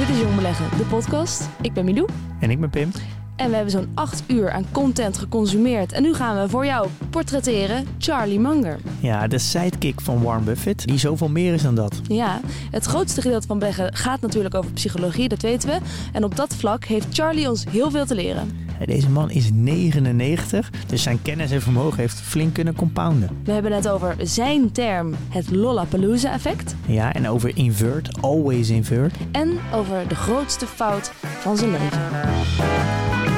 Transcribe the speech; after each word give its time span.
Dit 0.00 0.08
is 0.08 0.20
Jong 0.20 0.34
Beleggen, 0.34 0.78
de 0.78 0.84
podcast. 0.84 1.48
Ik 1.60 1.72
ben 1.72 1.84
Milou 1.84 2.08
En 2.38 2.50
ik 2.50 2.60
ben 2.60 2.70
Pim. 2.70 2.90
En 3.40 3.48
we 3.48 3.54
hebben 3.54 3.72
zo'n 3.72 3.90
8 3.94 4.22
uur 4.26 4.50
aan 4.50 4.66
content 4.72 5.18
geconsumeerd. 5.18 5.92
En 5.92 6.02
nu 6.02 6.14
gaan 6.14 6.42
we 6.42 6.48
voor 6.48 6.66
jou 6.66 6.88
portretteren 7.10 7.86
Charlie 7.98 8.40
Munger. 8.40 8.78
Ja, 9.00 9.26
de 9.26 9.38
sidekick 9.38 10.00
van 10.00 10.22
Warren 10.22 10.44
Buffett, 10.44 10.86
die 10.86 10.98
zoveel 10.98 11.28
meer 11.28 11.54
is 11.54 11.62
dan 11.62 11.74
dat. 11.74 12.00
Ja, 12.08 12.40
het 12.70 12.84
grootste 12.84 13.20
gedeelte 13.20 13.46
van 13.46 13.58
beleggen 13.58 13.94
gaat 13.94 14.20
natuurlijk 14.20 14.54
over 14.54 14.70
psychologie, 14.70 15.28
dat 15.28 15.42
weten 15.42 15.68
we. 15.68 15.78
En 16.12 16.24
op 16.24 16.36
dat 16.36 16.54
vlak 16.54 16.84
heeft 16.84 17.06
Charlie 17.10 17.48
ons 17.48 17.64
heel 17.70 17.90
veel 17.90 18.06
te 18.06 18.14
leren. 18.14 18.68
Deze 18.86 19.10
man 19.10 19.30
is 19.30 19.50
99, 19.52 20.70
dus 20.86 21.02
zijn 21.02 21.22
kennis 21.22 21.50
en 21.50 21.62
vermogen 21.62 21.98
heeft 21.98 22.20
flink 22.20 22.54
kunnen 22.54 22.74
compounden. 22.74 23.28
We 23.44 23.52
hebben 23.52 23.72
het 23.72 23.88
over 23.88 24.16
zijn 24.22 24.72
term, 24.72 25.14
het 25.28 25.50
Lollapalooza-effect. 25.50 26.74
Ja, 26.86 27.12
en 27.12 27.28
over 27.28 27.56
invert, 27.56 28.22
always 28.22 28.70
invert. 28.70 29.14
En 29.32 29.58
over 29.74 30.08
de 30.08 30.14
grootste 30.14 30.66
fout 30.66 31.12
van 31.40 31.56
zijn 31.56 31.70
leven. 31.70 33.29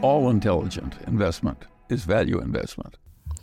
All 0.00 0.28
intelligent 0.30 0.94
investment 1.06 1.56
is 1.86 2.02
value 2.02 2.42
investment. 2.42 2.98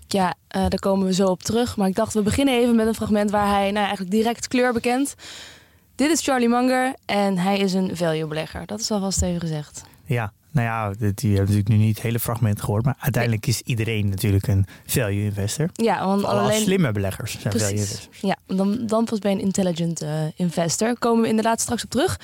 Ja, 0.07 0.33
eh, 0.47 0.61
daar 0.61 0.79
komen 0.79 1.05
we 1.07 1.13
zo 1.13 1.25
op 1.27 1.43
terug. 1.43 1.77
Maar 1.77 1.87
ik 1.87 1.95
dacht, 1.95 2.13
we 2.13 2.21
beginnen 2.21 2.53
even 2.53 2.75
met 2.75 2.87
een 2.87 2.95
fragment 2.95 3.31
waar 3.31 3.47
hij 3.47 3.65
nou, 3.71 3.85
eigenlijk 3.85 4.11
direct 4.11 4.47
kleur 4.47 4.73
bekent. 4.73 5.15
Dit 5.95 6.11
is 6.11 6.23
Charlie 6.23 6.49
Munger 6.49 6.93
en 7.05 7.37
hij 7.37 7.57
is 7.57 7.73
een 7.73 7.97
value-belegger. 7.97 8.65
Dat 8.65 8.79
is 8.79 8.91
alvast 8.91 9.21
even 9.21 9.39
gezegd. 9.39 9.83
Ja, 10.05 10.33
nou 10.51 10.67
ja, 10.67 10.89
dit- 10.99 11.17
die 11.17 11.35
hebben 11.35 11.55
natuurlijk 11.55 11.79
nu 11.79 11.85
niet 11.85 11.95
het 11.95 12.03
hele 12.03 12.19
fragment 12.19 12.61
gehoord. 12.61 12.85
Maar 12.85 12.95
uiteindelijk 12.99 13.47
is 13.47 13.61
iedereen 13.61 14.09
natuurlijk 14.09 14.47
een 14.47 14.65
value 14.85 15.23
investor. 15.23 15.69
Ja, 15.73 16.05
want 16.05 16.21
Vooral 16.21 16.39
alleen... 16.39 16.61
slimme 16.61 16.91
beleggers 16.91 17.39
zijn 17.39 17.53
value 17.53 17.71
investors. 17.71 18.19
Ja, 18.21 18.35
dan, 18.45 18.85
dan 18.87 19.05
pas 19.05 19.19
bij 19.19 19.31
een 19.31 19.39
intelligent 19.39 20.01
eh, 20.01 20.09
investor. 20.35 20.97
Komen 20.99 21.21
we 21.21 21.27
inderdaad 21.27 21.61
straks 21.61 21.83
op 21.83 21.89
terug. 21.89 22.19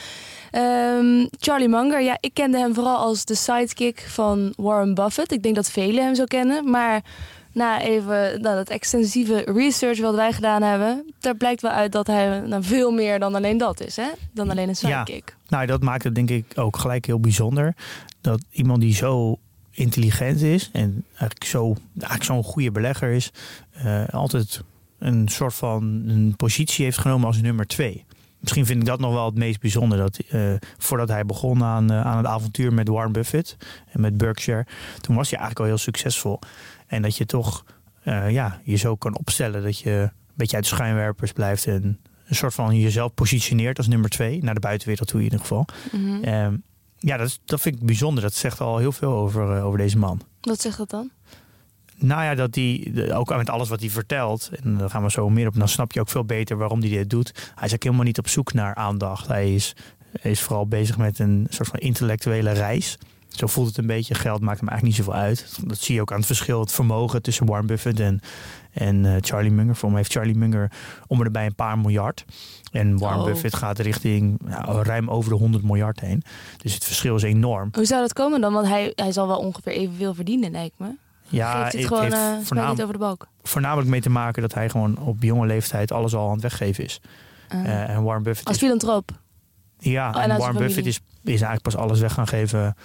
Ehm, 0.53 1.25
Charlie 1.39 1.67
Munger, 1.69 2.01
ja, 2.01 2.17
ik 2.19 2.33
kende 2.33 2.57
hem 2.57 2.73
vooral 2.73 2.97
als 2.97 3.25
de 3.25 3.35
sidekick 3.35 4.05
van 4.07 4.53
Warren 4.55 4.93
Buffett. 4.93 5.31
Ik 5.31 5.43
denk 5.43 5.55
dat 5.55 5.69
velen 5.71 6.03
hem 6.03 6.15
zo 6.15 6.23
kennen. 6.23 6.69
Maar 6.69 7.01
na 7.51 7.81
even 7.81 8.41
nou, 8.41 8.55
dat 8.55 8.69
extensieve 8.69 9.37
research 9.55 9.99
wat 9.99 10.15
wij 10.15 10.31
gedaan 10.33 10.61
hebben... 10.61 11.13
daar 11.19 11.35
blijkt 11.35 11.61
wel 11.61 11.71
uit 11.71 11.91
dat 11.91 12.07
hij 12.07 12.39
nou, 12.39 12.63
veel 12.63 12.91
meer 12.91 13.19
dan 13.19 13.35
alleen 13.35 13.57
dat 13.57 13.81
is. 13.81 13.95
Hè? 13.95 14.07
Dan 14.31 14.49
alleen 14.49 14.69
een 14.69 14.75
Ja. 14.79 15.05
sidekick. 15.05 15.35
Nou, 15.47 15.65
dat 15.65 15.81
maakt 15.81 16.03
het 16.03 16.15
denk 16.15 16.29
ik 16.29 16.45
ook 16.55 16.77
gelijk 16.77 17.05
heel 17.05 17.19
bijzonder. 17.19 17.75
Dat 18.21 18.43
iemand 18.51 18.81
die 18.81 18.93
zo 18.93 19.37
intelligent 19.71 20.41
is 20.41 20.69
en 20.73 21.03
eigenlijk 21.09 21.43
zo- 21.43 21.75
eigenlijk 21.93 22.23
zo'n 22.23 22.43
goede 22.43 22.71
belegger 22.71 23.11
is, 23.11 23.31
eh, 23.73 24.03
altijd 24.09 24.61
een 24.99 25.27
soort 25.29 25.53
van 25.53 25.83
een 26.08 26.33
positie 26.37 26.86
heeft 26.86 26.97
genomen 26.97 27.27
als 27.27 27.42
nummer 27.42 27.67
twee. 27.67 28.05
Misschien 28.43 28.65
vind 28.65 28.80
ik 28.80 28.86
dat 28.86 28.99
nog 28.99 29.14
wel 29.14 29.26
het 29.26 29.36
meest 29.36 29.59
bijzonder. 29.59 29.98
Dat 29.98 30.17
eh, 30.17 30.54
voordat 30.77 31.09
hij 31.09 31.26
begon 31.26 31.64
aan, 31.64 31.92
eh, 31.92 32.02
aan 32.02 32.17
het 32.17 32.26
avontuur 32.26 32.73
met 32.73 32.87
Warren 32.87 33.11
Buffett 33.11 33.58
en 33.92 34.02
met 34.02 34.17
Berkshire, 34.17 34.65
toen 35.02 35.15
was 35.15 35.30
hij 35.30 35.39
eigenlijk 35.39 35.59
al 35.59 35.65
heel 35.65 35.83
succesvol. 35.83 36.39
En 36.87 37.02
dat 37.02 37.17
je 37.17 37.26
toch 37.26 37.64
eh, 38.04 38.31
ja, 38.31 38.61
je 38.64 38.76
zo 38.76 38.95
kan 38.95 39.17
opstellen 39.17 39.64
dat 39.64 39.80
je 39.80 39.92
een 39.92 40.11
beetje 40.33 40.55
uit 40.55 40.70
de 40.70 40.76
schijnwerpers 40.76 41.31
blijft 41.31 41.67
en 41.67 41.99
een 42.27 42.36
soort 42.36 42.54
van 42.54 42.80
jezelf 42.80 43.14
positioneert 43.14 43.77
als 43.77 43.87
nummer 43.87 44.09
twee, 44.09 44.43
naar 44.43 44.54
de 44.54 44.60
buitenwereld 44.60 45.08
toe 45.08 45.20
in 45.20 45.23
ieder 45.23 45.39
geval. 45.39 45.65
Mhm. 45.92 46.23
Ehm, 46.23 46.55
ja, 46.98 47.17
dat, 47.17 47.27
is, 47.27 47.39
dat 47.45 47.61
vind 47.61 47.75
ik 47.75 47.86
bijzonder. 47.86 48.23
Dat 48.23 48.33
zegt 48.33 48.61
al 48.61 48.77
heel 48.77 48.92
veel 48.92 49.14
over, 49.14 49.61
over 49.61 49.77
deze 49.77 49.98
man. 49.98 50.21
Wat 50.42 50.61
zegt 50.61 50.77
dat 50.77 50.89
dan? 50.89 51.11
Nou 52.03 52.23
ja, 52.23 52.36
dat 52.36 52.55
hij, 52.55 52.87
de- 52.93 53.14
ook 53.14 53.36
met 53.36 53.49
alles 53.49 53.69
wat 53.69 53.80
hij 53.80 53.89
vertelt, 53.89 54.49
en 54.64 54.77
daar 54.77 54.89
gaan 54.89 55.03
we 55.03 55.11
zo 55.11 55.30
meer 55.30 55.47
op, 55.47 55.55
dan 55.55 55.67
snap 55.67 55.91
je 55.91 55.99
ook 55.99 56.09
veel 56.09 56.25
beter 56.25 56.58
waarom 56.58 56.80
hij 56.80 56.89
dit 56.89 57.09
doet. 57.09 57.52
Hij 57.55 57.67
is 57.67 57.73
ook 57.73 57.83
helemaal 57.83 58.05
niet 58.05 58.17
op 58.17 58.27
zoek 58.27 58.53
naar 58.53 58.75
aandacht. 58.75 59.27
Hij 59.27 59.53
is, 59.55 59.75
is 60.21 60.42
vooral 60.42 60.67
bezig 60.67 60.97
met 60.97 61.19
een 61.19 61.47
soort 61.49 61.67
van 61.69 61.80
intellectuele 61.80 62.52
reis. 62.52 62.97
Zo 63.27 63.47
voelt 63.47 63.67
het 63.67 63.77
een 63.77 63.87
beetje. 63.87 64.13
Geld 64.13 64.42
maakt 64.42 64.59
hem 64.59 64.69
eigenlijk 64.69 64.97
niet 64.97 65.05
zoveel 65.08 65.21
uit. 65.21 65.58
Dat 65.67 65.77
zie 65.77 65.95
je 65.95 66.02
ook 66.02 66.11
aan 66.11 66.17
het 66.17 66.25
verschil, 66.25 66.59
het 66.59 66.71
vermogen 66.71 67.21
tussen 67.21 67.45
Warren 67.45 67.65
Buffett 67.67 67.99
en, 67.99 68.19
en 68.71 69.05
eh, 69.05 69.15
Charlie 69.21 69.52
Munger. 69.52 69.75
Voor 69.75 69.89
mij 69.89 69.97
heeft 69.97 70.11
Charlie 70.11 70.36
Munger 70.36 70.71
om 71.08 71.21
en 71.25 71.31
bij 71.31 71.45
een 71.45 71.55
paar 71.55 71.80
miljard. 71.80 72.25
En 72.71 72.97
Warren 72.97 73.19
Oh. 73.19 73.25
Buffett 73.25 73.55
gaat 73.55 73.80
richting 73.80 74.39
nou, 74.45 74.83
ruim 74.83 75.09
over 75.09 75.30
de 75.31 75.37
100 75.37 75.63
miljard 75.63 75.99
heen. 75.99 76.23
Dus 76.58 76.73
het 76.73 76.83
verschil 76.83 77.15
is 77.15 77.23
enorm. 77.23 77.69
Hoe 77.71 77.86
zou 77.86 78.02
dat 78.02 78.13
komen 78.13 78.42
dan? 78.42 78.53
Want 78.53 78.67
hij, 78.67 78.92
hij 78.95 79.11
zal 79.11 79.27
wel 79.27 79.37
ongeveer 79.37 79.73
evenveel 79.73 80.13
verdienen, 80.13 80.52
lijkt 80.52 80.80
me. 80.80 80.87
Ja, 81.28 81.64
het 81.64 81.73
het 81.73 81.86
gewoon 81.86 82.04
heeft 82.04 82.52
eh, 82.52 82.70
over 82.70 82.92
de 82.94 82.98
balk? 82.98 83.28
voornamelijk 83.44 83.89
mee 83.89 84.02
te 84.02 84.10
maken 84.10 84.42
dat 84.42 84.54
hij 84.54 84.70
gewoon 84.70 84.98
op 84.98 85.23
jonge 85.23 85.45
leeftijd 85.45 85.92
alles 85.92 86.16
al 86.16 86.26
aan 86.28 86.32
het 86.34 86.42
weggeven 86.42 86.84
is. 86.84 87.02
Uh, 87.54 87.60
Eh, 87.66 87.89
en 87.89 88.04
Warren 88.04 88.23
Buffett 88.23 88.48
als 88.48 88.58
filantroop. 88.58 89.11
ja, 89.80 90.10
Oh, 90.10 90.23
en 90.23 90.32
en 90.32 90.38
Warren. 90.38 90.58
Buffett 90.58 90.86
is, 90.86 90.95
is 91.23 91.30
eigenlijk 91.30 91.61
pas 91.61 91.76
alles 91.76 92.00
weg 92.00 92.14
gaan 92.14 92.28
geven, 92.28 92.60
een 92.64 92.76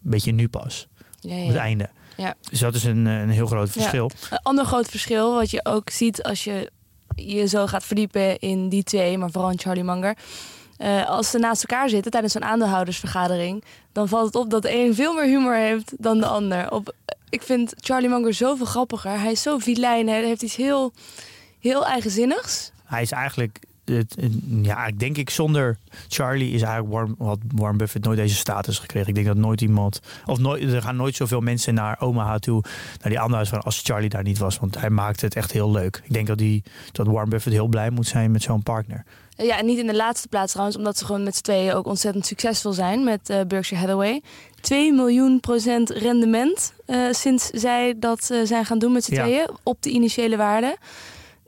beetje 0.00 0.32
nu 0.32 0.48
pas, 0.48 0.88
Ja, 1.20 1.36
op 1.40 1.46
het 1.46 1.54
ja. 1.54 1.60
einde. 1.60 1.88
Ja. 2.16 2.34
Dus 2.50 2.58
dat 2.58 2.74
is 2.74 2.84
een, 2.84 3.06
eh, 3.06 3.20
een 3.20 3.30
heel 3.30 3.46
groot 3.46 3.66
Ja. 3.66 3.72
verschil. 3.72 4.10
Een 4.30 4.38
ander 4.42 4.64
groot 4.64 4.88
verschil, 4.88 5.34
wat 5.34 5.50
je 5.50 5.64
ook 5.64 5.90
ziet 5.90 6.22
als 6.22 6.44
je 6.44 6.70
je 7.14 7.46
zo 7.48 7.66
gaat 7.66 7.84
verdiepen 7.84 8.38
in 8.38 8.68
die 8.68 8.82
twee, 8.82 9.18
maar 9.18 9.30
vooral 9.30 9.50
in 9.50 9.58
Charlie 9.58 9.84
Munger. 9.84 10.16
Eh, 10.78 11.08
als 11.08 11.30
ze 11.30 11.38
naast 11.38 11.64
elkaar 11.64 11.88
zitten 11.88 12.10
tijdens 12.10 12.32
zo'n 12.32 12.44
aandeelhoudersvergadering, 12.44 13.64
dan 13.92 14.08
valt 14.08 14.26
het 14.26 14.34
op 14.34 14.50
dat 14.50 14.62
de 14.62 14.74
een 14.74 14.94
veel 14.94 15.14
meer 15.14 15.24
humor 15.24 15.54
heeft 15.54 15.92
dan 16.02 16.18
de 16.18 16.26
ander. 16.26 16.70
Op, 16.70 16.94
ik 17.30 17.42
vind 17.42 17.74
Charlie 17.76 18.08
Munger 18.08 18.34
zoveel 18.34 18.66
grappiger. 18.66 19.20
Hij 19.20 19.32
is 19.32 19.42
zo 19.42 19.58
vilijn, 19.58 20.08
hij 20.08 20.24
heeft 20.24 20.42
iets 20.42 20.56
heel, 20.56 20.92
heel 21.60 21.86
eigenzinnigs. 21.86 22.70
Hij 22.84 23.02
is 23.02 23.10
eigenlijk, 23.10 23.58
het, 23.88 24.16
ja, 24.62 24.86
ik 24.86 24.98
denk 24.98 25.16
ik 25.16 25.30
zonder 25.30 25.78
Charlie 26.08 26.52
is 26.52 26.62
eigenlijk 26.62 26.92
Warren, 26.94 27.14
had 27.18 27.38
Warren 27.54 27.76
Buffett 27.76 28.04
nooit 28.04 28.18
deze 28.18 28.34
status 28.34 28.78
gekregen. 28.78 29.08
Ik 29.08 29.14
denk 29.14 29.26
dat 29.26 29.36
nooit 29.36 29.60
iemand, 29.60 30.00
of 30.26 30.38
nooit, 30.38 30.62
er 30.72 30.82
gaan 30.82 30.96
nooit 30.96 31.16
zoveel 31.16 31.40
mensen 31.40 31.74
naar 31.74 32.00
Omaha 32.00 32.38
toe, 32.38 32.62
naar 33.00 33.10
die 33.10 33.20
andere 33.20 33.46
van 33.46 33.62
als 33.62 33.80
Charlie 33.84 34.08
daar 34.08 34.22
niet 34.22 34.38
was. 34.38 34.58
Want 34.58 34.80
hij 34.80 34.90
maakte 34.90 35.24
het 35.24 35.34
echt 35.36 35.52
heel 35.52 35.70
leuk. 35.70 36.00
Ik 36.04 36.12
denk 36.12 36.26
dat, 36.26 36.38
die, 36.38 36.62
dat 36.92 37.06
Warren 37.06 37.28
Buffett 37.28 37.54
heel 37.54 37.66
blij 37.66 37.90
moet 37.90 38.06
zijn 38.06 38.30
met 38.30 38.42
zo'n 38.42 38.62
partner. 38.62 39.04
Ja, 39.36 39.58
en 39.58 39.66
niet 39.66 39.78
in 39.78 39.86
de 39.86 39.94
laatste 39.96 40.28
plaats 40.28 40.50
trouwens, 40.50 40.78
omdat 40.78 40.98
ze 40.98 41.04
gewoon 41.04 41.22
met 41.22 41.36
z'n 41.36 41.42
tweeën 41.42 41.72
ook 41.72 41.86
ontzettend 41.86 42.26
succesvol 42.26 42.72
zijn 42.72 43.04
met 43.04 43.30
eh, 43.30 43.40
Berkshire 43.48 43.80
Hathaway. 43.86 44.22
2 44.60 44.92
miljoen 44.92 45.40
procent 45.40 45.90
rendement 45.90 46.72
eh, 46.86 46.98
sinds 47.10 47.46
zij 47.46 47.94
dat 47.98 48.30
eh, 48.30 48.38
zijn 48.44 48.64
gaan 48.64 48.78
doen 48.78 48.92
met 48.92 49.04
z'n 49.04 49.14
Ja. 49.14 49.22
tweeën 49.22 49.48
op 49.62 49.82
de 49.82 49.90
initiële 49.90 50.36
waarde. 50.36 50.76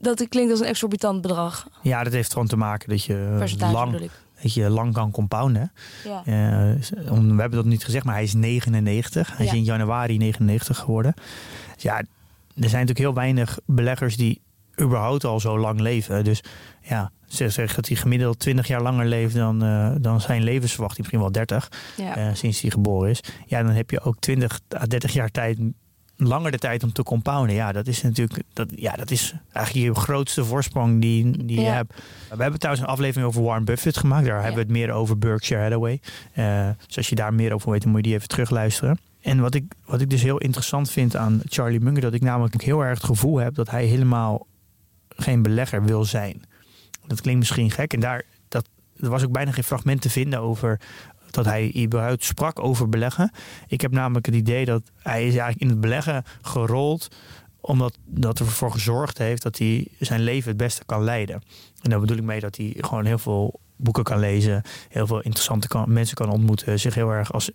Dat 0.01 0.29
klinkt 0.29 0.51
als 0.51 0.61
een 0.61 0.67
exorbitant 0.67 1.21
bedrag. 1.21 1.69
Ja, 1.83 2.05
dat 2.05 2.13
heeft 2.13 2.33
gewoon 2.33 2.49
te 2.49 2.57
maken 2.57 2.89
dat 2.89 3.05
je 3.05 3.29
eh, 3.33 3.39
Percentage 3.39 3.73
lang, 3.73 4.11
dat 4.43 4.55
je 4.55 4.71
lang 4.71 4.93
kan 4.93 5.11
compounden. 5.11 5.73
Ja. 6.05 6.23
Eh, 6.25 6.33
we 7.07 7.41
hebben 7.41 7.51
dat 7.51 7.65
niet 7.65 7.85
gezegd, 7.85 8.05
maar 8.05 8.15
hij 8.15 8.23
is 8.23 8.35
99. 8.35 9.37
Hij 9.37 9.47
is 9.47 9.53
in 9.53 9.65
januari 9.65 10.17
99 10.17 10.79
geworden. 10.79 11.15
Dus 11.75 11.83
ja, 11.83 11.97
er 11.99 12.05
zijn 12.55 12.71
natuurlijk 12.87 12.99
heel 12.99 13.15
weinig 13.15 13.59
beleggers 13.67 14.17
die 14.17 14.41
überhaupt 14.81 15.25
al 15.25 15.41
zo 15.41 15.59
lang 15.59 15.81
leven. 15.81 16.25
Dus 16.25 16.43
ja, 16.83 17.11
ze 17.27 17.49
zeggen 17.49 17.77
dat 17.77 17.87
hij 17.89 17.97
gemiddeld 17.97 18.39
20 18.39 18.67
jaar 18.67 18.83
langer 18.83 19.07
leeft 19.07 19.35
dan, 19.35 19.63
eh, 19.63 19.91
dan 20.01 20.21
zijn 20.21 20.43
levensverwachting, 20.43 20.99
misschien 20.99 21.21
wel 21.21 21.33
30, 21.33 21.69
Ja. 21.97 22.17
eh, 22.17 22.35
sinds 22.35 22.61
hij 22.61 22.71
geboren 22.71 23.11
is. 23.11 23.21
Ja, 23.47 23.63
dan 23.63 23.73
heb 23.73 23.91
je 23.91 24.01
ook 24.01 24.17
20 24.19 24.61
à 24.77 24.85
30 24.87 25.13
jaar 25.13 25.31
tijd, 25.31 25.59
langer 26.29 26.51
de 26.51 26.59
tijd 26.59 26.83
om 26.83 26.93
te 26.93 27.03
compounden. 27.03 27.55
Ja, 27.55 27.73
dat 27.73 27.87
is 27.87 28.03
natuurlijk, 28.03 28.43
dat, 28.53 28.69
ja, 28.75 28.93
dat 28.93 29.11
is 29.11 29.35
eigenlijk 29.53 29.87
je 29.87 30.01
grootste 30.01 30.45
voorsprong 30.45 31.01
die, 31.01 31.47
die 31.47 31.61
je 31.61 31.67
hebt. 31.67 31.95
We 32.31 32.43
hebben 32.43 32.61
trouwens 32.61 32.87
een 32.87 32.93
aflevering 32.93 33.29
over 33.29 33.43
Warren 33.43 33.65
Buffett 33.65 33.97
gemaakt. 33.97 34.27
Daar 34.27 34.35
hebben 34.35 34.55
we 34.55 34.61
het 34.61 34.71
meer 34.71 34.91
over 34.91 35.19
Berkshire 35.19 35.63
Hathaway. 35.63 36.01
Eh, 36.33 36.69
dus 36.87 36.97
als 36.97 37.09
je 37.09 37.15
daar 37.15 37.35
meer 37.35 37.53
over 37.53 37.71
weet, 37.71 37.83
dan 37.83 37.91
moet 37.91 38.01
je 38.01 38.07
die 38.07 38.17
even 38.17 38.29
terugluisteren. 38.29 38.99
En 39.21 39.41
wat 39.41 39.55
ik, 39.55 39.65
wat 39.85 40.01
ik 40.01 40.11
dus 40.11 40.23
heel 40.23 40.39
interessant 40.39 40.91
vind 40.91 41.17
aan 41.17 41.41
Charlie 41.45 41.81
Munger, 41.81 42.01
dat 42.01 42.15
ik 42.15 42.23
namelijk 42.23 42.63
heel 42.63 42.81
erg 42.81 42.95
het 42.95 43.07
gevoel 43.07 43.37
heb 43.37 43.55
dat 43.55 43.71
hij 43.71 43.85
helemaal 43.85 44.47
geen 45.09 45.43
belegger 45.43 45.85
wil 45.85 46.05
zijn. 46.05 46.43
Dat 47.07 47.21
klinkt 47.21 47.41
misschien 47.41 47.71
gek. 47.71 47.93
En 47.93 48.01
daar 48.01 48.25
dat, 48.49 48.69
er 49.01 49.11
was 49.11 49.25
ook 49.25 49.33
bijna 49.33 49.53
geen 49.53 49.65
fragment 49.65 50.01
te 50.01 50.11
vinden 50.11 50.41
over 50.41 50.81
dat 51.31 51.45
hij 51.45 51.75
überhaupt 51.77 52.25
sprak 52.25 52.59
over 52.59 52.89
beleggen. 52.89 53.31
Ik 53.69 53.81
heb 53.81 53.91
namelijk 53.91 54.27
het 54.27 54.35
idee 54.35 54.65
dat 54.65 54.83
hij 54.97 55.21
is 55.21 55.37
eigenlijk 55.37 55.61
in 55.61 55.69
het 55.69 55.81
beleggen 55.81 56.25
gerold 56.43 57.09
omdat 57.61 57.97
dat 58.05 58.39
ervoor 58.39 58.73
gezorgd 58.73 59.19
heeft 59.19 59.43
dat 59.43 59.59
hij 59.59 59.87
zijn 59.99 60.21
leven 60.21 60.49
het 60.49 60.57
beste 60.57 60.85
kan 60.87 61.05
leiden. 61.05 61.43
En 61.83 61.91
daar 61.91 62.01
bedoel 62.01 62.17
ik 62.17 62.23
mee 62.23 62.41
dat 62.41 62.57
hij 62.57 62.75
gewoon 62.77 63.05
heel 63.05 63.19
veel 63.19 63.61
boeken 63.77 64.05
kan 64.05 64.19
lezen, 64.19 64.63
heel 64.89 65.07
veel 65.07 65.21
interessante 65.21 65.69
kan, 65.69 65.93
mensen 65.93 66.17
kan 66.17 66.31
ontmoeten, 66.31 66.81
zich 66.81 66.95
heel 66.95 67.11
erg 67.11 67.33
als 67.33 67.51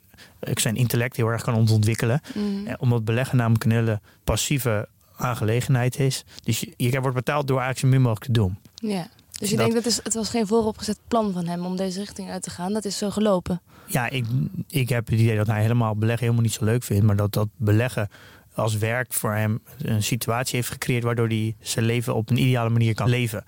zijn 0.54 0.76
intellect 0.76 1.16
heel 1.16 1.28
erg 1.28 1.42
kan 1.42 1.70
ontwikkelen. 1.70 2.22
Eh, 2.66 2.74
Omdat 2.78 3.06
beleggen 3.06 3.38
namelijk 3.38 3.64
een 3.64 3.72
hele 3.72 4.02
passieve 4.24 4.88
aangelegenheid 5.16 6.00
is. 6.00 6.24
Dus 6.44 6.60
je, 6.60 6.74
je 6.78 7.02
wordt 7.02 7.16
betaald 7.16 7.48
door 7.48 7.60
eigenlijk 7.60 7.86
zo 7.86 8.00
min 8.00 8.02
mogelijk 8.02 8.26
te 8.26 8.40
doen. 8.40 8.58
Ja. 8.76 9.08
Dus 9.40 9.50
je 9.50 9.56
Dat- 9.56 9.66
denkt, 9.66 9.84
dat 9.84 9.92
is, 9.94 10.00
het 10.04 10.14
was 10.14 10.30
geen 10.30 10.48
vooropgezet 10.48 11.00
plan 11.08 11.34
van 11.34 11.46
hem 11.48 11.66
om 11.66 11.76
deze 11.76 12.00
richting 12.00 12.30
uit 12.30 12.44
te 12.44 12.50
gaan. 12.50 12.74
Dat 12.74 12.86
is 12.86 12.98
zo 12.98 13.10
gelopen. 13.10 13.62
Ja, 13.88 14.10
ik, 14.10 14.26
ik 14.70 14.90
heb 14.90 15.08
het 15.08 15.20
idee 15.20 15.36
dat 15.38 15.48
hij 15.48 15.62
helemaal 15.62 15.96
beleggen 15.96 16.24
helemaal 16.24 16.44
niet 16.46 16.54
zo 16.54 16.66
leuk 16.66 16.84
vindt. 16.84 17.06
Maar 17.06 17.16
dat 17.16 17.34
dat 17.34 17.48
beleggen 17.56 18.10
als 18.54 18.78
werk 18.78 19.14
voor 19.14 19.34
hem 19.34 19.62
een 19.82 20.04
situatie 20.04 20.56
heeft 20.56 20.70
gecreëerd... 20.70 21.04
waardoor 21.04 21.28
hij 21.28 21.56
zijn 21.60 21.86
leven 21.86 22.16
op 22.16 22.30
een 22.30 22.38
ideale 22.38 22.70
manier 22.70 22.94
kan 22.96 23.10
leven. 23.10 23.44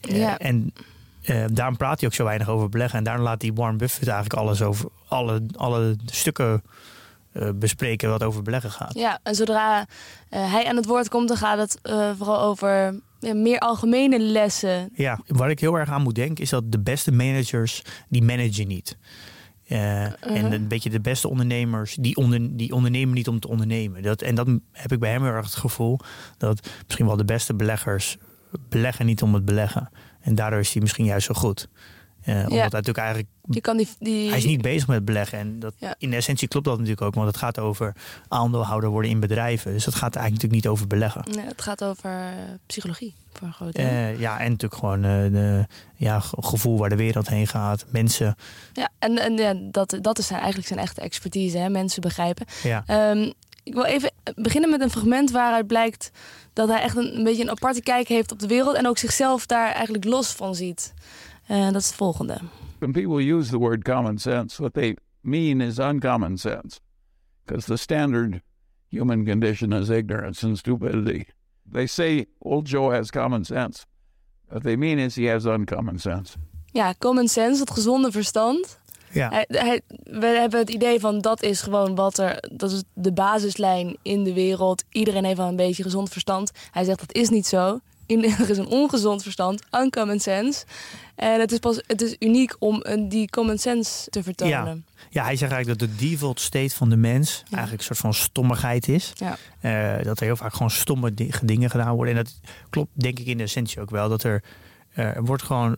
Eh, 0.00 0.16
Ja. 0.18 0.38
en 0.38 0.72
eh, 1.22 1.44
daarom 1.52 1.76
praat 1.76 2.00
hij 2.00 2.08
ook 2.08 2.14
zo 2.14 2.24
weinig 2.24 2.48
over 2.48 2.68
beleggen. 2.68 2.98
En 2.98 3.04
daarom 3.04 3.24
laat 3.24 3.42
hij 3.42 3.52
Warren 3.54 3.76
Buffett 3.76 4.08
eigenlijk 4.08 4.40
alles 4.42 4.62
over... 4.62 4.88
alle, 5.08 5.42
alle 5.56 5.96
stukken 6.06 6.62
bespreken 7.54 8.08
wat 8.08 8.22
over 8.22 8.42
beleggen 8.42 8.70
gaat. 8.70 8.94
Ja, 8.94 9.18
en 9.22 9.34
zodra 9.34 9.86
eh, 10.28 10.52
hij 10.52 10.66
aan 10.66 10.76
het 10.76 10.86
woord 10.86 11.08
komt, 11.08 11.28
dan 11.28 11.36
gaat 11.36 11.58
het 11.58 11.78
eh, 11.82 12.10
vooral 12.16 12.40
over 12.40 13.00
ja, 13.20 13.34
meer 13.34 13.58
algemene 13.58 14.18
lessen. 14.18 14.90
Ja, 14.94 15.20
waar 15.26 15.50
ik 15.50 15.60
heel 15.60 15.74
erg 15.74 15.90
aan 15.90 16.02
moet 16.02 16.14
denken 16.14 16.44
is 16.44 16.50
dat 16.50 16.72
de 16.72 16.80
beste 16.80 17.12
managers, 17.12 17.82
die 18.08 18.22
managen 18.22 18.68
niet. 18.68 18.96
Eh, 19.66 20.04
En 20.04 20.52
een 20.52 20.68
beetje 20.68 20.90
de 20.90 21.00
beste 21.00 21.28
ondernemers, 21.28 21.94
die, 21.94 22.16
onder, 22.16 22.56
die 22.56 22.72
ondernemen 22.72 23.14
niet 23.14 23.28
om 23.28 23.40
te 23.40 23.48
ondernemen. 23.48 24.02
Dat, 24.02 24.22
en 24.22 24.34
dat 24.34 24.48
heb 24.72 24.92
ik 24.92 24.98
bij 24.98 25.10
hem 25.10 25.22
heel 25.22 25.32
erg 25.32 25.44
het 25.44 25.54
gevoel. 25.54 25.98
Dat 26.38 26.68
misschien 26.84 27.06
wel 27.06 27.16
de 27.16 27.24
beste 27.24 27.54
beleggers 27.54 28.16
beleggen 28.68 29.06
niet 29.06 29.22
om 29.22 29.34
het 29.34 29.44
beleggen. 29.44 29.90
En 30.20 30.34
daardoor 30.34 30.60
is 30.60 30.72
hij 30.72 30.82
misschien 30.82 31.04
juist 31.04 31.26
zo 31.26 31.34
goed. 31.34 31.68
Eh, 32.26 32.34
omdat 32.36 32.50
hij 32.52 32.58
natuurlijk 32.68 32.98
eigenlijk 32.98 33.28
Je 33.50 33.60
kan 33.60 33.76
die, 33.76 33.88
die, 33.98 34.28
hij 34.28 34.38
is 34.38 34.44
niet 34.44 34.62
bezig 34.62 34.88
met 34.88 35.04
beleggen. 35.04 35.38
En 35.38 35.58
dat, 35.58 35.74
Ja. 35.78 35.94
in 35.98 36.10
de 36.10 36.16
essentie 36.16 36.48
klopt 36.48 36.64
dat 36.66 36.74
natuurlijk 36.74 37.02
ook. 37.06 37.14
Want 37.14 37.26
het 37.26 37.36
gaat 37.36 37.58
over 37.58 37.94
aandeelhouder 38.28 38.90
worden 38.90 39.10
in 39.10 39.20
bedrijven. 39.20 39.72
Dus 39.72 39.84
dat 39.84 39.94
gaat 39.94 40.16
eigenlijk 40.16 40.34
natuurlijk 40.34 40.62
niet 40.64 40.72
over 40.72 40.86
beleggen. 40.86 41.24
Nee, 41.36 41.44
het 41.46 41.62
gaat 41.62 41.84
over 41.84 42.10
eh, 42.10 42.26
psychologie 42.66 43.14
voor 43.32 43.46
een 43.46 43.52
groot 43.52 43.72
deel. 43.74 43.84
Eh, 43.86 44.20
ja, 44.20 44.38
en 44.40 44.50
natuurlijk 44.50 44.80
gewoon 44.80 45.00
de, 45.02 45.66
ja, 45.96 46.20
ge- 46.20 46.36
gevoel 46.42 46.78
waar 46.78 46.88
de 46.88 46.96
wereld 46.96 47.28
heen 47.28 47.46
gaat. 47.46 47.84
Mensen. 47.88 48.36
Ja, 48.72 48.88
en, 48.98 49.18
en 49.18 49.36
ja, 49.36 49.54
dat, 49.70 49.98
dat 50.00 50.18
is 50.18 50.26
zijn, 50.26 50.38
eigenlijk 50.38 50.68
zijn 50.68 50.80
echte 50.80 51.00
expertise, 51.00 51.58
hè? 51.58 51.68
mensen 51.68 52.00
begrijpen. 52.00 52.46
Ja. 52.62 52.82
Ehm, 52.86 53.30
ik 53.62 53.74
wil 53.74 53.84
even 53.84 54.10
beginnen 54.34 54.70
met 54.70 54.80
een 54.80 54.90
fragment 54.90 55.30
waaruit 55.30 55.66
blijkt 55.66 56.10
dat 56.52 56.68
hij 56.68 56.80
echt 56.80 56.96
een, 56.96 57.16
een 57.16 57.24
beetje 57.24 57.42
een 57.42 57.50
aparte 57.50 57.82
kijk 57.82 58.08
heeft 58.08 58.32
op 58.32 58.38
de 58.38 58.46
wereld 58.46 58.76
en 58.76 58.86
ook 58.86 58.98
zichzelf 58.98 59.46
daar 59.46 59.72
eigenlijk 59.72 60.04
los 60.04 60.32
van 60.32 60.54
ziet. 60.54 60.94
Eh, 61.46 61.64
dat 61.64 61.80
is 61.80 61.86
het 61.86 61.94
volgende. 61.94 62.38
When 62.78 62.92
people 62.92 63.34
use 63.34 63.50
the 63.50 63.58
word 63.58 63.82
common 63.84 64.18
sense, 64.18 64.56
what 64.56 64.74
they 64.74 64.96
mean 65.20 65.60
is 65.60 65.78
uncommon 65.78 66.38
sense. 66.38 66.80
Because 67.44 67.66
the 67.66 67.76
standard 67.76 68.40
human 68.88 69.24
condition 69.24 69.72
is 69.72 69.88
ignorance 69.88 70.46
and 70.46 70.58
stupidity. 70.58 71.24
They 71.72 71.86
say 71.86 72.26
old 72.38 72.68
Joe 72.68 72.92
has 72.92 73.10
common 73.10 73.44
sense. 73.44 73.84
What 74.48 74.62
they 74.62 74.76
mean 74.76 74.98
is 74.98 75.14
he 75.14 75.30
has 75.30 75.44
uncommon 75.44 75.98
sense. 75.98 76.36
Ja, 76.72 76.94
common 76.98 77.28
sense, 77.28 77.60
het 77.60 77.70
gezonde 77.70 78.10
verstand. 78.10 78.78
Ja. 79.12 79.28
Hij, 79.28 79.44
hij, 79.48 79.80
we 80.02 80.26
hebben 80.26 80.60
het 80.60 80.70
idee 80.70 81.00
van 81.00 81.20
dat 81.20 81.42
is 81.42 81.60
gewoon 81.60 81.94
wat 81.94 82.18
er, 82.18 82.48
dat 82.52 82.70
is 82.70 82.82
de 82.94 83.12
basislijn 83.12 83.96
in 84.02 84.24
de 84.24 84.32
wereld. 84.32 84.84
Iedereen 84.90 85.24
heeft 85.24 85.36
wel 85.36 85.48
een 85.48 85.56
beetje 85.56 85.82
gezond 85.82 86.08
verstand. 86.08 86.50
Hij 86.70 86.84
zegt 86.84 87.00
dat 87.00 87.14
is 87.14 87.28
niet 87.28 87.46
zo. 87.46 87.80
In- 88.06 88.24
is 88.48 88.58
een 88.58 88.66
ongezond 88.66 89.22
verstand, 89.22 89.62
uncommon 89.74 90.20
sense. 90.20 90.64
En 91.14 91.40
het 91.40 91.52
is 91.52 91.58
pas, 91.58 91.80
het 91.86 92.02
is 92.02 92.16
uniek 92.18 92.56
om 92.58 92.78
een, 92.82 93.08
die 93.08 93.30
common 93.30 93.58
sense 93.58 94.10
te 94.10 94.22
vertonen. 94.22 94.84
ja, 95.10 95.24
hij 95.24 95.36
zegt 95.36 95.52
eigenlijk 95.52 95.80
dat 95.80 95.88
de 95.88 96.08
default 96.08 96.40
state 96.40 96.74
van 96.74 96.88
de 96.88 96.96
mens 96.96 97.42
eigenlijk 97.50 97.78
een 97.78 97.84
soort 97.86 97.98
van 97.98 98.14
stommigheid 98.14 98.88
is. 98.88 99.12
Ja. 99.14 99.36
Eh, 99.60 100.04
dat 100.04 100.18
er 100.20 100.24
heel 100.26 100.36
vaak 100.36 100.52
gewoon 100.52 100.70
stomme 100.70 101.14
di- 101.14 101.30
dingen 101.42 101.70
gedaan 101.70 101.94
worden. 101.94 102.16
En 102.16 102.24
dat 102.24 102.34
klopt 102.70 102.90
denk 102.94 103.18
ik 103.18 103.26
in 103.26 103.36
de 103.36 103.42
essentie 103.42 103.80
ook 103.80 103.90
wel. 103.90 104.08
Dat 104.08 104.22
er, 104.22 104.42
eh, 104.94 105.04
er 105.16 105.24
wordt 105.24 105.42
gewoon 105.42 105.76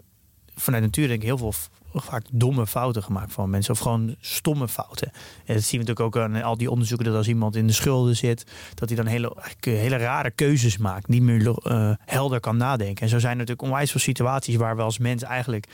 vanuit 0.61 0.83
natuur 0.83 1.09
denk 1.09 1.21
ik 1.21 1.27
heel 1.27 1.39
veel 1.39 1.55
vaak 1.95 2.25
domme 2.33 2.67
fouten 2.67 3.03
gemaakt 3.03 3.33
van 3.33 3.51
mensen. 3.51 3.73
Of 3.73 3.79
gewoon 3.79 4.15
stomme 4.21 4.69
fouten. 4.69 5.11
En 5.45 5.55
dat 5.55 5.63
zien 5.65 5.81
we 5.81 5.87
natuurlijk 5.87 6.17
ook 6.17 6.23
aan 6.23 6.43
al 6.43 6.57
die 6.57 6.71
onderzoeken. 6.71 7.07
Dat 7.07 7.17
als 7.17 7.29
iemand 7.29 7.57
in 7.57 7.67
de 7.67 7.73
schulden 7.73 8.17
zit. 8.17 8.47
Dat 8.75 8.89
hij 8.89 8.97
dan 8.97 9.07
hele, 9.07 9.37
eh, 9.61 9.73
hele 9.75 9.97
rare 9.97 10.31
keuzes 10.31 10.77
maakt. 10.77 11.09
Niet 11.09 11.23
meer 11.23 11.59
eh, 11.59 11.91
helder 12.05 12.41
kan 12.41 12.57
nadenken. 12.57 13.03
En 13.03 13.09
zo 13.09 13.19
zijn 13.19 13.33
er 13.33 13.39
natuurlijk 13.39 13.69
onwijs 13.69 13.91
veel 13.91 14.01
situaties 14.01 14.57
waar 14.57 14.77
we 14.77 14.83
als 14.83 14.99
mens 14.99 15.23
eigenlijk 15.23 15.67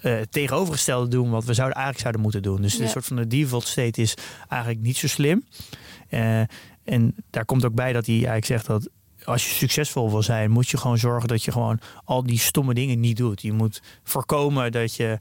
eh, 0.00 0.14
het 0.14 0.32
tegenovergestelde 0.32 1.08
doen 1.08 1.30
wat 1.30 1.44
we 1.44 1.54
zouden 1.54 1.74
eigenlijk 1.76 2.02
zouden 2.02 2.22
moeten 2.22 2.42
doen. 2.42 2.62
Dus 2.62 2.76
Ja. 2.76 2.82
een 2.82 2.88
soort 2.88 3.04
van 3.04 3.16
de 3.16 3.26
default 3.26 3.66
state 3.66 4.00
is 4.02 4.14
eigenlijk 4.48 4.82
niet 4.82 4.96
zo 4.96 5.08
slim. 5.08 5.44
Eh, 6.08 6.40
en 6.84 7.14
daar 7.30 7.44
komt 7.44 7.64
ook 7.64 7.74
bij 7.74 7.92
dat 7.92 8.06
hij 8.06 8.14
eigenlijk 8.14 8.44
zegt 8.46 8.66
dat 8.66 8.88
als 9.24 9.48
je 9.48 9.54
succesvol 9.54 10.10
wil 10.10 10.22
zijn, 10.22 10.50
moet 10.50 10.68
je 10.68 10.76
gewoon 10.76 10.98
zorgen 10.98 11.28
dat 11.28 11.42
je 11.44 11.52
gewoon 11.52 11.78
al 12.04 12.22
die 12.22 12.38
stomme 12.38 12.74
dingen 12.74 13.00
niet 13.00 13.16
doet. 13.16 13.42
Je 13.42 13.52
moet 13.52 13.82
voorkomen 14.02 14.72
dat 14.72 14.94
je. 14.94 15.18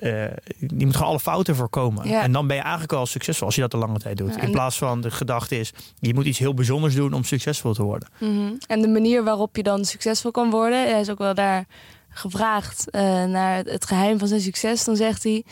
eh, 0.00 0.10
je 0.58 0.86
moet 0.86 0.96
gewoon 0.96 1.08
alle 1.10 1.20
fouten 1.20 1.56
voorkomen. 1.56 2.08
Ja. 2.08 2.22
En 2.22 2.32
dan 2.32 2.46
ben 2.46 2.56
je 2.56 2.62
eigenlijk 2.62 2.92
al 2.92 3.06
succesvol 3.06 3.46
als 3.46 3.54
je 3.54 3.60
dat 3.60 3.70
de 3.70 3.76
lange 3.76 3.98
tijd 3.98 4.16
doet. 4.16 4.34
Ja, 4.34 4.40
In 4.40 4.50
plaats 4.50 4.78
van 4.78 5.00
de 5.00 5.10
gedachte 5.10 5.58
is, 5.58 5.72
je 6.00 6.14
moet 6.14 6.24
iets 6.24 6.38
heel 6.38 6.54
bijzonders 6.54 6.94
doen 6.94 7.12
om 7.12 7.24
succesvol 7.24 7.72
te 7.74 7.82
worden. 7.82 8.08
Mhm. 8.20 8.52
En 8.66 8.80
de 8.80 8.88
manier 8.88 9.24
waarop 9.24 9.56
je 9.56 9.62
dan 9.62 9.84
succesvol 9.84 10.30
kan 10.30 10.50
worden, 10.50 10.90
hij 10.90 11.00
is 11.00 11.10
ook 11.10 11.18
wel 11.18 11.34
daar 11.34 11.64
gevraagd 12.08 12.90
eh, 12.90 13.02
naar 13.24 13.56
het, 13.56 13.70
het 13.70 13.84
geheim 13.86 14.18
van 14.18 14.28
zijn 14.28 14.40
succes. 14.40 14.84
Dan 14.84 14.96
zegt 14.96 15.22
hij: 15.22 15.44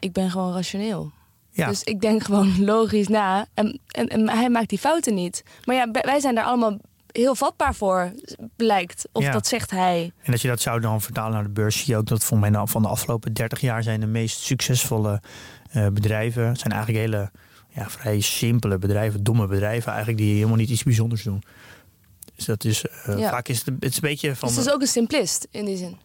Ik 0.00 0.12
ben 0.12 0.30
gewoon 0.30 0.52
rationeel. 0.52 1.10
Ja, 1.50 1.68
Dus 1.68 1.82
ik 1.82 2.00
denk 2.00 2.22
gewoon 2.22 2.64
logisch 2.74 3.08
na. 3.08 3.46
En, 3.54 3.80
en, 3.88 4.08
en 4.08 4.28
hij 4.28 4.50
maakt 4.50 4.68
die 4.68 4.78
fouten 4.78 5.14
niet. 5.14 5.44
Maar 5.64 5.76
ja, 5.76 5.90
wij 5.90 6.20
zijn 6.20 6.34
daar 6.34 6.44
allemaal 6.44 6.76
heel 7.12 7.34
vatbaar 7.34 7.74
voor, 7.74 8.12
blijkt. 8.56 9.08
Of 9.12 9.22
Ja. 9.22 9.32
dat 9.32 9.46
zegt 9.46 9.70
hij. 9.70 10.12
En 10.22 10.32
als 10.32 10.42
je 10.42 10.48
dat 10.48 10.60
zou 10.60 10.80
dan 10.80 11.00
vertalen 11.00 11.32
naar 11.32 11.42
de 11.42 11.48
beurs, 11.48 11.76
zie 11.78 11.86
je 11.92 11.96
ook 11.96 12.06
dat 12.06 12.24
voor 12.24 12.38
mij 12.38 12.50
nou 12.50 12.68
van 12.68 12.82
de 12.82 12.88
afgelopen 12.88 13.32
30 13.32 13.60
jaar 13.60 13.82
zijn 13.82 14.00
de 14.00 14.06
meest 14.06 14.40
succesvolle 14.40 15.20
eh, 15.70 15.86
bedrijven. 15.88 16.46
Het 16.48 16.58
zijn 16.58 16.72
eigenlijk 16.72 17.04
hele 17.04 17.30
ja, 17.68 17.90
vrij 17.90 18.20
simpele 18.20 18.78
bedrijven, 18.78 19.22
domme 19.22 19.46
bedrijven 19.46 19.88
eigenlijk, 19.92 20.18
die 20.22 20.34
helemaal 20.34 20.56
niet 20.56 20.70
iets 20.70 20.82
bijzonders 20.82 21.22
doen. 21.22 21.42
Dus 22.36 22.44
dat 22.44 22.64
is 22.64 22.84
eh, 22.84 23.18
Ja. 23.18 23.30
vaak 23.30 23.48
is 23.48 23.58
het, 23.58 23.66
het 23.80 23.84
is 23.90 23.94
een 23.94 24.00
beetje 24.00 24.36
van. 24.36 24.48
Dus 24.48 24.56
het 24.56 24.66
is 24.66 24.72
ook 24.72 24.80
een 24.80 24.86
simplist 24.86 25.46
in 25.50 25.64
die 25.64 25.76
zin. 25.76 25.96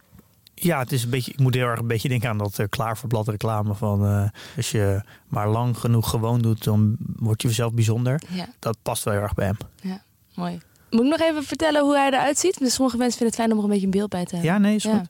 Ja, 0.53 0.79
het 0.79 0.91
is 0.91 1.03
een 1.03 1.09
beetje. 1.09 1.31
Ik 1.31 1.39
moet 1.39 1.53
heel 1.53 1.65
erg 1.67 1.79
een 1.79 1.87
beetje 1.87 2.09
denken 2.09 2.29
aan 2.29 2.37
dat 2.37 2.59
eh, 2.59 2.65
klaar 2.69 2.97
voor 2.97 3.09
blad 3.09 3.27
reclame 3.27 3.73
van 3.73 4.31
als 4.57 4.71
je 4.71 5.01
maar 5.27 5.47
lang 5.49 5.77
genoeg 5.77 6.09
gewoon 6.09 6.41
doet, 6.41 6.63
dan 6.63 6.95
word 6.99 7.41
je 7.41 7.51
zelf 7.51 7.73
bijzonder. 7.73 8.21
Ja, 8.29 8.47
Dat 8.59 8.77
past 8.81 9.03
wel 9.03 9.13
heel 9.13 9.23
erg 9.23 9.33
bij 9.33 9.45
hem. 9.45 9.57
mooi. 10.35 10.59
Moet 10.89 11.03
ik 11.03 11.09
nog 11.09 11.19
even 11.19 11.43
vertellen 11.43 11.81
hoe 11.81 11.95
hij 11.95 12.07
eruit 12.07 12.39
ziet? 12.39 12.59
Dus 12.59 12.73
sommige 12.73 12.97
mensen 12.97 13.17
vinden 13.17 13.35
het 13.37 13.45
fijn 13.45 13.51
om 13.51 13.57
er 13.57 13.63
een 13.63 13.69
beetje 13.69 13.85
een 13.85 13.99
beeld 13.99 14.09
bij 14.09 14.25
te 14.25 14.35
hebben. 14.35 14.53
Ja, 14.53 14.57
nee, 14.57 14.75
is 14.75 14.83
Ja. 14.83 14.97
goed. 14.97 15.07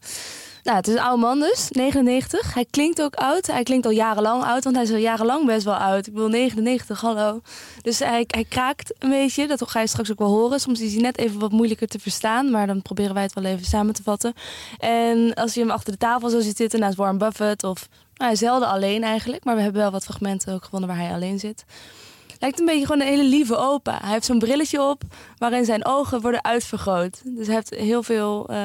Nou, 0.64 0.80
het 0.80 0.88
is 0.88 0.94
een 0.94 1.00
oude 1.00 1.22
man 1.22 1.40
dus, 1.40 1.70
99. 1.72 2.54
Hij 2.54 2.66
klinkt 2.70 3.02
ook 3.02 3.16
oud. 3.16 3.48
Hij 3.48 3.64
klinkt 3.64 3.86
al 3.86 3.92
jarenlang 3.92 4.44
oud, 4.44 4.64
want 4.64 4.76
hij 4.76 4.86
is 4.86 4.92
al 4.92 4.98
jarenlang 4.98 5.46
best 5.46 5.64
wel 5.64 5.76
oud. 5.76 6.08
Ik 6.08 6.14
bedoel, 6.14 6.30
99, 6.30 7.02
hallo. 7.02 7.42
Dus 7.82 8.00
hij, 8.00 8.24
hij 8.28 8.46
kraakt 8.50 8.94
een 9.00 9.10
beetje, 9.10 9.48
dat 9.48 9.70
ga 9.70 9.80
je 9.80 9.88
straks 9.88 10.12
ook 10.12 10.20
wel 10.20 10.28
horen. 10.28 10.60
Soms 10.60 10.82
is 10.82 10.94
hij 10.94 11.02
net 11.02 11.18
even 11.18 11.40
wat 11.40 11.52
moeilijker 11.52 11.88
te 11.88 12.00
verstaan, 12.00 12.52
maar 12.52 12.68
dan 12.68 12.82
proberen 12.82 13.14
wij 13.14 13.24
het 13.24 13.34
wel 13.34 13.44
even 13.44 13.66
samen 13.66 13.94
te 13.94 14.04
vatten. 14.04 14.34
En 14.78 15.34
als 15.34 15.54
je 15.54 15.60
hem 15.60 15.70
achter 15.70 15.92
de 15.92 15.98
tafel 15.98 16.30
zo 16.30 16.40
ziet 16.40 16.58
zitten 16.58 16.80
naast 16.80 16.98
Warren 16.98 17.18
Buffett, 17.18 17.64
of 17.64 17.88
nou, 18.16 18.36
zelden 18.36 18.68
alleen 18.68 19.04
eigenlijk, 19.04 19.44
maar 19.44 19.56
we 19.56 19.62
hebben 19.62 19.82
wel 19.82 19.92
wat 19.92 20.04
fragmenten 20.04 20.54
ook 20.54 20.64
gevonden 20.64 20.90
waar 20.90 20.98
hij 20.98 21.14
alleen 21.14 21.40
zit. 21.40 21.66
Lijkt 22.40 22.60
een 22.60 22.66
beetje 22.66 22.86
gewoon 22.86 23.02
een 23.02 23.08
hele 23.08 23.30
lieve 23.30 23.58
opa. 23.58 24.00
Hij 24.02 24.12
heeft 24.12 24.26
zo'n 24.26 24.40
brilletje 24.40 24.82
op 24.82 25.04
waarin 25.38 25.66
zijn 25.66 25.86
ogen 25.86 26.22
worden 26.22 26.44
uitvergroot. 26.44 27.22
Dus 27.26 27.46
hij 27.46 27.56
heeft 27.56 27.70
heel 27.70 28.04
veel 28.04 28.50
eh, 28.50 28.58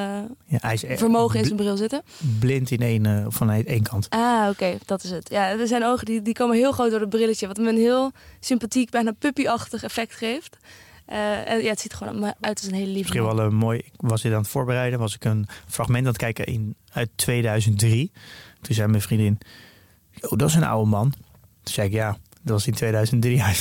Ja, 0.45 0.57
hij 0.59 0.73
is 0.73 0.83
vermogen 0.99 1.39
in 1.39 1.45
zijn 1.45 1.57
bril 1.57 1.77
zitten. 1.77 2.01
blind 2.39 2.71
in 2.71 2.79
één, 2.79 3.05
eh, 3.05 3.25
van 3.27 3.49
één 3.49 3.83
kant. 3.83 4.09
Ah, 4.09 4.49
oké, 4.49 4.77
dat 4.85 5.03
is 5.03 5.09
het. 5.09 5.29
Ja, 5.29 5.49
er 5.49 5.67
zijn 5.67 5.85
ogen 5.85 6.05
die, 6.05 6.21
die 6.21 6.33
komen 6.33 6.55
heel 6.55 6.71
groot 6.71 6.91
door 6.91 6.99
het 6.99 7.09
brilletje, 7.09 7.47
wat 7.47 7.57
hem 7.57 7.67
een 7.67 7.77
heel 7.77 8.11
sympathiek, 8.39 8.89
bijna 8.89 9.11
puppyachtig 9.11 9.83
effect 9.83 10.15
geeft. 10.15 10.57
Eh, 11.05 11.49
en 11.49 11.63
ja, 11.63 11.69
het 11.69 11.79
ziet 11.79 11.91
er 11.91 11.97
gewoon 11.97 12.25
uit 12.39 12.59
als 12.59 12.67
een 12.67 12.73
hele 12.73 12.85
lieve 12.85 12.99
Misschien 12.99 13.23
wel 13.35 13.39
een 13.39 13.55
mooi. 13.55 13.77
Ik 13.77 13.91
was 13.97 14.21
dit 14.21 14.31
aan 14.31 14.37
het 14.37 14.47
voorbereiden. 14.47 14.99
Was 14.99 15.15
ik 15.15 15.25
een 15.25 15.47
fragment 15.67 16.03
aan 16.03 16.11
het 16.11 16.17
kijken 16.17 16.45
in, 16.45 16.75
uit 16.91 17.09
2003. 17.15 18.11
Toen 18.61 18.75
zei 18.75 18.87
mijn 18.87 19.01
vriendin: 19.01 19.37
Oh, 20.21 20.37
dat 20.37 20.49
is 20.49 20.55
een 20.55 20.63
oude 20.63 20.89
man. 20.89 21.11
Toen 21.63 21.73
zei 21.73 21.87
ik: 21.87 21.93
Ja, 21.93 22.17
dat 22.43 22.53
was 22.53 22.67
in 22.67 22.73
2003. 22.73 23.41
Hij 23.41 23.55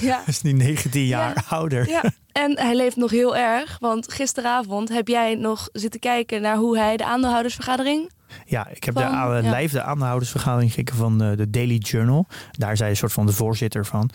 Ja. 0.00 0.22
is 0.26 0.42
nu 0.42 0.52
19 0.52 1.04
jaar 1.06 1.32
Ja. 1.34 1.42
ouder. 1.48 1.88
ja, 1.88 2.02
en 2.32 2.58
hij 2.58 2.76
leeft 2.76 2.96
nog 2.96 3.10
heel 3.10 3.36
erg, 3.36 3.76
want 3.80 4.12
gisteravond 4.12 4.88
heb 4.88 5.08
jij 5.08 5.34
nog 5.34 5.68
zitten 5.72 6.00
kijken 6.00 6.42
naar 6.42 6.56
hoe 6.56 6.78
hij 6.78 6.96
de 6.96 7.04
aandeelhoudersvergadering 7.04 8.10
Ja, 8.44 8.68
ik 8.68 8.84
heb 8.84 8.94
Van, 8.94 9.02
de 9.02 9.08
aan, 9.08 9.50
live 9.50 9.74
de 9.74 9.82
aandeelhoudersvergadering 9.82 10.72
gekeken 10.72 10.96
van 10.96 11.18
de, 11.18 11.34
de 11.36 11.50
Daily 11.50 11.76
Journal. 11.76 12.26
Daar 12.50 12.72
is 12.72 12.78
hij 12.78 12.90
een 12.90 12.96
soort 12.96 13.12
van 13.12 13.26
de 13.26 13.32
voorzitter 13.32 13.86
van. 13.86 14.10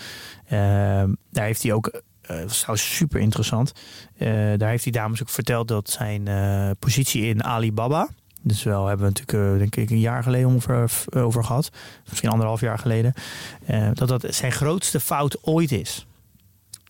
Ehm, 0.48 1.13
daar 1.31 1.46
heeft 1.46 1.63
hij 1.63 1.74
ook, 1.74 1.88
eh 1.88 2.01
dat 2.38 2.43
was 2.43 2.58
trouwens 2.60 2.96
super 2.96 3.19
interessant. 3.19 3.72
Eh, 4.17 4.29
daar 4.58 4.69
heeft 4.69 4.84
hij 4.84 4.91
dames 4.93 5.22
ook 5.22 5.29
verteld 5.29 5.67
dat 5.67 5.89
zijn 5.89 6.27
eh, 6.27 6.69
positie 6.79 7.24
in 7.25 7.43
Alibaba. 7.43 8.10
Dus 8.41 8.63
wel 8.63 8.88
hebben 8.88 9.05
we 9.05 9.13
natuurlijk, 9.19 9.53
eh, 9.53 9.60
denk 9.60 9.75
ik, 9.75 9.89
een 9.89 10.00
jaar 10.00 10.24
geleden 10.24 10.48
ongeveer 10.48 10.89
eh, 11.10 11.25
over 11.25 11.43
gehad. 11.43 11.69
Misschien 12.10 12.29
anderhalf 12.29 12.62
jaar 12.62 12.77
geleden. 12.79 13.13
eh, 13.65 13.89
dat 13.93 14.08
dat 14.08 14.25
zijn 14.29 14.51
grootste 14.51 15.00
fout 15.00 15.38
ooit 15.43 15.72
is. 15.72 16.05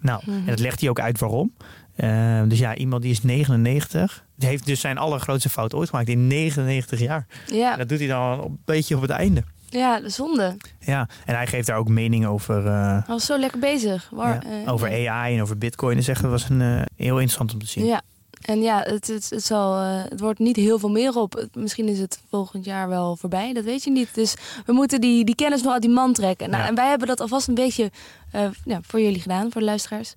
Nou, 0.01 0.22
Mhm. 0.25 0.38
en 0.38 0.46
dat 0.46 0.60
legt 0.60 0.79
hij 0.79 0.89
ook 0.89 1.00
uit 1.00 1.20
waarom. 1.20 1.53
Eh, 1.96 2.41
dus 2.48 2.60
ja, 2.60 2.75
iemand 2.75 3.01
die 3.01 3.12
is 3.12 3.24
99. 3.24 4.24
Die 4.36 4.50
heeft 4.50 4.65
dus 4.65 4.79
zijn 4.79 4.98
allergrootste 4.98 5.50
fout 5.50 5.74
ooit 5.74 5.89
gemaakt 5.89 6.08
in 6.10 6.27
99 6.27 7.00
jaar. 7.00 7.25
Ja, 7.48 7.72
En 7.72 7.77
dat 7.77 7.89
doet 7.89 8.00
hij 8.00 8.08
dan 8.08 8.39
een 8.44 8.60
beetje 8.65 8.96
op 8.96 9.01
het 9.01 9.12
einde. 9.12 9.44
ja, 9.70 10.00
de 10.00 10.10
zonde. 10.10 10.58
Ja, 10.79 11.08
en 11.25 11.36
hij 11.36 11.48
geeft 11.48 11.68
daar 11.68 11.77
ook 11.77 11.88
mening 11.89 12.25
over, 12.25 12.65
eh, 12.68 12.74
Hij 12.91 13.03
was 13.08 13.25
zo 13.25 13.38
lekker 13.39 13.60
bezig. 13.60 14.10
Waar, 14.12 14.48
ja, 14.48 14.63
eh, 14.65 14.72
over. 14.74 15.10
AI 15.10 15.36
en 15.36 15.41
over 15.41 15.58
Bitcoin. 15.58 15.96
Dus 15.98 16.08
echt, 16.08 16.22
dat 16.22 16.32
was 16.32 16.50
een, 16.50 16.62
eh, 16.62 16.82
heel 16.96 17.13
interessant 17.15 17.53
om 17.53 17.60
te 17.60 17.65
zien. 17.68 17.86
Ja, 17.86 18.01
en 18.41 18.62
ja, 18.62 18.81
het, 18.81 19.08
het, 19.08 19.29
het, 19.29 19.46
zal, 19.46 19.75
eh, 19.75 20.03
het 20.10 20.19
wordt 20.19 20.39
niet 20.39 20.55
heel 20.55 20.79
veel 20.79 20.89
meer 20.89 21.15
op. 21.15 21.48
Misschien 21.53 21.88
is 21.88 22.00
het 22.00 22.19
volgend 22.29 22.65
jaar 22.65 22.89
wel 22.89 23.15
voorbij, 23.15 23.53
dat 23.53 23.63
weet 23.63 23.84
je 23.84 23.91
niet. 23.91 24.10
Dus 24.13 24.36
we 24.65 24.74
moeten 24.74 25.01
die, 25.01 25.25
die 25.25 25.36
kennis 25.36 25.62
nog 25.62 25.74
uit 25.74 25.81
die 25.81 25.91
man 25.91 26.13
trekken. 26.13 26.50
Nou, 26.50 26.62
Ja. 26.63 26.69
En 26.69 26.75
wij 26.75 26.89
hebben 26.89 27.08
dat 27.08 27.19
alvast 27.19 27.48
een 27.48 27.53
beetje 27.53 27.91
eh, 28.31 28.48
ja, 28.65 28.79
voor 28.81 29.01
jullie 29.01 29.22
gedaan, 29.22 29.51
voor 29.51 29.62
de 29.62 29.67
luisteraars. 29.67 30.13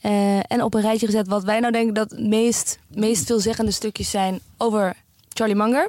Eh, 0.00 0.52
en 0.52 0.62
op 0.62 0.74
een 0.74 0.80
rijtje 0.80 1.06
gezet 1.06 1.28
wat 1.28 1.44
wij 1.44 1.60
nou 1.60 1.72
denken 1.72 1.94
dat 1.94 2.10
het 2.10 2.20
meest, 2.20 2.78
meest 2.88 3.26
veelzeggende 3.26 3.70
stukjes 3.70 4.10
zijn 4.10 4.40
over 4.56 4.96
Charlie 5.28 5.56
Munger. 5.56 5.88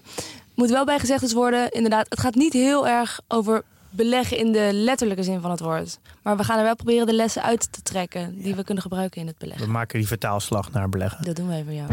Moet 0.55 0.69
wel 0.69 0.85
bij 0.85 0.99
gezegd 0.99 1.21
eens 1.21 1.33
worden, 1.33 1.71
inderdaad, 1.71 2.05
het 2.09 2.19
gaat 2.19 2.35
niet 2.35 2.53
heel 2.53 2.87
erg 2.87 3.19
over 3.27 3.63
beleggen 3.95 4.37
in 4.37 4.51
de 4.51 4.69
letterlijke 4.73 5.23
zin 5.23 5.41
van 5.41 5.51
het 5.51 5.59
woord. 5.59 5.99
Maar 6.23 6.37
we 6.37 6.43
gaan 6.43 6.57
er 6.57 6.63
wel 6.63 6.75
proberen 6.75 7.05
de 7.05 7.13
lessen 7.13 7.43
uit 7.43 7.71
te 7.71 7.81
trekken 7.81 8.41
die 8.41 8.55
we 8.55 8.63
kunnen 8.63 8.83
gebruiken 8.83 9.21
in 9.21 9.27
het 9.27 9.35
We 9.39 9.43
beleggen. 9.45 9.71
maken 9.71 9.99
die 9.99 10.07
vertaalslag 10.07 10.71
naar 10.71 10.89
beleggen. 10.89 11.23
Dat 11.25 11.35
doen 11.35 11.47
wij 11.47 11.63
voor 11.63 11.73
jou. 11.73 11.87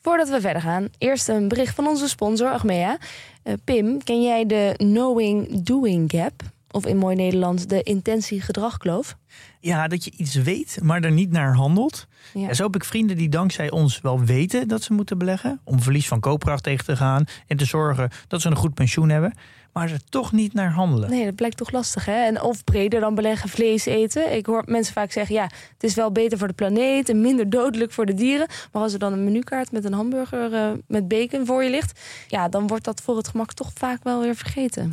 Voordat 0.00 0.28
we 0.28 0.40
verder 0.40 0.62
gaan, 0.62 0.88
eerst 0.98 1.28
een 1.28 1.48
bericht 1.48 1.74
van 1.74 1.86
onze 1.86 2.08
sponsor 2.08 2.50
Achmea. 2.52 2.98
Eh, 3.42 3.54
Pim, 3.64 4.02
ken 4.04 4.22
jij 4.22 4.46
de 4.46 4.74
knowing-doing 4.76 6.10
gap? 6.10 6.32
Of 6.72 6.86
in 6.86 6.96
mooi 6.96 7.16
Nederlands 7.16 7.66
de 7.66 7.82
intentie-gedragkloof? 7.82 9.16
Ja, 9.60 9.88
dat 9.88 10.04
je 10.04 10.12
iets 10.16 10.34
weet, 10.34 10.78
maar 10.82 11.02
er 11.02 11.12
niet 11.12 11.30
naar 11.30 11.54
handelt. 11.54 12.06
Ja. 12.34 12.48
En 12.48 12.56
zo 12.56 12.64
heb 12.64 12.74
ik 12.74 12.84
vrienden 12.84 13.16
die 13.16 13.28
dankzij 13.28 13.70
ons 13.70 14.00
wel 14.00 14.20
weten 14.20 14.68
dat 14.68 14.82
ze 14.82 14.92
moeten 14.92 15.18
beleggen. 15.18 15.60
Om 15.64 15.80
verlies 15.80 16.08
van 16.08 16.20
koopkracht 16.20 16.62
tegen 16.62 16.84
te 16.84 16.96
gaan. 16.96 17.24
En 17.46 17.56
te 17.56 17.64
zorgen 17.64 18.10
dat 18.28 18.40
ze 18.40 18.48
een 18.48 18.56
goed 18.56 18.74
pensioen 18.74 19.08
hebben. 19.08 19.34
Maar 19.72 19.90
er 19.90 20.04
toch 20.08 20.32
niet 20.32 20.54
naar 20.54 20.70
handelen. 20.70 21.10
Nee, 21.10 21.24
dat 21.24 21.34
blijkt 21.34 21.56
toch 21.56 21.70
lastig, 21.70 22.04
hè? 22.04 22.24
En 22.24 22.42
of 22.42 22.64
breder 22.64 23.00
dan 23.00 23.14
beleggen, 23.14 23.48
vlees 23.48 23.86
eten. 23.86 24.36
Ik 24.36 24.46
hoor 24.46 24.62
mensen 24.66 24.92
vaak 24.92 25.12
zeggen, 25.12 25.34
ja, 25.34 25.42
het 25.42 25.82
is 25.82 25.94
wel 25.94 26.12
beter 26.12 26.38
voor 26.38 26.48
de 26.48 26.54
planeet... 26.54 27.08
en 27.08 27.20
minder 27.20 27.50
dodelijk 27.50 27.92
voor 27.92 28.06
de 28.06 28.14
dieren. 28.14 28.46
Maar 28.72 28.82
als 28.82 28.92
er 28.92 28.98
dan 28.98 29.12
een 29.12 29.24
menukaart 29.24 29.72
met 29.72 29.84
een 29.84 29.92
hamburger 29.92 30.54
eh, 30.54 30.70
met 30.86 31.08
bacon 31.08 31.46
voor 31.46 31.64
je 31.64 31.70
ligt... 31.70 32.00
ja, 32.28 32.48
dan 32.48 32.66
wordt 32.66 32.84
dat 32.84 33.00
voor 33.00 33.16
het 33.16 33.28
gemak 33.28 33.52
toch 33.52 33.70
vaak 33.74 34.02
wel 34.02 34.20
weer 34.20 34.36
vergeten. 34.36 34.92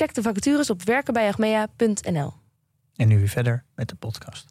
Check 0.00 0.14
de 0.14 0.22
vacatures 0.22 0.70
op 0.70 0.82
werkenbijachmea.nl. 0.82 2.32
En 2.96 3.08
nu 3.08 3.18
weer 3.18 3.28
verder 3.28 3.64
met 3.74 3.88
de 3.88 3.94
podcast. 3.94 4.50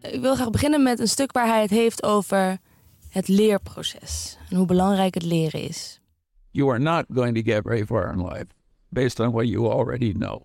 Ik 0.00 0.20
wil 0.20 0.34
graag 0.34 0.50
beginnen 0.50 0.82
met 0.82 0.98
een 1.00 1.08
stuk 1.08 1.32
waar 1.32 1.46
hij 1.46 1.60
het 1.60 1.70
heeft 1.70 2.02
over 2.02 2.58
het 3.08 3.28
leerproces. 3.28 4.38
En 4.50 4.56
hoe 4.56 4.66
belangrijk 4.66 5.14
het 5.14 5.24
leren 5.24 5.60
is. 5.60 6.00
You 6.50 6.70
are 6.70 6.78
not 6.78 7.04
going 7.14 7.34
to 7.34 7.52
get 7.52 7.62
very 7.62 7.86
far 7.86 8.12
in 8.12 8.26
life 8.26 8.46
based 8.88 9.20
on 9.20 9.30
what 9.30 9.48
you 9.48 9.70
already 9.70 10.12
know. 10.12 10.42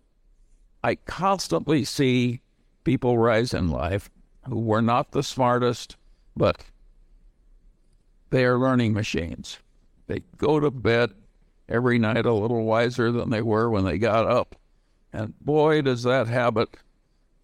I 0.88 0.97
constantly 1.03 1.83
see 1.83 2.41
people 2.81 3.17
rise 3.17 3.57
in 3.57 3.75
life 3.75 4.09
who 4.41 4.65
were 4.65 4.81
not 4.81 5.12
the 5.12 5.21
smartest, 5.21 5.97
but 6.33 6.71
they 8.29 8.45
are 8.45 8.59
learning 8.59 8.93
machines. 8.93 9.59
They 10.07 10.21
go 10.37 10.59
to 10.59 10.71
bed 10.71 11.11
every 11.69 11.99
night 11.99 12.25
a 12.25 12.33
little 12.33 12.63
wiser 12.63 13.11
than 13.11 13.29
they 13.29 13.41
were 13.41 13.69
when 13.69 13.83
they 13.83 13.97
got 13.97 14.25
up. 14.25 14.55
And 15.13 15.33
boy, 15.39 15.81
does 15.81 16.03
that 16.03 16.27
habit 16.27 16.69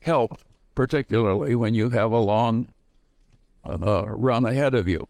help, 0.01 0.37
particularly 0.75 1.55
when 1.55 1.73
you 1.73 1.89
have 1.89 2.11
a 2.11 2.19
long 2.19 2.67
uh, 3.65 4.05
run 4.07 4.45
ahead 4.45 4.73
of 4.73 4.87
you. 4.87 5.07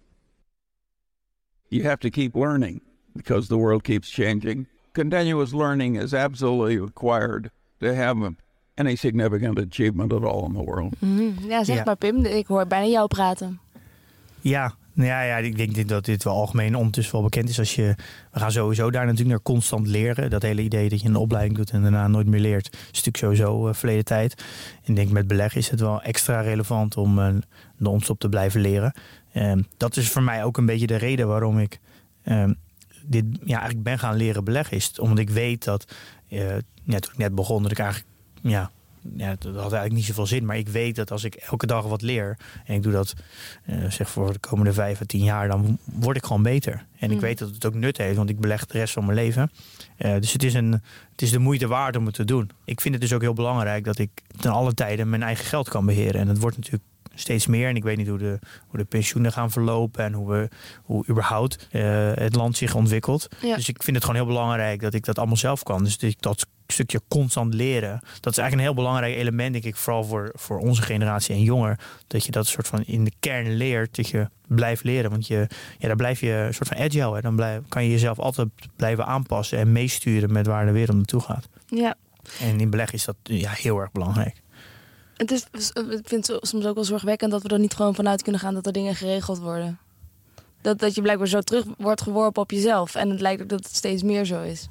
You 1.70 1.84
have 1.84 2.00
to 2.02 2.10
keep 2.12 2.36
learning 2.36 2.82
because 3.16 3.48
the 3.48 3.58
world 3.58 3.84
keeps 3.84 4.10
changing. 4.10 4.68
Continuous 4.94 5.54
learning 5.54 5.96
is 5.96 6.14
absolutely 6.14 6.78
required 6.80 7.50
to 7.80 7.94
have 7.96 8.36
any 8.78 8.96
significant 8.96 9.58
achievement 9.60 10.12
at 10.14 10.24
all 10.24 10.46
in 10.46 10.54
the 10.54 10.62
world. 10.64 10.96
Mhm. 11.00 11.50
Ja, 11.50 11.64
zeg 11.64 11.76
Ja. 11.78 11.84
maar 11.84 11.96
Pim, 11.98 12.26
ik 12.26 12.48
hoor 12.48 12.68
bijna 12.68 12.88
jou 12.88 13.08
praten. 13.08 13.60
Ja, 14.42 14.62
nou 14.62 14.83
ja, 14.94 15.22
ja, 15.22 15.38
ik 15.38 15.58
denk 15.58 15.88
dat 15.88 16.06
dit 16.06 16.24
wel 16.24 16.34
algemeen 16.34 16.76
ondertussen 16.76 17.14
wel 17.14 17.24
bekend 17.24 17.50
is. 17.50 17.60
Als 17.60 17.76
je, 17.76 17.96
we 18.32 18.40
gaan 18.40 18.52
sowieso 18.52 18.92
daar 18.92 19.04
natuurlijk 19.04 19.30
naar 19.30 19.42
constant 19.42 19.88
leren. 19.88 20.30
Dat 20.30 20.42
hele 20.42 20.62
idee 20.62 20.90
dat 20.90 21.02
je 21.02 21.08
een 21.08 21.16
opleiding 21.16 21.58
doet 21.58 21.72
en 21.72 21.82
daarna 21.82 22.08
nooit 22.08 22.28
meer 22.28 22.40
leert, 22.40 22.74
is 22.74 23.04
natuurlijk 23.04 23.18
sowieso 23.18 23.68
uh, 23.68 23.74
verleden 23.74 24.06
tijd. 24.06 24.44
En 24.84 24.90
ik 24.90 24.96
denk 24.96 25.10
met 25.10 25.28
beleggen 25.28 25.60
is 25.60 25.70
het 25.70 25.80
wel 25.80 26.02
extra 26.02 26.42
relevant 26.42 26.98
om 26.98 27.20
uh, 27.20 27.28
non-stop 27.78 28.20
te 28.20 28.30
blijven 28.30 28.62
leren. 28.62 28.94
Um, 29.36 29.66
dat 29.78 29.98
is 29.98 30.10
voor 30.10 30.24
mij 30.24 30.44
ook 30.44 30.58
een 30.58 30.66
beetje 30.66 30.88
de 30.88 30.96
reden 30.96 31.28
waarom 31.28 31.60
ik 31.60 31.80
um, 32.26 32.56
dit 33.06 33.26
ja, 33.44 33.56
eigenlijk 33.56 33.84
ben 33.84 34.00
gaan 34.00 34.16
leren 34.16 34.44
beleggen. 34.44 34.78
Is 34.78 35.00
omdat 35.00 35.20
ik 35.20 35.30
weet 35.30 35.64
dat, 35.64 35.94
uh, 36.30 36.48
toen 36.86 37.12
ik 37.12 37.18
net 37.18 37.36
begon, 37.36 37.62
dat 37.62 37.72
ik 37.72 37.80
eigenlijk 37.80 38.10
ja, 38.42 38.72
ja, 39.18 39.30
dat 39.40 39.54
had 39.54 39.56
eigenlijk 39.56 39.94
niet 39.94 40.06
zoveel 40.06 40.26
zin. 40.26 40.46
Maar 40.46 40.58
ik 40.58 40.68
weet 40.68 40.96
dat 40.96 41.12
als 41.12 41.24
ik 41.24 41.36
elke 41.36 41.66
dag 41.66 41.86
wat 41.86 42.02
leer 42.02 42.38
en 42.66 42.76
ik 42.76 42.84
doe 42.84 42.92
dat 42.92 43.14
uh, 43.70 43.90
zeg 43.92 44.10
voor 44.10 44.34
de 44.34 44.40
komende 44.40 44.74
vijf 44.74 45.02
à 45.02 45.06
tien 45.06 45.24
jaar, 45.24 45.48
dan 45.48 45.78
word 45.84 46.18
ik 46.18 46.26
gewoon 46.26 46.44
beter. 46.44 46.86
En 47.00 47.10
ik 47.10 47.16
Mm. 47.16 47.22
weet 47.22 47.38
dat 47.38 47.50
het 47.50 47.66
ook 47.66 47.74
nut 47.74 47.98
heeft, 47.98 48.18
want 48.18 48.30
ik 48.30 48.40
beleg 48.40 48.66
de 48.66 48.78
rest 48.78 48.94
van 48.94 49.06
mijn 49.06 49.18
leven. 49.18 49.52
Uh, 49.98 50.16
dus 50.20 50.34
het 50.34 50.44
is, 50.44 50.54
een, 50.54 50.72
het 51.12 51.22
is 51.22 51.32
de 51.32 51.40
moeite 51.40 51.68
waard 51.68 51.96
om 51.96 52.06
het 52.06 52.16
te 52.16 52.26
doen. 52.26 52.50
Ik 52.66 52.82
vind 52.82 52.94
het 52.94 53.04
dus 53.04 53.14
ook 53.14 53.22
heel 53.22 53.34
belangrijk 53.34 53.84
dat 53.84 53.98
ik 53.98 54.10
ten 54.40 54.52
alle 54.52 54.74
tijden 54.74 55.10
mijn 55.10 55.24
eigen 55.24 55.46
geld 55.46 55.70
kan 55.70 55.86
beheren. 55.86 56.22
En 56.22 56.28
dat 56.28 56.38
wordt 56.38 56.58
natuurlijk 56.58 56.84
steeds 57.16 57.48
meer. 57.48 57.68
En 57.68 57.76
ik 57.76 57.84
weet 57.84 57.98
niet 57.98 58.08
hoe 58.08 58.18
de, 58.18 58.40
hoe 58.68 58.80
de 58.80 58.86
pensioenen 58.86 59.32
gaan 59.32 59.52
verlopen 59.52 60.04
en 60.04 60.14
hoe, 60.14 60.32
we, 60.32 60.50
hoe 60.84 61.06
überhaupt 61.10 61.68
uh, 61.72 62.12
het 62.14 62.36
land 62.36 62.58
zich 62.58 62.76
ontwikkelt. 62.76 63.28
Ja. 63.42 63.56
Dus 63.56 63.70
ik 63.70 63.84
vind 63.84 63.96
het 63.96 64.06
gewoon 64.06 64.22
heel 64.22 64.30
belangrijk 64.34 64.82
dat 64.82 64.94
ik 64.94 65.06
dat 65.06 65.18
allemaal 65.18 65.38
zelf 65.38 65.64
kan. 65.64 65.84
Dus 65.84 65.98
dat 65.98 66.10
ik 66.10 66.22
dat 66.22 66.46
stukje 66.68 67.02
constant 67.08 67.54
leren. 67.54 68.00
Dat 68.20 68.32
is 68.32 68.38
eigenlijk 68.38 68.54
een 68.54 68.60
heel 68.60 68.84
belangrijk 68.84 69.16
element, 69.16 69.54
denk 69.54 69.66
ik, 69.66 69.76
vooral 69.76 70.04
voor, 70.04 70.32
voor 70.34 70.60
onze 70.60 70.82
generatie 70.82 71.36
en 71.36 71.42
jonger. 71.42 71.80
Dat 72.08 72.26
je 72.26 72.32
dat 72.32 72.48
soort 72.48 72.68
van 72.68 72.84
in 72.84 73.04
de 73.04 73.12
kern 73.20 73.56
leert, 73.56 73.96
dat 73.96 74.08
je 74.08 74.30
blijft 74.48 74.84
leren. 74.84 75.10
Want 75.10 75.28
je, 75.28 75.48
ja, 75.78 75.88
dan 75.88 75.98
blijf 75.98 76.20
je 76.20 76.32
een 76.32 76.54
soort 76.54 76.68
van 76.68 76.78
agile. 76.78 77.16
Hè. 77.16 77.22
Dan 77.22 77.36
blijf, 77.36 77.62
kan 77.68 77.84
je 77.84 77.90
jezelf 77.90 78.20
altijd 78.20 78.48
blijven 78.76 79.06
aanpassen 79.06 79.58
en 79.58 79.72
meesturen 79.72 80.32
met 80.32 80.48
waar 80.48 80.66
de 80.66 80.72
wereld 80.72 80.98
naartoe 80.98 81.22
gaat. 81.22 81.50
Ja. 81.66 81.96
En 82.40 82.60
in 82.60 82.70
beleg 82.70 82.94
is 82.94 83.06
dat 83.06 83.16
ja, 83.24 83.52
heel 83.52 83.80
erg 83.80 83.92
belangrijk. 83.92 84.42
Het 85.30 85.32
is, 85.54 85.72
ik 85.72 86.08
vind 86.08 86.28
het 86.28 86.48
soms 86.48 86.66
ook 86.66 86.76
wel 86.76 86.84
zorgwekkend 86.84 87.32
dat 87.32 87.42
we 87.42 87.50
er 87.50 87.60
niet 87.60 87.74
gewoon 87.74 87.96
vanuit 87.96 88.22
kunnen 88.22 88.42
gaan 88.42 88.54
dat 88.54 88.66
er 88.66 88.74
dingen 88.74 88.96
geregeld 88.96 89.40
worden. 89.40 89.80
Dat, 90.62 90.80
dat 90.80 90.96
je 90.96 91.02
blijkbaar 91.02 91.28
zo 91.28 91.42
terug 91.42 91.66
wordt 91.78 92.02
geworpen 92.02 92.42
op 92.42 92.52
jezelf. 92.52 92.96
En 92.96 93.10
het 93.10 93.22
lijkt 93.22 93.42
ook 93.42 93.50
dat 93.50 93.64
het 93.64 93.76
steeds 93.76 94.04
meer 94.04 94.26
zo 94.26 94.42
is. 94.42 94.68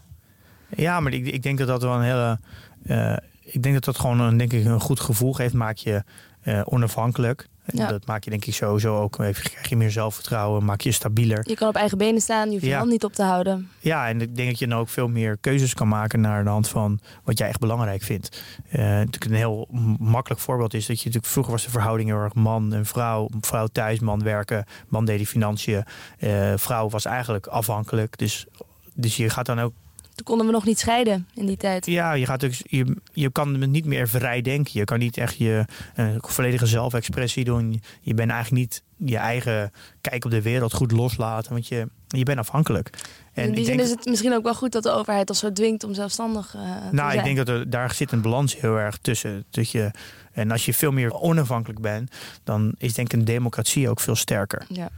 Ja, 0.76 1.00
maar 1.00 1.12
ik, 1.12 1.26
ik 1.26 1.42
denk 1.42 1.59
dat 1.59 1.66
dat 1.66 1.82
wel 1.82 1.94
een 1.94 2.02
hele. 2.02 2.38
Uh, 2.85 3.16
ik 3.40 3.62
denk 3.62 3.75
dat 3.75 3.85
dat 3.85 3.99
gewoon 3.99 4.21
een, 4.21 4.37
denk 4.37 4.52
ik, 4.52 4.64
een 4.64 4.80
goed 4.80 5.00
gevoel 5.00 5.32
geeft. 5.32 5.54
Maak 5.54 5.76
je 5.76 6.02
uh, 6.44 6.61
onafhankelijk. 6.64 7.49
En 7.64 7.76
Ja. 7.78 7.88
Dat 7.88 8.07
maak 8.07 8.25
je 8.25 8.31
denk 8.31 8.45
ik 8.45 8.54
sowieso 8.54 8.97
ook. 9.00 9.19
Even, 9.19 9.42
krijg 9.50 9.69
je 9.69 9.76
meer 9.76 9.90
zelfvertrouwen, 9.90 10.64
maak 10.64 10.81
je 10.81 10.92
stabieler. 10.92 11.49
Je 11.49 11.54
kan 11.54 11.69
op 11.69 11.75
eigen 11.75 11.99
benen 11.99 12.21
staan, 12.21 12.45
je 12.47 12.50
hoeft 12.52 12.62
je 12.62 12.69
Ja. 12.69 12.78
hand 12.78 12.90
niet 12.90 13.04
op 13.04 13.12
te 13.12 13.23
houden. 13.23 13.69
Ja, 13.78 14.09
en 14.09 14.21
ik 14.21 14.37
denk 14.37 14.49
dat 14.49 14.59
je 14.59 14.66
dan 14.66 14.78
ook 14.78 14.88
veel 14.88 15.09
meer 15.09 15.37
keuzes 15.40 15.75
kan 15.75 15.88
maken 15.88 16.21
naar 16.21 16.45
de 16.45 16.50
hand 16.50 16.69
van 16.69 17.00
wat 17.25 17.38
jij 17.38 17.49
echt 17.49 17.59
belangrijk 17.61 18.02
vindt. 18.02 18.42
Eh, 18.71 18.81
natuurlijk 18.81 19.25
een 19.25 19.35
heel 19.35 19.69
makkelijk 19.99 20.40
voorbeeld 20.40 20.75
is 20.75 20.87
dat 20.87 20.99
je 20.99 21.04
natuurlijk 21.04 21.33
vroeger 21.33 21.52
was 21.52 21.64
de 21.64 21.71
verhouding 21.71 22.09
heel 22.09 22.19
erg 22.19 22.35
man 22.35 22.73
en 22.75 22.87
vrouw. 22.87 23.28
Vrouw 23.40 23.66
thuis, 23.66 24.00
man 24.00 24.23
werken, 24.23 24.64
man 24.88 25.04
deed 25.04 25.16
die 25.19 25.26
financiën. 25.26 25.85
Eh, 26.19 26.52
vrouw 26.57 26.88
was 26.88 27.04
eigenlijk 27.04 27.47
afhankelijk. 27.47 28.19
Dus, 28.19 28.47
dus 28.95 29.16
je 29.16 29.31
gaat 29.31 29.47
dan 29.47 29.61
ook 29.61 29.73
Toen 30.14 30.25
konden 30.25 30.47
we 30.47 30.52
nog 30.52 30.64
niet 30.64 30.78
scheiden 30.78 31.28
in 31.35 31.47
die 31.47 31.57
tijd. 31.57 31.87
Ja, 31.87 32.12
je, 32.12 32.26
gaat 32.26 32.40
dus, 32.40 32.62
je, 32.64 32.97
je 33.12 33.31
kan 33.31 33.71
niet 33.71 33.85
meer 33.85 34.09
vrij 34.09 34.42
denken. 34.42 34.73
Je 34.75 34.85
kan 34.85 34.99
niet 34.99 35.16
echt 35.16 35.37
je 35.37 35.64
eh, 35.95 36.09
volledige 36.19 36.66
zelfexpressie 36.66 37.45
doen. 37.45 37.83
Je 38.00 38.14
bent 38.14 38.31
eigenlijk 38.31 38.61
niet 38.62 38.83
je 39.11 39.16
eigen 39.16 39.73
kijk 40.00 40.25
op 40.25 40.31
de 40.31 40.42
wereld 40.42 40.73
goed 40.73 40.92
loslaten. 40.92 41.52
Want 41.52 41.69
je, 41.69 41.88
je 42.09 42.23
bent 42.23 42.38
afhankelijk. 42.38 42.90
in 43.33 43.50
die 43.50 43.61
ik 43.61 43.66
zin 43.66 43.76
denk, 43.76 43.81
is 43.81 43.90
het 43.90 44.04
misschien 44.04 44.35
ook 44.35 44.42
wel 44.42 44.54
goed 44.54 44.73
dat 44.73 44.83
de 44.83 44.90
overheid 44.90 45.28
ons 45.28 45.38
zo 45.38 45.52
dwingt 45.52 45.85
om 45.85 45.95
zelfstandig 45.95 46.54
eh, 46.54 46.61
te 46.62 46.95
nou, 46.95 47.11
zijn. 47.11 47.19
ik 47.19 47.25
denk 47.25 47.37
dat 47.37 47.49
er, 47.49 47.71
daar 47.71 47.95
zit 47.95 48.12
een 48.12 48.23
balans 48.23 48.61
heel 48.61 48.76
erg 48.76 48.97
tussen. 48.97 49.45
Dat 49.50 49.71
je, 49.71 49.90
en 50.33 50.50
als 50.50 50.64
je 50.64 50.75
veel 50.75 50.92
meer 50.92 51.12
onafhankelijk 51.12 51.81
bent, 51.81 52.11
dan 52.45 52.75
is 52.78 52.95
denk 52.95 53.12
ik 53.12 53.19
een 53.19 53.25
democratie 53.25 53.88
ook 53.88 54.00
veel 54.00 54.16
sterker. 54.16 54.64
Ja. 54.69 54.88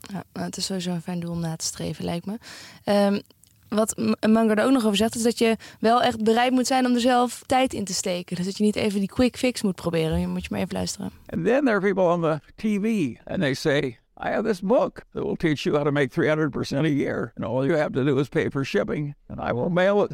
ja, 0.00 0.24
nou, 0.32 0.46
het 0.46 0.56
is 0.56 0.64
sowieso 0.64 0.90
een 0.90 1.02
fijn 1.02 1.20
doel 1.20 1.32
om 1.32 1.40
na 1.40 1.56
te 1.56 1.64
streven, 1.64 2.04
lijkt 2.04 2.26
me. 2.26 2.38
Ehm, 2.84 3.20
wat 3.68 3.96
M- 3.96 4.30
Manger 4.32 4.58
er 4.58 4.64
ook 4.64 4.72
nog 4.72 4.84
over 4.84 4.96
zegt, 4.96 5.14
is 5.14 5.22
dat 5.22 5.38
je 5.38 5.56
wel 5.80 6.02
echt 6.02 6.22
bereid 6.24 6.52
moet 6.52 6.66
zijn 6.66 6.86
om 6.86 6.94
er 6.94 7.00
zelf 7.00 7.42
tijd 7.46 7.72
in 7.72 7.84
te 7.84 7.94
steken. 7.94 8.36
Dus 8.36 8.44
dat 8.44 8.56
je 8.58 8.64
niet 8.64 8.76
even 8.76 8.98
die 8.98 9.08
quick 9.08 9.36
fix 9.36 9.62
moet 9.62 9.74
proberen. 9.74 10.20
Je 10.20 10.26
moet 10.26 10.42
je 10.42 10.48
maar 10.50 10.60
even 10.60 10.74
luisteren. 10.74 11.10
And 11.26 11.44
then 11.44 11.64
there 11.64 11.76
are 11.76 11.80
people 11.80 12.02
on 12.04 12.20
the 12.20 12.40
TV, 12.56 13.16
and 13.24 13.40
they 13.40 13.54
say, 13.54 13.98
I 14.24 14.28
have 14.30 14.42
this 14.42 14.60
book 14.60 15.02
that 15.12 15.22
will 15.24 15.36
teach 15.36 15.60
you 15.64 15.76
how 15.76 15.84
to 15.84 15.90
make 15.92 16.08
300% 16.12 16.84
a 16.84 16.88
year. 16.88 17.32
And 17.36 17.44
all 17.44 17.64
you 17.66 17.76
have 17.76 17.92
to 17.92 18.04
do 18.04 18.18
is 18.18 18.28
pay 18.28 18.48
for 18.50 18.64
shipping, 18.64 19.14
and 19.28 19.40
I 19.40 19.52
will 19.52 19.70
mail 19.70 20.02
it 20.04 20.10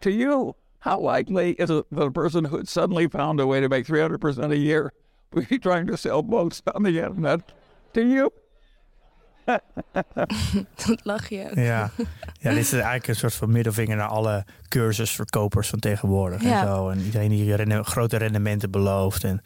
to 0.00 0.10
you. 0.10 0.54
How 0.78 1.00
likely 1.16 1.50
is 1.58 1.70
it 1.70 1.84
that 1.90 2.06
a 2.06 2.10
person 2.10 2.44
who 2.44 2.56
had 2.56 2.68
suddenly 2.68 3.08
found 3.08 3.40
a 3.40 3.46
way 3.46 3.60
to 3.60 3.68
make 3.68 3.84
300% 3.86 4.52
a 4.52 4.56
year 4.56 4.92
will 5.32 5.44
be 5.48 5.58
trying 5.58 5.86
to 5.88 5.96
sell 5.96 6.22
books 6.22 6.62
on 6.74 6.82
the 6.84 6.98
internet 7.00 7.40
to 7.94 8.00
you? 8.00 8.30
Dat 10.86 11.00
lach 11.02 11.28
je 11.28 11.44
ook. 11.50 11.54
Ja. 11.54 11.90
ja, 12.40 12.50
dit 12.50 12.58
is 12.58 12.72
eigenlijk 12.72 13.08
een 13.08 13.16
soort 13.16 13.34
van 13.34 13.52
middelvinger 13.52 13.96
naar 13.96 14.08
alle 14.08 14.44
cursusverkopers 14.68 15.68
van 15.68 15.78
tegenwoordig. 15.78 16.42
Ja. 16.42 16.60
En, 16.60 16.66
zo. 16.66 16.88
en 16.88 16.98
iedereen 17.00 17.28
die 17.28 17.54
renne- 17.54 17.84
grote 17.84 18.16
rendementen 18.16 18.70
belooft. 18.70 19.24
En 19.24 19.42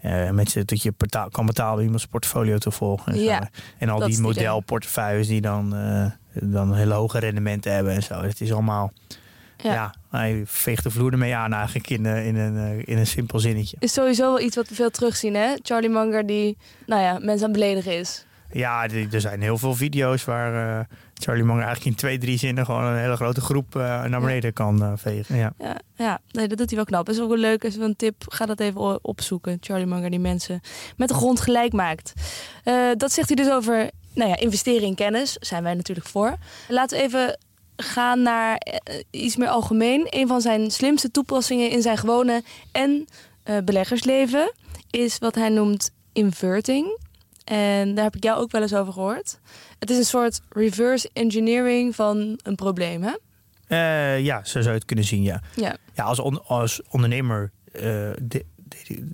eh, 0.00 0.30
mensen 0.30 0.66
dat 0.66 0.82
je 0.82 0.94
betaal, 0.96 1.28
kan 1.28 1.46
betalen 1.46 1.78
om 1.78 1.82
iemands 1.82 2.06
portfolio 2.06 2.58
te 2.58 2.70
volgen. 2.70 3.12
En. 3.12 3.20
Ja, 3.20 3.48
en 3.78 3.88
al 3.88 3.98
die 4.06 4.20
modelportefeuilles 4.20 5.26
die 5.26 5.40
dan, 5.40 5.74
eh, 5.76 6.06
dan 6.50 6.74
hele 6.74 6.94
hoge 6.94 7.18
rendementen 7.18 7.72
hebben 7.74 7.92
en 7.92 8.02
zo. 8.02 8.22
Het 8.22 8.40
is 8.40 8.52
allemaal, 8.52 8.92
Ja. 9.56 9.72
ja, 9.72 9.94
hij 10.10 10.42
veegt 10.46 10.82
de 10.82 10.90
vloer 10.90 11.12
ermee 11.12 11.34
aan 11.36 11.52
eigenlijk 11.52 11.90
in, 11.90 12.06
eh, 12.06 12.26
in, 12.26 12.36
een, 12.36 12.84
in 12.84 12.98
een 12.98 13.06
simpel 13.06 13.38
zinnetje. 13.38 13.76
Is 13.80 13.92
sowieso 13.92 14.22
wel 14.22 14.40
iets 14.40 14.56
wat 14.56 14.68
we 14.68 14.74
veel 14.74 14.90
terugzien, 14.90 15.34
hè? 15.34 15.54
Charlie 15.62 15.90
Munger 15.90 16.26
die, 16.26 16.56
nou 16.86 17.02
ja, 17.02 17.12
mensen 17.12 17.46
aan 17.46 17.52
het 17.52 17.60
beledigen 17.60 17.98
is. 17.98 18.26
Ja, 18.52 18.88
er 18.88 19.20
zijn 19.20 19.42
heel 19.42 19.58
veel 19.58 19.74
video's 19.74 20.24
waar 20.24 20.78
eh, 20.78 20.84
Charlie 21.14 21.44
Munger 21.44 21.62
eigenlijk 21.62 21.90
in 21.90 21.94
twee, 21.94 22.18
drie 22.18 22.38
zinnen 22.38 22.64
gewoon 22.64 22.84
een 22.84 22.98
hele 22.98 23.16
grote 23.16 23.40
groep 23.40 23.76
eh, 23.76 24.04
naar 24.04 24.20
beneden 24.20 24.52
kan 24.52 24.82
eh, 24.82 24.92
vegen. 24.96 25.36
Ja. 25.36 25.52
Ja, 25.58 25.76
ja 25.96 26.20
nee, 26.30 26.48
dat 26.48 26.58
doet 26.58 26.66
hij 26.66 26.76
wel 26.76 26.84
knap. 26.84 27.08
Is 27.08 27.20
ook 27.20 27.28
wel 27.28 27.38
leuk. 27.38 27.64
Is 27.64 27.76
wel 27.76 27.88
een 27.88 27.96
tip. 27.96 28.24
Ga 28.28 28.46
dat 28.46 28.60
even 28.60 29.04
opzoeken. 29.04 29.58
Charlie 29.60 29.86
Munger 29.86 30.10
die 30.10 30.18
mensen 30.18 30.60
met 30.96 31.08
de 31.08 31.14
grond 31.14 31.40
gelijk 31.40 31.72
maakt. 31.72 32.12
Dat 32.96 33.12
zegt 33.12 33.28
hij 33.28 33.36
dus 33.36 33.50
over 33.50 33.90
nou 34.14 34.30
ja, 34.30 34.36
investeren 34.36 34.86
in 34.86 34.94
kennis. 34.94 35.36
Zijn 35.40 35.62
wij 35.62 35.74
natuurlijk 35.74 36.06
voor. 36.06 36.36
Laten 36.68 36.98
we 36.98 37.04
even 37.04 37.38
gaan 37.76 38.22
naar 38.22 38.62
iets 39.10 39.36
meer 39.36 39.48
algemeen. 39.48 40.06
Een 40.10 40.28
van 40.28 40.40
zijn 40.40 40.70
slimste 40.70 41.10
toepassingen 41.10 41.70
in 41.70 41.82
zijn 41.82 41.98
gewone 41.98 42.42
en 42.72 43.08
beleggersleven 43.64 44.52
is 44.90 45.18
wat 45.18 45.34
hij 45.34 45.48
noemt 45.48 45.90
inverting. 46.12 46.98
En 47.44 47.94
daar 47.94 48.04
heb 48.04 48.16
ik 48.16 48.22
jou 48.24 48.40
ook 48.40 48.50
wel 48.50 48.62
eens 48.62 48.74
over 48.74 48.92
gehoord. 48.92 49.38
Het 49.78 49.90
is 49.90 49.96
een 49.98 50.04
soort 50.04 50.40
reverse 50.48 51.10
engineering 51.12 51.94
van 51.94 52.38
een 52.42 52.54
probleem, 52.54 53.02
hè? 53.02 53.12
Eh, 53.66 54.24
ja, 54.24 54.44
zo 54.44 54.52
zou 54.60 54.64
je 54.68 54.70
het 54.78 54.84
kunnen 54.84 55.04
zien, 55.04 55.22
ja. 55.22 55.40
Ja. 55.56 55.76
Ja, 55.94 56.04
als, 56.04 56.18
on- 56.18 56.46
als 56.46 56.80
ondernemer 56.90 57.50
eh, 57.72 57.82
de- 57.82 58.16
de- 58.22 58.44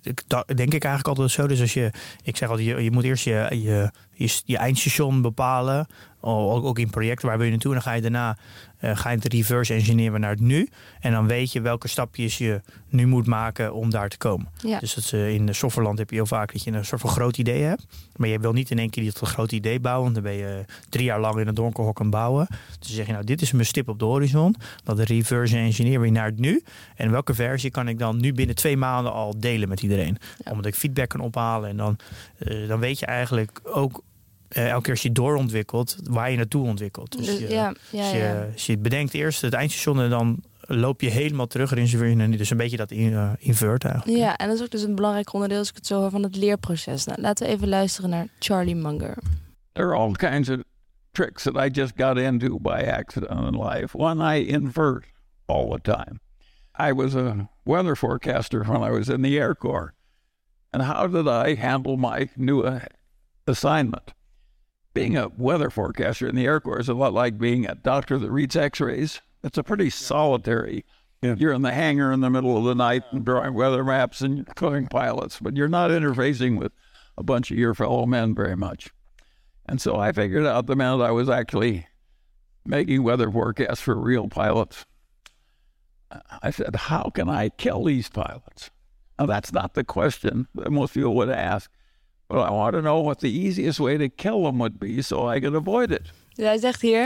de- 0.02 0.14
da- 0.26 0.44
denk 0.54 0.74
ik 0.74 0.84
eigenlijk 0.84 1.06
altijd 1.08 1.30
zo. 1.30 1.46
Dus 1.46 1.60
als 1.60 1.74
je, 1.74 1.90
ik 2.22 2.36
zeg 2.36 2.48
altijd, 2.50 2.68
je, 2.68 2.82
je 2.82 2.90
moet 2.90 3.04
eerst 3.04 3.24
je, 3.24 3.46
je, 3.50 3.90
je, 4.12 4.40
je 4.44 4.56
eindstation 4.58 5.22
bepalen. 5.22 5.86
O- 6.20 6.52
Ook, 6.52 6.64
ook 6.64 6.78
in 6.78 6.90
projecten, 6.90 7.28
waar 7.28 7.36
wil 7.36 7.44
je 7.46 7.52
naartoe? 7.52 7.70
En 7.74 7.76
dan 7.82 7.86
ga 7.86 7.92
je 7.96 8.02
daarna 8.02 8.36
eh, 8.78 8.96
ga 8.96 9.10
je 9.10 9.16
het 9.16 9.32
reverse 9.32 9.74
engineeren 9.74 10.20
naar 10.20 10.30
het 10.30 10.40
nu. 10.40 10.68
En 11.00 11.12
dan 11.12 11.26
weet 11.26 11.52
je 11.52 11.60
welke 11.60 11.88
stapjes 11.88 12.38
je 12.38 12.60
nu 12.88 13.06
moet 13.06 13.26
maken 13.26 13.74
om 13.74 13.90
daar 13.90 14.08
te 14.08 14.16
komen. 14.18 14.48
Ja. 14.62 14.78
Dus 14.78 14.94
dat, 14.94 15.12
eh, 15.12 15.34
in 15.34 15.46
de 15.46 15.52
softwareland 15.52 15.98
heb 15.98 16.10
je 16.10 16.16
heel 16.16 16.26
vaak 16.26 16.52
dat 16.52 16.62
je 16.64 16.70
een 16.72 16.84
soort 16.84 17.00
van 17.00 17.10
groot 17.10 17.38
idee 17.38 17.62
hebt. 17.62 17.86
Maar 18.16 18.28
je 18.28 18.38
wil 18.38 18.52
niet 18.52 18.70
in 18.70 18.78
één 18.78 18.90
keer 18.90 19.04
dat 19.04 19.18
groot 19.28 19.52
idee 19.52 19.80
bouwen. 19.80 20.02
Want 20.02 20.14
dan 20.14 20.24
ben 20.24 20.32
je 20.32 20.64
drie 20.88 21.04
jaar 21.04 21.20
lang 21.20 21.38
in 21.40 21.48
een 21.48 21.54
donkerhok 21.54 22.00
aan 22.00 22.10
bouwen. 22.10 22.46
Dus 22.48 22.58
dan 22.78 22.96
zeg 22.96 23.06
je 23.06 23.12
nou, 23.12 23.24
dit 23.24 23.42
is 23.42 23.52
mijn 23.52 23.66
stip 23.66 23.88
op 23.88 23.98
de 23.98 24.04
horizon. 24.04 24.54
Dat 24.84 24.98
reverse 24.98 25.56
engineering 25.56 26.14
naar 26.14 26.26
het 26.26 26.38
nu. 26.38 26.62
En 26.96 27.10
welke 27.10 27.34
versie 27.34 27.70
kan 27.70 27.88
ik 27.88 27.98
dan 27.98 28.20
nu 28.20 28.32
binnen 28.32 28.54
twee 28.56 28.76
maanden 28.76 29.12
al 29.12 29.34
delen 29.38 29.68
met 29.68 29.82
iedereen? 29.82 30.16
Ja. 30.44 30.50
Omdat 30.52 30.66
ik 30.66 30.74
feedback 30.74 31.08
kan 31.08 31.20
ophalen. 31.20 31.68
En 31.70 31.76
dan, 31.76 31.96
eh, 32.38 32.68
dan 32.68 32.78
weet 32.80 32.98
je 32.98 33.06
eigenlijk 33.06 33.60
ook 33.64 34.02
eh, 34.48 34.68
elke 34.68 34.82
keer 34.82 34.92
als 34.92 35.02
je 35.02 35.12
doorontwikkelt, 35.12 35.96
waar 36.02 36.30
je 36.30 36.36
naartoe 36.36 36.66
ontwikkelt. 36.66 37.16
Dus, 37.16 37.26
Dus, 37.26 37.38
je, 37.38 37.48
ja, 37.48 37.74
ja, 37.90 38.02
als, 38.02 38.10
je, 38.10 38.18
ja. 38.18 38.46
als 38.52 38.66
je 38.66 38.78
bedenkt 38.78 39.14
eerst 39.14 39.40
het 39.40 39.52
eindstation 39.52 40.00
en 40.00 40.10
dan 40.10 40.42
loop 40.60 41.00
je 41.00 41.10
helemaal 41.10 41.46
terug 41.46 41.70
erin. 41.70 42.30
Dus 42.30 42.50
een 42.50 42.56
beetje 42.56 42.76
dat 42.76 42.90
in, 42.90 43.12
eh, 43.12 43.30
invert 43.38 43.84
eigenlijk. 43.84 44.18
Ja, 44.18 44.36
en 44.36 44.46
dat 44.46 44.56
is 44.56 44.62
ook 44.62 44.70
dus 44.70 44.82
een 44.82 44.94
belangrijk 44.94 45.32
onderdeel, 45.32 45.58
als 45.58 45.68
ik 45.68 45.74
het 45.74 45.86
zo 45.86 46.00
hoor, 46.00 46.10
van 46.10 46.22
het 46.22 46.36
leerproces. 46.36 47.04
Nou, 47.04 47.20
laten 47.20 47.46
we 47.46 47.52
even 47.52 47.68
luisteren 47.68 48.10
naar 48.10 48.26
Charlie 48.38 48.76
Munger. 48.76 49.18
There 49.72 49.86
are 49.86 49.96
all 49.96 50.12
kinds 50.12 50.48
of 50.48 50.56
tricks 51.12 51.42
that 51.42 51.56
I 51.56 51.68
just 51.70 51.92
got 51.96 52.18
into 52.18 52.58
by 52.58 52.90
accident 52.98 53.54
in 53.54 53.62
life. 53.62 53.96
One, 53.96 54.36
I 54.36 54.46
invert 54.46 55.04
all 55.46 55.68
the 55.70 55.80
time. 55.80 56.20
I 56.90 56.92
was 56.92 57.14
a 57.14 57.48
weather 57.64 57.96
forecaster 57.96 58.64
when 58.64 58.82
I 58.82 58.90
was 58.90 59.08
in 59.08 59.22
the 59.22 59.38
Air 59.38 59.54
Corps. 59.54 59.94
And 60.70 60.82
how 60.82 61.06
did 61.06 61.26
I 61.26 61.54
handle 61.54 61.96
my 61.96 62.28
new 62.36 62.62
uh, 62.62 62.80
assignment? 63.46 64.12
Being 64.98 65.16
a 65.16 65.28
weather 65.28 65.70
forecaster 65.70 66.26
in 66.26 66.34
the 66.34 66.44
Air 66.44 66.58
Corps 66.58 66.80
is 66.80 66.88
a 66.88 66.94
lot 66.94 67.14
like 67.14 67.38
being 67.38 67.66
a 67.66 67.76
doctor 67.76 68.18
that 68.18 68.32
reads 68.32 68.56
x 68.56 68.80
rays. 68.80 69.20
It's 69.44 69.56
a 69.56 69.62
pretty 69.62 69.90
solitary. 69.90 70.84
You're 71.22 71.52
in 71.52 71.62
the 71.62 71.72
hangar 71.72 72.10
in 72.10 72.18
the 72.20 72.30
middle 72.30 72.56
of 72.56 72.64
the 72.64 72.74
night 72.74 73.04
and 73.12 73.24
drawing 73.24 73.54
weather 73.54 73.84
maps 73.84 74.22
and 74.22 74.44
calling 74.56 74.88
pilots, 74.88 75.38
but 75.40 75.56
you're 75.56 75.68
not 75.68 75.92
interfacing 75.92 76.58
with 76.58 76.72
a 77.16 77.22
bunch 77.22 77.52
of 77.52 77.58
your 77.58 77.74
fellow 77.74 78.06
men 78.06 78.34
very 78.34 78.56
much. 78.56 78.90
And 79.66 79.80
so 79.80 79.94
I 79.94 80.10
figured 80.10 80.44
out 80.44 80.66
the 80.66 80.74
minute 80.74 81.00
I 81.00 81.12
was 81.12 81.28
actually 81.28 81.86
making 82.66 83.04
weather 83.04 83.30
forecasts 83.30 83.80
for 83.80 83.94
real 83.94 84.26
pilots, 84.26 84.84
I 86.42 86.50
said, 86.50 86.74
How 86.74 87.12
can 87.14 87.28
I 87.28 87.50
kill 87.50 87.84
these 87.84 88.08
pilots? 88.08 88.70
Now, 89.16 89.26
that's 89.26 89.52
not 89.52 89.74
the 89.74 89.84
question 89.84 90.48
that 90.56 90.72
most 90.72 90.94
people 90.94 91.14
would 91.14 91.30
ask, 91.30 91.70
but 92.28 92.38
I 92.48 92.50
want 92.50 92.72
to 92.72 92.80
know 92.80 93.04
what 93.04 93.18
the 93.18 93.26
easiest 93.44 93.78
way 93.78 93.96
to 93.98 94.08
kill 94.16 94.42
them 94.42 94.56
would 94.58 94.78
be 94.78 95.02
so 95.02 95.32
I 95.34 95.40
could 95.40 95.54
avoid 95.56 95.90
it. 95.90 96.00
Dus 96.34 96.44
hij 96.46 96.58
zegt 96.58 96.80
hier, 96.80 97.04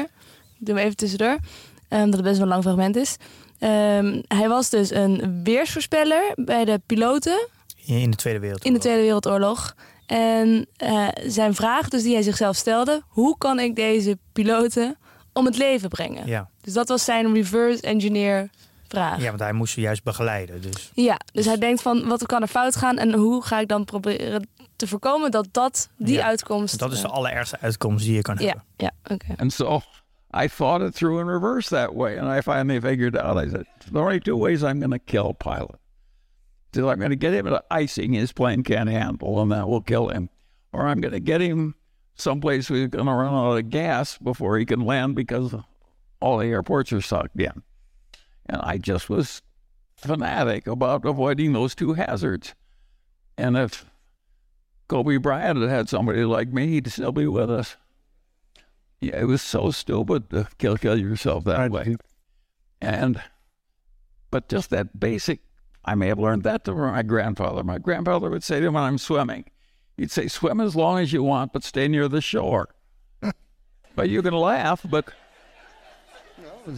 ik 0.59 0.67
doe 0.67 0.75
hem 0.75 0.85
even 0.85 0.97
tussendoor, 0.97 1.39
ehm, 1.89 2.05
dat 2.05 2.13
het 2.15 2.23
best 2.23 2.35
wel 2.35 2.43
een 2.47 2.53
lang 2.53 2.63
fragment 2.63 2.97
is. 2.97 3.17
Ehm, 3.59 4.21
hij 4.29 4.49
was 4.49 4.71
dus 4.71 4.91
een 4.91 5.41
weersvoorspeller 5.45 6.33
bij 6.37 6.65
de 6.65 6.81
piloten 6.87 7.49
In 7.87 8.11
de 8.11 8.17
Tweede 8.17 8.39
Wereldoorlog. 8.41 8.65
in 8.65 8.73
de 8.73 8.79
Tweede 8.79 9.01
Wereldoorlog. 9.03 9.75
En 10.07 10.67
eh, 10.77 11.09
zijn 11.27 11.55
vraag 11.55 11.89
dus 11.89 12.03
die 12.03 12.15
hij 12.15 12.23
zichzelf 12.23 12.57
stelde, 12.57 13.03
hoe 13.09 13.39
kan 13.39 13.59
ik 13.61 13.77
deze 13.77 14.19
piloten 14.33 14.97
om 15.33 15.45
het 15.45 15.57
leven 15.59 15.89
brengen? 15.89 16.27
Ja. 16.27 16.49
Dus 16.61 16.73
dat 16.73 16.89
was 16.89 17.05
zijn 17.05 17.35
reverse 17.35 17.83
engineer 17.83 18.51
vraag. 18.89 19.21
ja, 19.21 19.29
want 19.29 19.41
hij 19.41 19.53
moest 19.53 19.73
ze 19.75 19.81
juist 19.81 20.03
begeleiden. 20.03 20.61
Dus 20.61 20.91
Ja, 20.95 21.21
dus 21.33 21.45
hij 21.45 21.59
denkt 21.59 21.83
van 21.83 22.09
wat 22.09 22.27
kan 22.27 22.43
er 22.43 22.49
fout 22.49 22.77
gaan 22.77 22.99
en 22.99 23.13
hoe 23.13 23.43
ga 23.43 23.61
ik 23.61 23.69
dan 23.69 23.85
proberen 23.85 24.49
te 24.83 24.89
voorkomen 24.89 25.31
dat 25.31 25.49
dat 25.51 25.89
die 25.97 26.17
Ja, 26.17 26.25
uitkomst. 26.25 26.79
dat 26.79 26.93
is 26.93 27.01
de 27.01 27.07
eh, 27.07 27.13
allerergste 27.15 27.59
uitkomst 27.61 28.05
die 28.05 28.15
je 28.15 28.23
kan 28.23 28.37
ja, 28.39 28.45
hebben. 28.45 28.65
ja, 28.77 28.91
oké. 29.05 29.35
And 29.37 29.53
so 29.53 29.81
I 30.45 30.49
thought 30.49 30.83
it 30.83 30.95
through 30.95 31.21
in 31.21 31.27
reverse 31.27 31.69
that 31.69 31.95
way. 31.95 32.19
And 32.19 32.39
I 32.39 32.41
finally 32.41 32.81
figured 32.81 33.17
out 33.17 33.37
I 33.47 33.51
said, 33.51 33.67
there 33.79 34.01
are 34.01 34.07
only 34.07 34.21
two 34.21 34.37
ways 34.39 34.63
I'm 34.63 34.79
going 34.79 34.91
to 34.91 34.99
kill 35.05 35.29
a 35.29 35.35
pilot. 35.35 35.79
So 36.75 36.89
I'm 36.91 36.99
going 36.99 37.11
to 37.11 37.27
get 37.27 37.33
him 37.35 37.47
into 37.47 37.63
icing 37.83 38.15
his 38.15 38.33
plane 38.33 38.63
can't 38.63 38.89
handle, 38.89 39.41
and 39.43 39.51
that 39.53 39.67
will 39.69 39.83
kill 39.83 40.09
him. 40.09 40.29
Or 40.73 40.87
I'm 40.87 41.01
going 41.01 41.13
to 41.15 41.21
get 41.21 41.41
him 41.41 41.75
someplace 42.15 42.71
where 42.71 42.81
he's 42.81 42.89
going 42.89 43.07
to 43.07 43.13
run 43.13 43.35
out 43.35 43.59
of 43.59 43.69
gas 43.71 44.19
before 44.19 44.59
he 44.59 44.65
can 44.65 44.81
land 44.87 45.15
because 45.15 45.55
all 46.21 46.39
the 46.39 46.47
airports 46.47 46.93
are 46.93 47.03
sucked 47.03 47.41
in. 47.41 47.63
And 48.47 48.61
I 48.63 48.79
just 48.79 49.09
was 49.11 49.43
fanatic 49.97 50.67
about 50.67 51.05
avoiding 51.05 51.53
those 51.53 51.75
two 51.75 51.93
hazards. 51.93 52.55
And 53.37 53.57
if 53.57 53.85
Kobe 54.89 55.17
Bryant 55.19 55.61
had 55.61 55.71
had 55.71 55.89
somebody 55.89 56.25
like 56.25 56.53
me, 56.53 56.67
he'd 56.67 56.89
still 56.93 57.13
be 57.13 57.27
with 57.27 57.51
us. 57.51 57.77
Yeah, 59.01 59.21
it 59.21 59.27
was 59.27 59.43
so 59.43 59.71
stupid 59.71 60.31
to 60.31 60.47
kill 60.59 60.77
kill 60.77 60.99
yourself 60.99 61.45
that 61.45 61.71
way. 61.71 61.97
And 62.81 63.23
but 64.31 64.49
just 64.49 64.71
that 64.71 64.99
basic 65.01 65.41
I 65.85 65.95
may 65.95 66.07
have 66.09 66.19
learned 66.23 66.43
that 66.45 66.65
from 66.65 66.93
my 66.93 67.03
grandfather. 67.03 67.65
My 67.65 67.79
grandfather 67.79 68.31
would 68.31 68.45
say 68.45 68.61
to 68.61 68.63
me 68.63 68.69
when 68.75 68.85
I'm 68.85 68.99
swimming, 68.99 69.45
he'd 69.97 70.11
say, 70.13 70.29
Swim 70.29 70.61
as 70.61 70.75
long 70.77 70.99
as 71.01 71.11
you 71.13 71.25
want, 71.25 71.53
but 71.53 71.65
stay 71.65 71.89
near 71.89 72.09
the 72.09 72.21
shore. 72.21 72.69
but 73.97 74.09
you 74.09 74.23
can 74.23 74.35
laugh, 74.35 74.85
but 74.89 75.13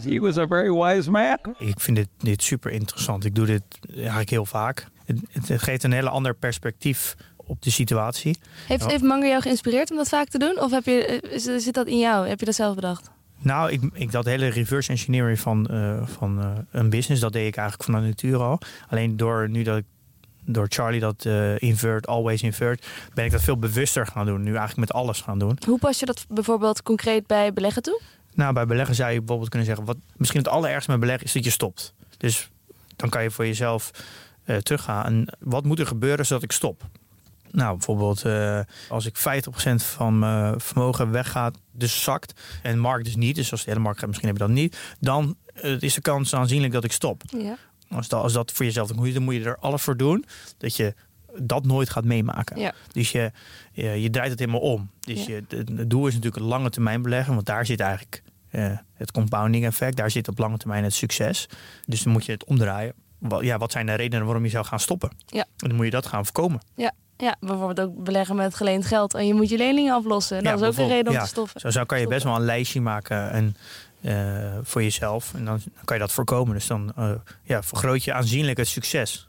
he 0.03 0.19
was 0.19 0.37
a 0.37 0.45
very 0.47 0.71
wise 0.71 1.09
man. 1.09 1.37
Ik 1.59 1.79
vind 1.79 1.97
dit, 1.97 2.09
dit 2.17 2.41
super 2.43 2.71
interessant. 2.71 3.25
Ik 3.25 3.35
doe 3.35 3.45
dit 3.45 3.63
eigenlijk 3.95 4.29
heel 4.29 4.45
vaak. 4.45 4.85
Het, 5.05 5.19
het- 5.31 5.47
het 5.47 5.61
geeft 5.63 5.83
een 5.83 5.91
hele 5.91 6.09
ander 6.09 6.33
perspectief 6.33 7.15
op 7.45 7.61
de 7.61 7.69
situatie. 7.71 8.37
Heeft, 8.67 8.83
Ja. 8.83 8.89
heeft 8.89 9.03
Manger 9.03 9.27
jou 9.27 9.41
geïnspireerd 9.41 9.91
om 9.91 9.97
dat 9.97 10.09
vaak 10.09 10.27
te 10.27 10.37
doen? 10.37 10.59
Of 10.59 10.71
heb 10.71 10.85
je, 10.85 11.05
eh, 11.05 11.57
zit 11.59 11.73
dat 11.73 11.87
in 11.87 11.99
jou? 11.99 12.27
Heb 12.27 12.39
je 12.39 12.45
dat 12.45 12.55
zelf 12.55 12.75
bedacht? 12.75 13.09
Nou, 13.39 13.71
ik, 13.71 13.81
ik 13.93 14.11
dat 14.11 14.25
hele 14.25 14.47
reverse 14.47 14.91
engineering 14.91 15.39
van, 15.39 15.67
eh, 15.67 16.07
van 16.07 16.41
eh, 16.41 16.51
een 16.71 16.89
business, 16.89 17.21
dat 17.21 17.33
deed 17.33 17.47
ik 17.47 17.55
eigenlijk 17.57 17.89
van 17.91 18.01
de 18.01 18.07
natuur 18.07 18.37
al. 18.41 18.59
Alleen 18.89 19.17
door 19.17 19.49
nu 19.49 19.63
dat 19.63 19.77
ik 19.77 19.83
door 20.47 20.65
Charlie 20.69 20.99
dat 20.99 21.25
eh, 21.25 21.61
invert, 21.61 22.07
always 22.07 22.41
invert, 22.41 22.85
ben 23.13 23.25
ik 23.25 23.31
dat 23.31 23.41
veel 23.41 23.57
bewuster 23.57 24.07
gaan 24.07 24.25
doen. 24.25 24.43
Nu 24.43 24.49
eigenlijk 24.55 24.77
met 24.77 24.93
alles 24.93 25.21
gaan 25.21 25.39
doen. 25.39 25.57
Hoe 25.65 25.79
pas 25.79 25.99
je 25.99 26.05
dat 26.05 26.25
bijvoorbeeld 26.29 26.83
concreet 26.83 27.27
bij 27.27 27.53
beleggen 27.53 27.81
toe? 27.81 28.01
Nou, 28.33 28.53
bij 28.53 28.65
beleggen 28.65 28.95
zou 28.95 29.11
je 29.11 29.17
bijvoorbeeld 29.17 29.49
kunnen 29.49 29.67
zeggen, 29.67 29.85
wat 29.85 29.97
misschien 30.17 30.39
het 30.39 30.49
allerergste 30.49 30.91
met 30.91 30.99
beleggen 30.99 31.25
is 31.25 31.33
dat 31.33 31.43
je 31.43 31.49
stopt. 31.49 31.93
Dus 32.17 32.49
dan 32.95 33.09
kan 33.09 33.23
je 33.23 33.31
voor 33.31 33.45
jezelf 33.45 33.91
eh, 34.43 34.57
teruggaan. 34.57 35.05
En 35.05 35.27
wat 35.39 35.63
moet 35.63 35.79
er 35.79 35.87
gebeuren 35.87 36.25
zodat 36.25 36.43
ik 36.43 36.51
stop? 36.51 36.83
Nou, 37.55 37.71
bijvoorbeeld 37.71 38.25
eh, 38.25 38.59
als 38.89 39.05
ik 39.05 39.17
50% 39.17 39.21
van 39.75 40.19
mijn 40.19 40.59
vermogen 40.61 41.11
weggaat, 41.11 41.57
dus 41.71 42.03
zakt, 42.03 42.41
en 42.63 42.71
de 42.71 42.79
markt 42.79 43.05
dus 43.05 43.15
niet, 43.15 43.35
dus 43.35 43.51
als 43.51 43.63
de 43.63 43.69
hele 43.69 43.83
markt 43.83 43.99
gaat, 43.99 44.07
misschien 44.07 44.27
heb 44.29 44.37
je 44.37 44.43
dat 44.43 44.53
niet, 44.53 44.77
dan 44.99 45.35
eh, 45.53 45.81
is 45.81 45.93
de 45.93 46.01
kans 46.01 46.33
aanzienlijk 46.35 46.73
dat 46.73 46.83
ik 46.83 46.91
stop. 46.91 47.21
Ja. 47.37 47.57
Als 47.89 48.07
dat, 48.07 48.21
als 48.21 48.33
dat 48.33 48.51
voor 48.51 48.65
jezelf 48.65 48.93
moet, 48.93 49.13
dan 49.13 49.23
moet 49.23 49.33
je 49.33 49.43
er 49.43 49.57
alles 49.57 49.81
voor 49.81 49.97
doen 49.97 50.25
dat 50.57 50.75
je 50.75 50.93
dat 51.39 51.65
nooit 51.65 51.89
gaat 51.89 52.03
meemaken. 52.03 52.59
Ja. 52.59 52.73
Dus 52.91 53.11
je, 53.11 53.31
je, 53.71 54.01
je 54.01 54.09
draait 54.09 54.29
het 54.29 54.39
helemaal 54.39 54.61
om. 54.61 54.89
Dus 54.99 55.25
Ja. 55.25 55.35
je, 55.49 55.65
het 55.75 55.89
doel 55.89 56.07
is 56.07 56.13
natuurlijk 56.13 56.41
een 56.41 56.49
lange 56.49 56.69
termijn 56.69 57.01
beleggen, 57.01 57.33
want 57.33 57.45
daar 57.45 57.65
zit 57.65 57.79
eigenlijk 57.79 58.23
eh, 58.49 58.77
het 58.93 59.11
compounding 59.11 59.65
effect. 59.65 59.97
Daar 59.97 60.11
zit 60.11 60.27
op 60.27 60.37
lange 60.37 60.57
termijn 60.57 60.83
het 60.83 60.93
succes. 60.93 61.49
Dus 61.85 62.01
dan 62.03 62.11
moet 62.13 62.25
je 62.25 62.31
het 62.31 62.43
omdraaien. 62.43 62.93
Wat, 63.17 63.43
ja, 63.43 63.57
wat 63.57 63.71
zijn 63.71 63.85
de 63.85 63.93
redenen 63.93 64.25
waarom 64.25 64.43
je 64.43 64.49
zou 64.49 64.65
gaan 64.65 64.79
stoppen? 64.79 65.09
Ja. 65.25 65.41
En 65.57 65.67
dan 65.67 65.75
moet 65.75 65.85
je 65.85 65.91
dat 65.91 66.05
gaan 66.05 66.23
voorkomen. 66.25 66.61
Ja, 66.75 66.93
bijvoorbeeld 67.39 67.79
ook 67.87 68.03
beleggen 68.03 68.35
met 68.35 68.55
geleend 68.55 68.85
geld 68.85 69.13
en 69.13 69.27
je 69.27 69.33
moet 69.33 69.49
je 69.49 69.57
leningen 69.57 69.93
aflossen. 69.93 70.43
Dat 70.43 70.59
Ja, 70.59 70.65
is 70.67 70.73
ook 70.73 70.77
een 70.83 70.87
reden 70.87 71.07
om 71.07 71.13
ja. 71.13 71.21
te 71.23 71.27
stoppen. 71.27 71.59
Zo, 71.61 71.69
zo 71.69 71.83
kan 71.83 71.99
je 71.99 72.07
best 72.07 72.23
wel 72.23 72.35
een 72.35 72.41
lijstje 72.45 72.81
maken 72.81 73.31
en, 73.31 73.55
eh, 74.01 74.57
voor 74.63 74.83
jezelf. 74.83 75.33
En 75.33 75.45
dan, 75.45 75.59
dan 75.63 75.83
kan 75.85 75.95
je 75.95 76.01
dat 76.01 76.11
voorkomen. 76.11 76.53
Dus 76.53 76.67
dan 76.67 76.91
eh, 76.95 77.11
ja, 77.43 77.63
vergroot 77.63 78.03
je 78.03 78.13
aanzienlijk 78.13 78.57
het 78.57 78.67
succes. 78.67 79.27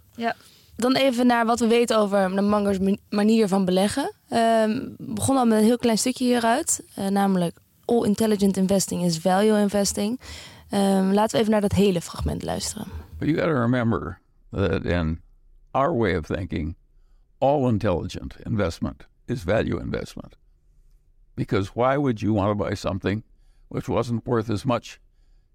Dan 0.78 0.96
even 0.96 1.26
naar 1.26 1.46
wat 1.46 1.60
we 1.60 1.66
weten 1.66 1.98
over 1.98 2.34
de 2.34 2.40
Mangers 2.42 2.78
ma- 2.78 2.96
manier 3.10 3.48
van 3.48 3.64
beleggen. 3.64 4.12
Ehm, 4.28 4.68
we 4.70 4.94
begonnen 4.98 5.42
al 5.42 5.48
met 5.48 5.58
een 5.58 5.64
heel 5.64 5.76
klein 5.78 5.98
stukje 5.98 6.24
hieruit. 6.24 6.82
eh, 6.94 7.06
namelijk 7.06 7.56
All 7.84 8.04
Intelligent 8.04 8.56
Investing 8.56 9.04
is 9.04 9.18
Value 9.18 9.58
Investing. 9.60 10.20
Ehm, 10.70 11.10
laten 11.12 11.30
we 11.34 11.38
even 11.38 11.50
naar 11.50 11.60
dat 11.60 11.72
hele 11.72 12.00
fragment 12.00 12.42
luisteren. 12.42 12.86
But 13.18 13.28
you 13.28 13.38
got 13.40 13.46
to 13.48 13.60
remember 13.60 14.18
that 14.50 14.84
in 14.84 15.20
our 15.70 15.96
way 15.96 16.16
of 16.16 16.26
thinking, 16.26 16.76
all 17.40 17.68
intelligent 17.68 18.36
investment 18.44 19.04
is 19.28 19.42
value 19.42 19.78
investment. 19.78 20.36
Because 21.34 21.68
why 21.68 21.96
would 21.96 22.22
you 22.22 22.32
want 22.32 22.50
to 22.50 22.64
buy 22.64 22.74
something 22.74 23.22
which 23.68 23.88
wasn't 23.88 24.26
worth 24.26 24.48
as 24.48 24.64
much 24.64 25.00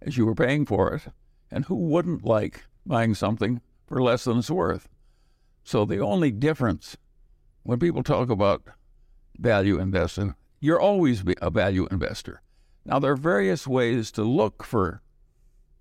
as 0.01 0.17
you 0.17 0.25
were 0.25 0.35
paying 0.35 0.65
for 0.65 0.93
it? 0.93 1.03
And 1.49 1.65
who 1.65 1.75
wouldn't 1.75 2.23
like 2.23 2.65
buying 2.85 3.15
something 3.15 3.61
for 3.87 4.01
less 4.01 4.23
than 4.23 4.39
it's 4.39 4.51
worth? 4.51 4.87
So 5.63 5.85
the 5.85 5.99
only 5.99 6.31
difference 6.31 6.97
when 7.63 7.79
people 7.79 8.03
talk 8.03 8.29
about 8.29 8.63
value 9.37 9.79
investing, 9.79 10.35
you're 10.59 10.79
always 10.79 11.23
a 11.41 11.49
value 11.49 11.87
investor. 11.91 12.41
Now, 12.85 12.99
there 12.99 13.11
are 13.11 13.17
various 13.17 13.67
ways 13.67 14.11
to 14.13 14.23
look 14.23 14.63
for 14.63 15.01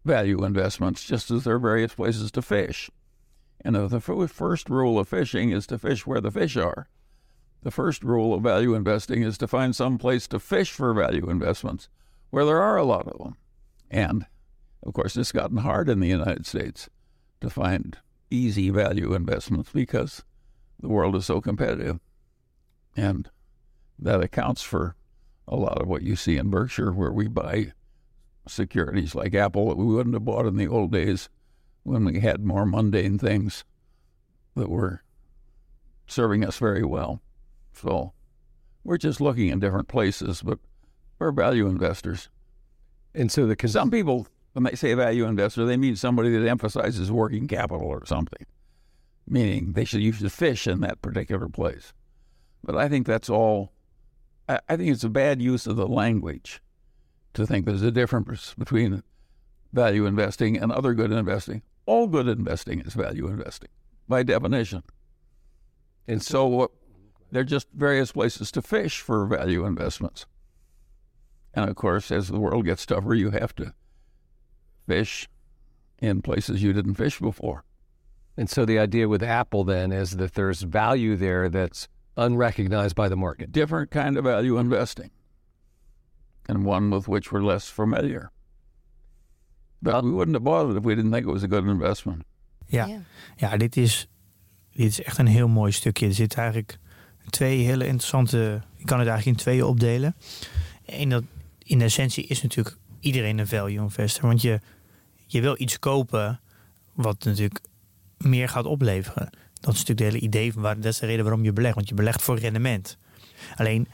value 0.05 0.45
investments, 0.45 1.05
just 1.05 1.31
as 1.31 1.45
there 1.45 1.55
are 1.55 1.59
various 1.59 1.95
places 1.95 2.31
to 2.33 2.43
fish. 2.43 2.91
And 3.63 3.77
uh, 3.77 3.89
the 3.89 3.97
f- 3.99 4.31
first 4.31 4.71
rule 4.71 4.99
of 4.99 5.09
fishing 5.09 5.51
is 5.51 5.67
to 5.69 5.79
fish 5.79 6.07
where 6.07 6.21
the 6.21 6.31
fish 6.31 6.57
are, 6.57 6.89
the 7.63 7.71
first 7.71 8.03
rule 8.03 8.33
of 8.33 8.43
value 8.43 8.75
investing 8.75 9.23
is 9.23 9.37
to 9.39 9.47
find 9.47 9.77
some 9.77 9.99
place 9.99 10.27
to 10.29 10.39
fish 10.39 10.73
for 10.73 10.95
value 10.95 11.29
investments 11.29 11.89
where 12.31 12.45
there 12.45 12.63
are 12.63 12.77
a 12.77 12.85
lot 12.85 13.07
of 13.07 13.19
them. 13.19 13.37
And 13.91 14.27
of 14.83 14.95
course, 14.95 15.17
it's 15.17 15.33
gotten 15.33 15.59
hard 15.59 15.89
in 15.89 16.01
the 16.01 16.09
United 16.09 16.47
States 16.47 16.89
to 17.41 17.51
find 17.51 17.99
easy 18.31 18.71
value 18.71 19.13
investments 19.13 19.71
because 19.73 20.25
the 20.79 20.89
world 20.89 21.15
is 21.17 21.27
so 21.27 21.41
competitive. 21.41 22.01
And 22.97 23.29
that 23.99 24.23
accounts 24.23 24.63
for 24.63 24.97
a 25.47 25.57
lot 25.57 25.83
of 25.83 25.89
what 25.89 26.03
you 26.03 26.17
see 26.17 26.39
in 26.39 26.49
Berkshire, 26.49 26.93
where 26.93 27.13
we 27.13 27.29
buy 27.29 27.73
securities 28.49 29.15
like 29.15 29.35
Apple 29.35 29.69
that 29.69 29.77
we 29.77 29.85
wouldn't 29.85 30.15
have 30.15 30.25
bought 30.25 30.47
in 30.47 30.57
the 30.57 30.69
old 30.69 30.93
days 30.93 31.29
when 31.83 32.05
we 32.05 32.21
had 32.21 32.45
more 32.45 32.67
mundane 32.67 33.19
things 33.19 33.65
that 34.55 34.69
were 34.69 35.03
serving 36.07 36.45
us 36.45 36.59
very 36.59 36.85
well. 36.85 37.23
So 37.73 38.13
we're 38.85 38.99
just 38.99 39.21
looking 39.21 39.49
in 39.49 39.61
different 39.61 39.89
places, 39.89 40.43
but 40.43 40.59
we're 41.19 41.33
value 41.33 41.67
investors. 41.67 42.29
And 43.15 43.31
so 43.31 43.47
the 43.47 43.57
cons- 43.57 43.73
Some 43.73 43.91
people, 43.91 44.27
when 44.53 44.65
they 44.65 44.75
say 44.75 44.95
value 44.95 45.27
investor, 45.27 45.65
they 45.65 45.77
mean 45.77 45.97
somebody 45.97 46.31
that 46.31 46.47
emphasizes 46.47 47.11
working 47.11 47.47
capital 47.47 47.87
or 47.87 48.05
something, 48.07 48.47
meaning 49.27 49.73
they 49.73 49.85
should 49.85 50.03
use 50.03 50.21
the 50.21 50.31
fish 50.31 50.67
in 50.67 50.81
that 50.81 51.03
particular 51.03 51.49
place. 51.49 51.93
But 52.63 52.77
I 52.77 52.89
think 52.89 53.07
that's 53.07 53.31
all. 53.31 53.73
I, 54.49 54.61
I 54.69 54.77
think 54.77 54.91
it's 54.91 55.05
a 55.05 55.11
bad 55.11 55.41
use 55.41 55.67
of 55.67 55.77
the 55.77 55.89
language 55.89 56.63
to 57.35 57.47
think 57.47 57.65
there's 57.65 57.83
a 57.83 57.91
difference 57.91 58.55
between 58.55 59.03
value 59.73 60.07
investing 60.07 60.57
and 60.57 60.73
other 60.73 60.95
good 60.95 61.13
investing. 61.13 61.63
All 61.91 62.07
good 62.07 62.29
investing 62.29 62.83
is 62.83 62.95
value 62.95 63.27
investing 63.27 63.71
by 64.07 64.23
definition. 64.23 64.85
And 66.07 66.23
so 66.23 66.47
what, 66.47 66.71
they're 67.33 67.43
just 67.43 67.67
various 67.75 68.13
places 68.13 68.53
to 68.53 68.63
fish 68.63 69.01
for 69.01 69.27
value 69.27 69.65
investments. 69.65 70.25
And 71.53 71.69
of 71.69 71.75
course, 71.75 72.13
as 72.13 72.29
the 72.29 72.39
world 72.39 72.65
gets 72.65 72.87
tougher, 72.87 73.13
you 73.15 73.31
have 73.31 73.57
to 73.57 73.75
fish 74.87 75.29
in 75.99 76.23
places 76.23 76.63
you 76.63 76.73
didn't 76.73 76.95
fish 76.95 77.19
before. 77.19 77.65
and 78.37 78.49
so 78.49 78.65
the 78.65 78.79
idea 78.79 79.09
with 79.09 79.25
Apple 79.25 79.65
then 79.65 79.91
is 79.91 80.17
that 80.19 80.35
there's 80.35 80.63
value 80.63 81.17
there 81.17 81.49
that's 81.49 81.89
unrecognized 82.17 82.95
by 82.95 83.09
the 83.09 83.17
market. 83.17 83.51
Different 83.51 83.91
kind 83.91 84.17
of 84.17 84.23
value 84.23 84.59
investing, 84.59 85.11
and 86.49 86.65
one 86.65 86.89
with 86.91 87.09
which 87.09 87.33
we're 87.33 87.43
less 87.43 87.69
familiar. 87.69 88.31
But 89.81 90.03
we 90.03 90.11
wouldn't 90.11 90.33
have 90.33 90.43
bought 90.43 90.71
it 90.71 90.77
if 90.77 90.83
we 90.83 90.95
didn't 90.95 91.13
think 91.13 91.27
it 91.27 91.33
was 91.33 91.43
a 91.43 91.49
good 91.49 91.65
investment. 91.67 92.23
Ja, 92.67 92.89
ja 93.37 93.57
dit, 93.57 93.77
is, 93.77 94.09
dit 94.73 94.87
is 94.87 95.03
echt 95.03 95.19
een 95.19 95.27
heel 95.27 95.49
mooi 95.49 95.73
stukje. 95.73 96.07
Er 96.07 96.15
zitten 96.15 96.39
eigenlijk 96.39 96.79
twee 97.31 97.65
hele 97.65 97.87
interessante... 97.87 98.63
Je 98.77 98.85
kan 98.85 98.99
het 98.99 99.09
eigenlijk 99.09 99.39
in 99.39 99.45
tweeën 99.45 99.65
opdelen. 99.65 100.17
En 100.85 101.09
dat 101.09 101.23
in 101.59 101.81
essentie 101.81 102.27
is 102.27 102.43
natuurlijk 102.43 102.77
iedereen 103.01 103.39
een 103.39 103.47
value 103.47 103.81
investor. 103.81 104.27
Want 104.27 104.43
je, 104.43 104.61
je 105.27 105.41
wil 105.41 105.55
iets 105.59 105.79
kopen 105.79 106.41
wat 106.93 107.25
natuurlijk 107.25 107.61
meer 108.17 108.49
gaat 108.49 108.65
opleveren. 108.65 109.31
Dat 109.61 109.75
is 109.75 109.79
natuurlijk 109.79 109.99
de 109.99 110.05
hele 110.05 110.19
idee 110.19 110.53
van 110.53 110.63
waar, 110.63 110.75
dat 110.75 110.93
is 110.93 110.99
de 110.99 111.07
reden 111.07 111.25
waarom 111.25 111.45
je 111.45 111.53
belegt. 111.53 111.75
Want 111.75 111.89
je 111.89 111.95
belegt 111.95 112.23
voor 112.23 112.39
rendement. 112.39 112.99
Alleen 113.57 113.89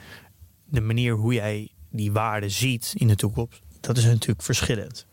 de 0.64 0.80
manier 0.80 1.14
hoe 1.14 1.34
jij 1.34 1.70
die 1.90 2.12
waarde 2.12 2.48
ziet 2.48 2.92
in 2.96 3.08
de 3.08 3.16
toekomst, 3.16 3.62
dat 3.80 3.96
is 3.96 4.04
natuurlijk 4.04 4.42
verschillend. 4.42 5.06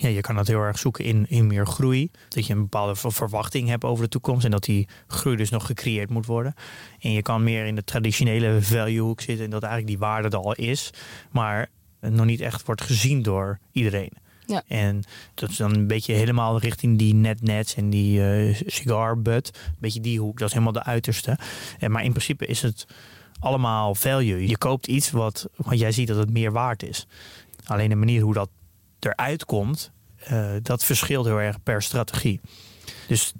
Ja, 0.00 0.08
je 0.08 0.20
kan 0.20 0.34
dat 0.34 0.46
heel 0.46 0.60
erg 0.60 0.78
zoeken 0.78 1.04
in, 1.04 1.26
in 1.28 1.46
meer 1.46 1.66
groei. 1.66 2.10
Dat 2.28 2.46
je 2.46 2.52
een 2.52 2.60
bepaalde 2.60 2.94
ver- 2.94 3.12
verwachting 3.12 3.68
hebt 3.68 3.84
over 3.84 4.04
de 4.04 4.10
toekomst. 4.10 4.44
En 4.44 4.50
dat 4.50 4.64
die 4.64 4.88
groei 5.06 5.36
dus 5.36 5.50
nog 5.50 5.66
gecreëerd 5.66 6.10
moet 6.10 6.26
worden. 6.26 6.54
En 7.00 7.12
je 7.12 7.22
kan 7.22 7.44
meer 7.44 7.66
in 7.66 7.74
de 7.74 7.84
traditionele 7.84 8.62
value 8.62 9.00
hoek 9.00 9.20
zitten. 9.20 9.44
En 9.44 9.50
dat 9.50 9.62
eigenlijk 9.62 9.92
die 9.92 10.08
waarde 10.08 10.28
er 10.28 10.42
al 10.42 10.54
is. 10.54 10.90
Maar 11.30 11.68
nog 12.00 12.26
niet 12.26 12.40
echt 12.40 12.66
wordt 12.66 12.82
gezien 12.82 13.22
door 13.22 13.58
iedereen. 13.72 14.12
Ja. 14.46 14.62
En 14.68 15.02
dat 15.34 15.50
is 15.50 15.56
dan 15.56 15.74
een 15.74 15.86
beetje 15.86 16.12
helemaal 16.12 16.58
richting 16.58 16.98
die 16.98 17.14
net-nets 17.14 17.74
en 17.74 17.90
die 17.90 18.24
eh, 18.24 18.54
cigar 18.66 19.22
butt. 19.22 19.58
Een 19.66 19.74
beetje 19.78 20.00
die 20.00 20.20
hoek, 20.20 20.38
dat 20.38 20.48
is 20.48 20.52
helemaal 20.54 20.72
de 20.74 20.84
uiterste. 20.84 21.38
En, 21.78 21.90
maar 21.90 22.04
in 22.04 22.10
principe 22.10 22.46
is 22.46 22.62
het 22.62 22.86
allemaal 23.40 23.94
value. 23.94 24.48
Je 24.48 24.58
koopt 24.58 24.86
iets 24.86 25.10
wat, 25.10 25.48
wat 25.56 25.78
jij 25.78 25.92
ziet 25.92 26.08
dat 26.08 26.16
het 26.16 26.30
meer 26.30 26.52
waard 26.52 26.82
is. 26.82 27.06
Alleen 27.64 27.88
de 27.88 27.94
manier 27.94 28.22
hoe 28.22 28.34
dat 28.34 28.48
eruit 29.00 29.44
komt, 29.44 29.92
eh, 30.18 30.46
dat 30.62 30.84
verschilt 30.84 31.26
heel 31.26 31.40
erg 31.40 31.62
per 31.62 31.82
strategie. 31.82 32.40
Dus 33.08 33.32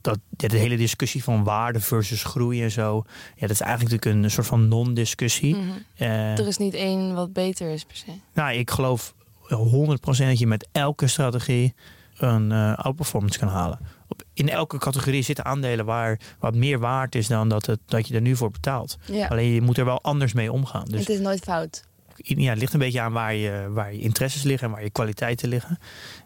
dat 0.00 0.18
de 0.30 0.56
hele 0.56 0.76
discussie 0.76 1.22
van 1.24 1.44
waarde 1.44 1.80
versus 1.80 2.24
groei 2.24 2.62
en 2.62 2.70
zo. 2.70 3.04
Ja, 3.34 3.40
dat 3.40 3.50
is 3.50 3.60
eigenlijk 3.60 3.92
natuurlijk 3.94 4.24
een 4.24 4.30
soort 4.30 4.46
van 4.46 4.68
non-discussie. 4.68 5.54
Mhm. 5.56 5.68
Eh, 5.96 6.38
Er 6.38 6.46
is 6.46 6.56
niet 6.56 6.74
één 6.74 7.14
wat 7.14 7.32
beter 7.32 7.70
is 7.70 7.84
per 7.84 7.96
se. 7.96 8.12
nou, 8.34 8.54
ik 8.54 8.70
geloof 8.70 9.14
100% 9.48 10.28
dat 10.28 10.38
je 10.38 10.46
met 10.46 10.68
elke 10.72 11.06
strategie 11.06 11.74
een 12.16 12.52
eh 12.52 12.74
outperformance 12.76 13.38
kan 13.38 13.48
halen. 13.48 13.78
Op, 14.08 14.22
in 14.32 14.48
elke 14.48 14.78
categorie 14.78 15.22
zitten 15.22 15.44
aandelen 15.44 15.84
waar 15.84 16.20
wat 16.38 16.54
meer 16.54 16.78
waard 16.78 17.14
is 17.14 17.26
dan 17.26 17.48
dat, 17.48 17.66
het, 17.66 17.78
dat 17.86 18.08
je 18.08 18.14
er 18.14 18.20
nu 18.20 18.36
voor 18.36 18.50
betaalt. 18.50 18.98
Ja. 19.04 19.26
Alleen 19.26 19.52
je 19.52 19.60
moet 19.62 19.78
er 19.78 19.84
wel 19.84 20.02
anders 20.02 20.32
mee 20.32 20.52
omgaan. 20.52 20.84
Dus 20.84 21.00
Het 21.00 21.08
is 21.08 21.18
nooit 21.20 21.40
fout. 21.42 21.84
Ja, 22.22 22.50
het 22.50 22.58
ligt 22.58 22.72
een 22.72 22.78
beetje 22.78 23.00
aan 23.00 23.12
waar 23.12 23.34
je, 23.34 23.66
waar 23.70 23.92
je 23.92 24.00
interesses 24.00 24.42
liggen 24.42 24.68
en 24.68 24.74
waar 24.74 24.82
je 24.82 24.90
kwaliteiten 24.90 25.48
liggen. 25.48 25.78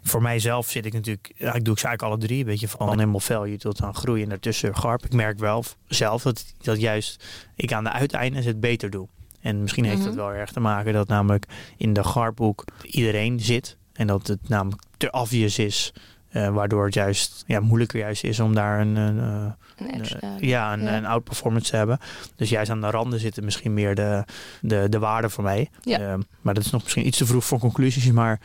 Voor 0.02 0.22
mijzelf 0.22 0.70
zit 0.70 0.86
ik 0.86 0.92
natuurlijk, 0.92 1.28
eigenlijk 1.34 1.64
doe 1.64 1.74
ik 1.74 1.80
ze 1.80 1.86
eigenlijk 1.86 2.14
alle 2.14 2.26
drie. 2.26 2.40
Een 2.40 2.46
beetje 2.46 2.68
van 2.68 2.90
helemaal 2.90 3.20
value 3.20 3.58
tot 3.58 3.82
aan 3.82 3.94
groei 3.94 4.22
en 4.22 4.28
daartussen 4.28 4.76
garp. 4.76 5.04
Ik 5.04 5.12
merk 5.12 5.38
wel 5.38 5.64
zelf 5.86 6.22
dat, 6.22 6.44
dat 6.62 6.80
juist 6.80 7.24
ik 7.56 7.72
aan 7.72 7.84
de 7.84 7.90
uiteinden 7.92 8.44
het 8.44 8.60
beter 8.60 8.90
doe. 8.90 9.08
En 9.40 9.60
misschien 9.62 9.84
heeft 9.84 9.96
Mhm. 9.98 10.06
dat 10.06 10.14
wel 10.14 10.32
erg 10.32 10.52
te 10.52 10.60
maken 10.60 10.92
dat 10.92 11.08
namelijk 11.08 11.46
in 11.76 11.92
de 11.92 12.04
garphoek 12.04 12.64
iedereen 12.82 13.40
zit. 13.40 13.76
En 13.92 14.06
dat 14.06 14.26
het 14.26 14.48
namelijk 14.48 14.82
te 14.96 15.10
obvious 15.10 15.58
is. 15.58 15.92
Eh, 16.32 16.48
waardoor 16.48 16.84
het 16.84 16.94
juist 16.94 17.44
ja, 17.46 17.60
moeilijker 17.60 17.98
juist 18.00 18.24
is 18.24 18.40
om 18.40 18.54
daar 18.54 18.80
een, 18.80 18.96
een, 18.96 19.18
eh, 19.18 19.86
Een 19.86 19.92
extra. 20.00 20.18
eh, 20.20 20.28
ja, 20.48 20.72
een, 20.72 20.82
ja. 20.82 20.96
een 20.96 21.06
out 21.06 21.24
performance 21.24 21.70
te 21.70 21.76
hebben. 21.76 21.98
Dus 22.36 22.48
juist 22.48 22.70
aan 22.70 22.80
de 22.80 22.90
randen 22.90 23.20
zitten 23.20 23.44
misschien 23.44 23.74
meer 23.74 23.94
de, 23.94 24.24
de, 24.60 24.86
de 24.88 24.98
waarde 24.98 25.28
voor 25.30 25.44
mij. 25.44 25.70
Ja. 25.82 25.98
Ehm, 25.98 26.20
maar 26.40 26.54
dat 26.54 26.64
is 26.64 26.70
nog 26.70 26.82
misschien 26.82 27.06
iets 27.06 27.18
te 27.18 27.26
vroeg 27.26 27.44
voor 27.44 27.58
conclusies. 27.58 28.10
Maar 28.10 28.40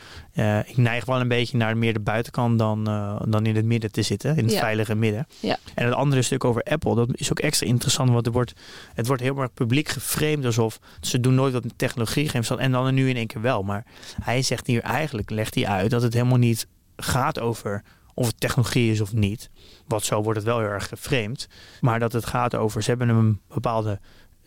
ik 0.65 0.77
neig 0.77 1.05
wel 1.05 1.19
een 1.19 1.27
beetje 1.27 1.57
naar 1.57 1.77
meer 1.77 1.93
de 1.93 1.99
buitenkant 1.99 2.59
dan, 2.59 2.83
dan 3.27 3.45
in 3.45 3.55
het 3.55 3.65
midden 3.65 3.91
te 3.91 4.01
zitten. 4.01 4.37
In 4.37 4.43
het 4.43 4.53
Ja. 4.53 4.59
veilige 4.59 4.95
midden. 4.95 5.27
Ja. 5.39 5.57
En 5.75 5.85
het 5.85 5.93
andere 5.93 6.21
stuk 6.21 6.43
over 6.43 6.63
Apple, 6.63 6.95
dat 6.95 7.09
is 7.11 7.31
ook 7.31 7.39
extra 7.39 7.67
interessant. 7.67 8.09
Want 8.09 8.25
er 8.25 8.31
wordt, 8.31 8.53
het 8.93 9.07
wordt 9.07 9.21
heel 9.21 9.37
erg 9.41 9.53
publiek 9.53 9.89
geframed 9.89 10.45
alsof 10.45 10.79
ze 11.01 11.19
doen 11.19 11.35
nooit 11.35 11.53
wat 11.53 11.63
met 11.63 11.77
technologie. 11.77 12.29
geven 12.29 12.59
En 12.59 12.71
dan 12.71 12.93
nu 12.93 13.09
in 13.09 13.15
één 13.15 13.27
keer 13.27 13.41
wel. 13.41 13.63
Maar 13.63 13.85
hij 14.23 14.41
zegt 14.41 14.67
hier 14.67 14.81
eigenlijk, 14.81 15.29
legt 15.29 15.55
hij 15.55 15.67
uit 15.67 15.89
dat 15.89 16.01
het 16.01 16.13
helemaal 16.13 16.37
niet 16.37 16.67
gaat 16.97 17.39
over 17.39 17.83
of 18.13 18.27
het 18.27 18.39
technologie 18.39 18.91
is 18.91 19.01
of 19.01 19.13
niet. 19.13 19.49
Wat 19.87 20.03
zo 20.03 20.21
wordt 20.21 20.39
het 20.39 20.47
wel 20.47 20.59
heel 20.59 20.67
erg 20.67 20.87
geframed. 20.87 21.47
Maar 21.81 21.99
dat 21.99 22.13
het 22.13 22.25
gaat 22.25 22.55
over, 22.55 22.83
ze 22.83 22.89
hebben 22.89 23.09
een 23.09 23.39
bepaalde 23.47 23.99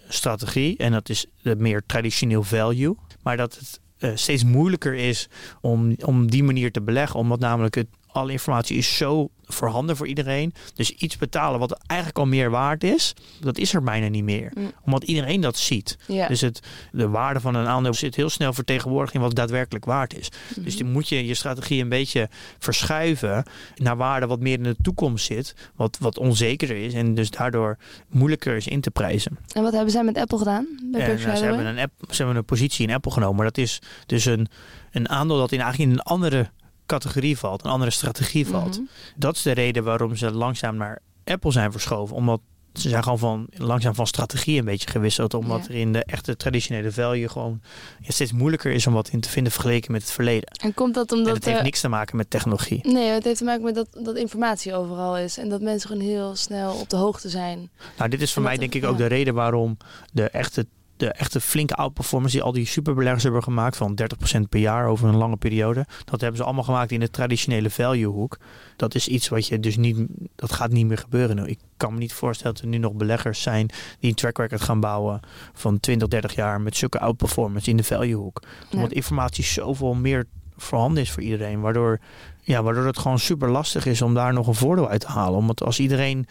strategie. 0.08 0.76
En 0.76 0.92
dat 0.92 1.08
is 1.08 1.26
de 1.42 1.56
meer 1.56 1.82
traditioneel 1.86 2.42
value. 2.42 2.96
Maar 3.22 3.36
dat 3.36 3.54
het 3.58 3.80
eh, 3.98 4.10
steeds 4.14 4.44
moeilijker 4.44 4.94
is 4.94 5.28
om, 5.60 5.96
om 6.04 6.30
die 6.30 6.44
manier 6.44 6.72
te 6.72 6.82
beleggen. 6.82 7.20
Omdat 7.20 7.38
namelijk 7.40 7.74
het, 7.74 7.88
alle 8.12 8.32
informatie 8.32 8.76
is 8.76 8.96
zo 8.96 9.30
voorhanden 9.52 9.96
voor 9.96 10.06
iedereen. 10.06 10.54
Dus 10.74 10.90
iets 10.90 11.16
betalen 11.16 11.58
wat 11.58 11.80
eigenlijk 11.86 12.18
al 12.18 12.26
meer 12.26 12.50
waard 12.50 12.84
is, 12.84 13.14
dat 13.40 13.58
is 13.58 13.74
er 13.74 13.82
bijna 13.82 14.08
niet 14.08 14.24
meer. 14.24 14.50
Mm. 14.54 14.72
Omdat 14.84 15.04
iedereen 15.04 15.40
dat 15.40 15.56
ziet. 15.56 15.98
Dus 16.28 16.40
het, 16.40 16.60
de 16.92 17.08
waarde 17.08 17.40
van 17.40 17.54
een 17.54 17.66
aandeel 17.66 17.94
zit 17.94 18.14
heel 18.14 18.28
snel 18.28 18.52
vertegenwoordigd 18.52 19.14
in 19.14 19.20
wat 19.20 19.34
daadwerkelijk 19.34 19.84
waard 19.84 20.18
is. 20.18 20.28
Mhm. 20.54 20.64
Dus 20.64 20.78
dan 20.78 20.92
moet 20.92 21.08
je 21.08 21.26
je 21.26 21.34
strategie 21.34 21.82
een 21.82 21.88
beetje 21.88 22.28
verschuiven 22.58 23.44
naar 23.74 23.96
waarde 23.96 24.26
wat 24.26 24.40
meer 24.40 24.56
in 24.56 24.62
de 24.62 24.76
toekomst 24.82 25.26
zit. 25.26 25.54
Wat, 25.74 25.98
wat 26.00 26.18
onzekerder 26.18 26.76
is 26.76 26.94
en 26.94 27.14
dus 27.14 27.30
daardoor 27.30 27.78
moeilijker 28.08 28.56
is 28.56 28.66
in 28.66 28.80
te 28.80 28.90
prijzen. 28.90 29.38
En 29.52 29.62
wat 29.62 29.72
hebben 29.72 29.90
zij 29.90 30.04
met 30.04 30.16
Apple 30.16 30.38
gedaan? 30.38 30.66
Bij 30.82 31.00
En, 31.00 31.10
eh, 31.10 31.36
ze, 31.36 31.44
hebben 31.44 31.66
een 31.66 31.78
app, 31.78 31.92
ze 32.08 32.16
hebben 32.16 32.36
een 32.36 32.44
positie 32.44 32.86
in 32.86 32.94
Apple 32.94 33.12
genomen. 33.12 33.36
Maar 33.36 33.44
dat 33.44 33.58
is 33.58 33.78
dus 34.06 34.24
een, 34.24 34.48
een 34.90 35.08
aandeel 35.08 35.38
dat 35.38 35.52
in, 35.52 35.60
eigenlijk 35.60 35.90
in 35.90 35.96
een 35.98 36.04
andere 36.04 36.50
categorie 36.90 37.38
valt. 37.38 37.64
Een 37.64 37.70
andere 37.70 37.90
strategie 37.90 38.46
valt. 38.46 38.76
Mhm. 38.76 38.86
Dat 39.16 39.36
is 39.36 39.42
de 39.42 39.52
reden 39.52 39.84
waarom 39.84 40.16
ze 40.16 40.30
langzaam 40.32 40.76
naar 40.76 40.98
Apple 41.24 41.52
zijn 41.52 41.72
verschoven. 41.72 42.16
Omdat 42.16 42.40
ze 42.72 42.88
zijn 42.88 43.02
gewoon 43.02 43.18
van, 43.18 43.46
langzaam 43.56 43.94
van 43.94 44.06
strategie 44.06 44.58
een 44.58 44.64
beetje 44.64 44.88
gewisseld. 44.90 45.34
Omdat 45.34 45.62
Ja. 45.66 45.68
er 45.68 45.74
in 45.80 45.92
de 45.92 46.04
echte 46.04 46.36
traditionele 46.36 46.92
value 46.92 47.28
gewoon 47.28 47.60
ja, 48.00 48.10
steeds 48.12 48.32
moeilijker 48.32 48.72
is 48.72 48.86
om 48.86 48.92
wat 48.92 49.08
in 49.08 49.20
te 49.20 49.28
vinden 49.28 49.52
vergeleken 49.52 49.92
met 49.92 50.02
het 50.02 50.10
verleden. 50.10 50.48
En 50.62 50.74
komt 50.74 50.94
dat 50.94 51.12
omdat... 51.12 51.34
het 51.34 51.44
heeft 51.44 51.62
niks 51.62 51.80
te 51.80 51.88
maken 51.88 52.16
met 52.16 52.30
technologie. 52.30 52.80
Nee, 52.88 53.08
het 53.08 53.24
heeft 53.24 53.38
te 53.38 53.44
maken 53.44 53.64
met 53.64 53.74
dat, 53.74 53.88
dat 53.92 54.16
informatie 54.16 54.74
overal 54.74 55.18
is. 55.18 55.38
En 55.38 55.48
dat 55.48 55.60
mensen 55.60 55.88
gewoon 55.88 56.04
heel 56.04 56.36
snel 56.36 56.74
op 56.74 56.88
de 56.88 56.96
hoogte 56.96 57.28
zijn. 57.28 57.70
Nou, 57.98 58.10
dit 58.10 58.20
is 58.22 58.32
voor 58.32 58.42
En 58.42 58.48
mij 58.48 58.58
denk 58.58 58.74
ik 58.74 58.84
ook 58.84 58.98
ja. 58.98 59.02
de 59.02 59.06
reden 59.06 59.34
waarom 59.34 59.76
de 60.12 60.28
echte, 60.28 60.66
de 61.00 61.12
echte 61.12 61.40
flinke 61.40 61.74
outperformance 61.74 62.36
die 62.36 62.44
al 62.44 62.52
die 62.52 62.66
superbeleggers 62.66 63.22
hebben 63.22 63.42
gemaakt 63.42 63.76
van 63.76 63.98
30% 64.36 64.40
per 64.48 64.60
jaar 64.60 64.86
over 64.86 65.08
een 65.08 65.16
lange 65.16 65.36
periode. 65.36 65.86
Dat 66.04 66.20
hebben 66.20 66.38
ze 66.38 66.44
allemaal 66.44 66.64
gemaakt 66.64 66.90
in 66.90 67.00
de 67.00 67.10
traditionele 67.10 67.70
value 67.70 68.06
hoek. 68.06 68.38
Dat 68.76 68.94
is 68.94 69.08
iets 69.08 69.28
wat 69.28 69.46
je 69.46 69.60
dus 69.60 69.76
niet, 69.76 70.06
dat 70.34 70.52
gaat 70.52 70.70
niet 70.70 70.86
meer 70.86 70.98
gebeuren 70.98 71.36
nu. 71.36 71.46
Ik 71.46 71.58
kan 71.76 71.92
me 71.92 71.98
niet 71.98 72.12
voorstellen 72.12 72.54
dat 72.54 72.62
er 72.62 72.68
nu 72.68 72.78
nog 72.78 72.92
beleggers 72.92 73.42
zijn 73.42 73.66
die 73.98 74.10
een 74.10 74.16
track 74.16 74.38
record 74.38 74.60
gaan 74.60 74.80
bouwen 74.80 75.20
van 75.52 75.80
20, 75.80 76.08
30 76.08 76.34
jaar 76.34 76.60
met 76.60 76.76
zulke 76.76 76.98
outperformance 76.98 77.70
in 77.70 77.76
de 77.76 77.84
value 77.84 78.14
hoek. 78.14 78.42
Omdat 78.72 78.92
informatie 78.92 79.44
zoveel 79.44 79.94
meer 79.94 80.26
voorhanden 80.56 81.02
is 81.02 81.10
voor 81.10 81.22
iedereen. 81.22 81.60
Waardoor, 81.60 82.00
ja, 82.42 82.62
waardoor 82.62 82.86
het 82.86 82.98
gewoon 82.98 83.18
super 83.18 83.50
lastig 83.50 83.86
is 83.86 84.02
om 84.02 84.14
daar 84.14 84.32
nog 84.32 84.46
een 84.46 84.54
voordeel 84.54 84.88
uit 84.88 85.00
te 85.00 85.08
halen. 85.08 85.38
Omdat 85.38 85.62
als 85.62 85.80
iedereen 85.80 86.26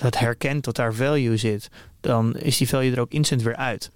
dat 0.00 0.18
herkent 0.18 0.64
dat 0.64 0.76
daar 0.76 0.94
value 0.94 1.36
zit, 1.36 1.68
dan 2.02 2.36
is 2.36 2.56
die 2.56 2.68
value 2.68 2.92
er 2.92 3.00
ook 3.00 3.12
instant 3.12 3.42
weer 3.42 3.56
uit. 3.56 3.90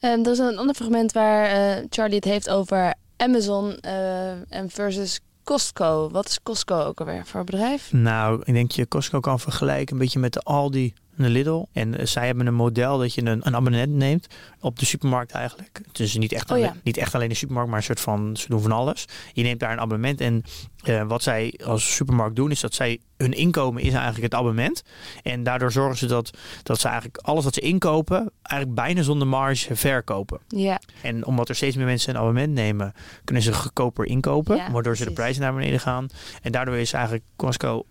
En 0.00 0.24
er 0.24 0.32
is 0.32 0.38
een 0.38 0.58
ander 0.58 0.74
fragment 0.74 1.12
waar 1.12 1.44
eh, 1.44 1.84
Charlie 1.90 2.16
het 2.16 2.24
heeft 2.24 2.50
over 2.50 2.94
Amazon 3.16 3.76
eh, 3.80 4.30
en 4.30 4.70
versus 4.70 5.20
Costco. 5.44 6.08
Wat 6.10 6.28
is 6.28 6.42
Costco 6.42 6.80
ook 6.80 7.00
alweer 7.00 7.26
voor 7.26 7.44
bedrijf? 7.44 7.92
Nou, 7.92 8.42
ik 8.44 8.54
denk 8.54 8.70
je 8.70 8.88
Costco 8.88 9.20
kan 9.20 9.40
vergelijken 9.40 9.92
een 9.92 10.00
beetje 10.00 10.18
met 10.18 10.32
de 10.32 10.40
Aldi 10.40 10.94
en 11.18 11.24
de 11.24 11.30
Lidl. 11.30 11.64
En 11.72 11.98
eh, 11.98 12.06
zij 12.06 12.26
hebben 12.26 12.46
een 12.46 12.54
model 12.54 12.98
dat 12.98 13.14
je 13.14 13.24
een, 13.24 13.40
een 13.46 13.56
abonnement 13.56 13.92
neemt 13.92 14.26
op 14.60 14.78
de 14.78 14.84
supermarkt 14.84 15.32
eigenlijk. 15.32 15.80
Dus 15.92 16.16
niet 16.16 16.32
echt, 16.32 16.44
Oh 16.44 16.50
alleen, 16.50 16.62
ja. 16.62 16.76
niet 16.82 16.96
echt 16.96 17.14
alleen 17.14 17.28
de 17.28 17.34
supermarkt, 17.34 17.70
maar 17.70 17.78
een 17.78 17.84
soort 17.84 18.00
van, 18.00 18.36
ze 18.36 18.48
doen 18.48 18.62
van 18.62 18.72
alles. 18.72 19.04
Je 19.32 19.42
neemt 19.42 19.60
daar 19.60 19.72
een 19.72 19.80
abonnement 19.80 20.20
en 20.20 20.44
eh, 20.82 21.02
wat 21.02 21.22
zij 21.22 21.60
als 21.64 21.94
supermarkt 21.94 22.36
doen 22.36 22.50
is 22.50 22.60
dat 22.60 22.74
zij, 22.74 23.00
hun 23.16 23.32
inkomen 23.32 23.82
is 23.82 23.92
eigenlijk 23.92 24.22
het 24.22 24.34
abonnement. 24.34 24.82
En 25.22 25.42
daardoor 25.42 25.72
zorgen 25.72 25.96
ze 25.98 26.06
dat, 26.06 26.30
dat 26.62 26.80
ze 26.80 26.86
eigenlijk 26.86 27.16
alles 27.16 27.44
wat 27.44 27.54
ze 27.54 27.60
inkopen, 27.60 28.30
eigenlijk 28.42 28.80
bijna 28.80 29.02
zonder 29.02 29.28
marge 29.28 29.76
verkopen. 29.76 30.40
Ja, 30.48 30.80
En 31.02 31.26
omdat 31.26 31.48
er 31.48 31.54
steeds 31.54 31.76
meer 31.76 31.86
mensen 31.86 32.10
een 32.10 32.20
abonnement 32.20 32.52
nemen, 32.52 32.92
kunnen 33.24 33.42
ze 33.42 33.52
goedkoper 33.52 34.06
inkopen. 34.06 34.56
Ja, 34.56 34.70
waardoor 34.70 34.96
ze 34.96 35.04
de 35.04 35.12
prijzen 35.12 35.42
naar 35.42 35.54
beneden 35.54 35.80
gaan. 35.80 36.06
En 36.42 36.52
daardoor 36.52 36.76
is 36.76 36.92
eigenlijk 36.92 37.24
Costco 37.36 37.84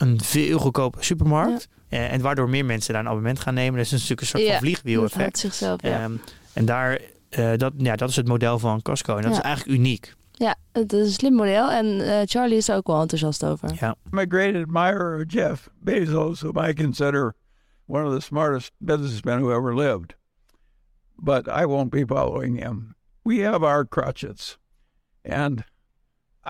een 0.00 0.20
veel 0.20 0.58
goedkope 0.58 1.04
supermarkt. 1.04 1.68
Eh, 1.88 2.12
en 2.12 2.20
waardoor 2.20 2.48
meer 2.48 2.64
mensen 2.64 2.92
daar 2.92 3.02
een 3.02 3.08
abonnement 3.08 3.40
gaan 3.40 3.54
nemen. 3.54 3.76
Dat 3.76 3.84
is 3.84 3.90
natuurlijk 3.92 4.20
een 4.20 4.26
soort 4.26 4.42
Ja, 4.42 4.50
van 4.50 4.58
vliegwiel 4.58 5.00
dat 5.00 5.12
houdt 5.12 5.34
effect. 5.34 5.38
zichzelf. 5.38 5.82
Ja. 5.82 6.02
Ehm, 6.02 6.12
en 6.52 6.64
daar, 6.64 7.00
eh, 7.28 7.52
dat, 7.56 7.72
ja, 7.76 7.96
dat 7.96 8.08
is 8.08 8.16
het 8.16 8.28
model 8.28 8.58
van 8.58 8.82
Costco. 8.82 9.16
En 9.16 9.22
dat 9.22 9.32
Ja. 9.32 9.38
is 9.38 9.44
eigenlijk 9.44 9.78
uniek. 9.78 10.14
ja, 10.32 10.54
het 10.72 10.92
is 10.92 11.06
een 11.06 11.12
slim 11.12 11.34
model. 11.34 11.70
En 11.70 12.00
eh, 12.00 12.20
Charlie 12.24 12.56
is 12.56 12.68
er 12.68 12.76
ook 12.76 12.86
wel 12.86 13.00
enthousiast 13.00 13.44
over. 13.44 13.70
Ja. 13.80 13.96
A 14.16 14.24
great 14.28 14.54
admirer 14.54 15.24
Jeff 15.26 15.68
Bezos, 15.80 16.40
whom 16.40 16.58
I 16.68 16.74
consider 16.74 17.34
one 17.86 18.04
of 18.08 18.14
the 18.14 18.20
smartest 18.20 18.72
businessmen 18.78 19.38
who 19.40 19.50
ever 19.52 19.74
lived. 19.76 20.16
But 21.16 21.46
I 21.46 21.64
won't 21.66 21.90
be 21.90 22.04
following 22.06 22.58
him. 22.62 22.94
We 23.22 23.42
have 23.44 23.64
our 23.66 23.88
crutches, 23.88 24.58
and 25.24 25.60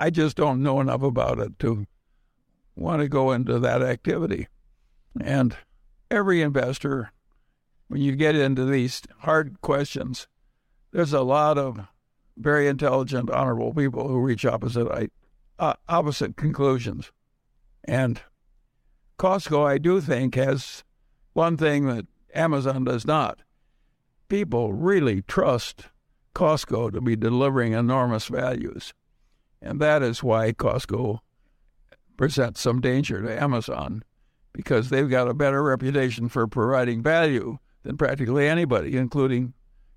I 0.07 0.11
just 0.11 0.37
don't 0.37 0.61
know 0.61 0.81
enough 0.81 1.03
about 1.03 1.39
it 1.39 1.59
to 1.59 1.85
want 2.77 3.03
to 3.03 3.09
go 3.09 3.33
into 3.33 3.59
that 3.59 3.83
activity. 3.83 4.49
And 5.21 5.57
every 6.11 6.43
investor, 6.43 7.13
when 7.89 8.01
you 8.01 8.17
get 8.17 8.37
into 8.37 8.65
these 8.65 9.03
hard 9.21 9.61
questions, 9.61 10.29
there's 10.93 11.13
a 11.13 11.23
lot 11.23 11.59
of 11.59 11.81
very 12.37 12.69
intelligent, 12.69 13.31
honorable 13.31 13.75
people 13.75 14.09
who 14.09 14.21
reach 14.21 14.45
opposite 14.45 15.11
uh, 15.59 15.75
opposite 15.89 16.37
conclusions. 16.37 17.13
And 17.85 18.21
Costco, 19.19 19.67
I 19.67 19.79
do 19.79 20.01
think, 20.01 20.35
has 20.35 20.85
one 21.35 21.57
thing 21.57 21.87
that 21.87 22.07
Amazon 22.35 22.85
does 22.85 23.07
not. 23.07 23.41
People 24.29 24.73
really 24.73 25.23
trust 25.23 25.87
Costco 26.35 26.93
to 26.93 27.01
be 27.01 27.17
delivering 27.17 27.73
enormous 27.73 28.27
values. 28.27 28.95
And 29.61 29.81
that 29.81 30.03
is 30.03 30.23
why 30.23 30.53
Costco 30.53 31.19
presents 32.25 32.61
some 32.61 32.81
danger 32.81 33.23
to 33.23 33.43
Amazon, 33.45 34.03
because 34.53 34.89
they've 34.89 35.09
got 35.17 35.29
a 35.29 35.35
better 35.35 35.63
reputation 35.63 36.29
for 36.31 36.49
providing 36.49 37.03
value 37.03 37.57
than 37.83 37.97
practically 37.97 38.49
anybody, 38.51 38.89
including 38.97 39.53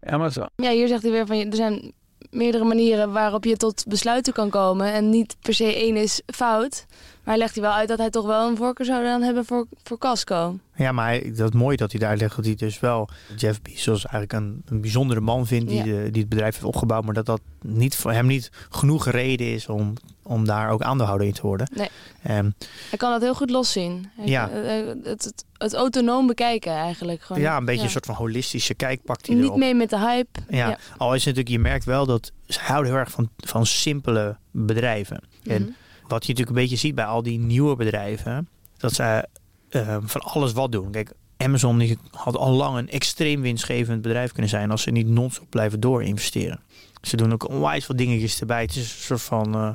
Amazon. 0.06 0.48
Ja, 0.56 0.72
hier 0.72 0.88
zegt 0.88 1.02
hij 1.04 1.12
weer 1.12 1.26
van 1.26 1.36
er 1.38 1.56
zijn 1.56 1.92
meerdere 2.30 2.64
manieren 2.64 3.12
waarop 3.12 3.44
je 3.46 3.58
tot 3.58 3.86
besluiten 3.88 4.34
kan 4.34 4.50
komen. 4.50 4.94
En 4.94 5.10
niet 5.10 5.36
per 5.42 5.54
se 5.54 5.76
één 5.76 5.96
is 5.96 6.22
fout. 6.26 6.86
Maar 6.90 7.34
hij 7.34 7.38
legt 7.38 7.54
hij 7.56 7.64
wel 7.64 7.74
uit 7.74 7.88
dat 7.88 7.98
hij 7.98 8.10
toch 8.10 8.26
wel 8.26 8.48
een 8.50 8.58
voorkeur 8.58 8.86
zou 8.86 9.04
dan 9.04 9.22
hebben 9.22 9.46
voor, 9.46 9.66
voor 9.84 9.98
Costco. 9.98 10.58
Ja, 10.76 10.92
maar 10.92 11.06
hij- 11.08 11.34
dat 11.36 11.54
is 11.54 11.60
mooi 11.60 11.76
dat 11.78 11.92
hij 11.92 12.00
daar 12.00 12.18
legt 12.18 12.36
dat 12.36 12.46
hij 12.46 12.56
dus 12.56 12.80
wel 12.80 13.10
Jeff 13.36 13.62
Bezos 13.62 14.06
eigenlijk 14.06 14.34
een, 14.34 14.62
een 14.66 14.82
bijzondere 14.82 15.20
man 15.22 15.46
vindt 15.48 15.70
die, 15.70 15.78
Ja. 15.78 15.84
de, 15.84 16.10
die 16.12 16.22
het 16.22 16.30
bedrijf 16.30 16.54
heeft 16.54 16.66
opgebouwd, 16.66 17.06
maar 17.06 17.14
dat 17.14 17.26
dat 17.26 17.42
niet 17.62 17.96
voor 17.96 18.12
hem 18.12 18.26
niet 18.28 18.50
genoeg 18.70 19.06
reden 19.10 19.48
is 19.48 19.68
om 19.68 19.94
om 20.24 20.46
daar 20.46 20.70
ook 20.70 20.82
aandeelhouder 20.82 21.28
in 21.28 21.34
te 21.34 21.42
worden. 21.42 21.68
Nee. 21.74 21.90
Ehm, 22.24 22.50
Hij 22.90 22.98
kan 22.98 23.12
dat 23.12 23.22
heel 23.22 23.36
goed 23.36 23.50
loszien. 23.50 24.10
Hij- 24.16 24.26
Ja. 24.28 24.50
eh, 24.50 24.88
Het, 25.04 25.24
het, 25.24 25.46
het 25.58 25.74
autonoom 25.74 26.28
bekijken 26.28 26.72
eigenlijk. 26.74 27.22
Gewoon, 27.22 27.42
ja, 27.42 27.58
een 27.58 27.66
beetje 27.66 27.80
ja. 27.80 27.86
een 27.86 27.92
soort 27.92 28.06
van 28.06 28.16
holistische 28.16 28.74
kijk 28.74 29.04
pakt 29.04 29.28
hij 29.28 29.36
Niet 29.36 29.46
erop. 29.46 29.58
mee 29.58 29.74
met 29.76 29.90
de 29.90 30.00
hype. 30.00 30.40
Ja. 30.50 30.68
Ja. 30.70 30.78
al 30.98 31.14
is 31.14 31.26
het 31.26 31.36
natuurlijk, 31.36 31.50
je 31.64 31.70
merkt 31.70 31.86
wel 31.86 32.06
dat 32.06 32.32
ze 32.48 32.60
houden 32.60 32.92
heel 32.92 33.00
erg 33.02 33.12
van, 33.12 33.30
van 33.38 33.66
simpele 33.66 34.36
bedrijven. 34.52 35.24
En 35.44 35.62
Mhm. 35.62 35.72
wat 36.08 36.26
je 36.26 36.30
natuurlijk 36.32 36.50
een 36.50 36.62
beetje 36.64 36.76
ziet 36.76 36.96
bij 36.96 37.06
al 37.06 37.24
die 37.24 37.40
nieuwe 37.40 37.76
bedrijven, 37.76 38.48
dat 38.78 38.94
ze 38.94 39.28
eh, 39.70 39.98
van 40.02 40.22
alles 40.22 40.52
wat 40.54 40.72
doen. 40.72 40.92
Kijk, 40.92 41.12
Amazon 41.38 41.78
die 41.78 41.98
had 42.12 42.38
al 42.38 42.52
lang 42.52 42.78
een 42.78 42.90
extreem 42.90 43.42
winstgevend 43.42 44.02
bedrijf 44.02 44.32
kunnen 44.32 44.50
zijn 44.50 44.72
als 44.72 44.82
ze 44.82 44.92
niet 44.92 45.08
non-stop 45.08 45.50
blijven 45.50 45.80
doorinvesteren. 45.80 46.60
Ze 47.02 47.16
doen 47.18 47.34
ook 47.34 47.50
onwijs 47.50 47.86
veel 47.86 47.96
dingetjes 47.96 48.40
erbij. 48.40 48.62
Het 48.62 48.76
is 48.76 48.78
een 48.78 48.84
soort 49.02 49.22
van 49.22 49.54
eh 49.56 49.70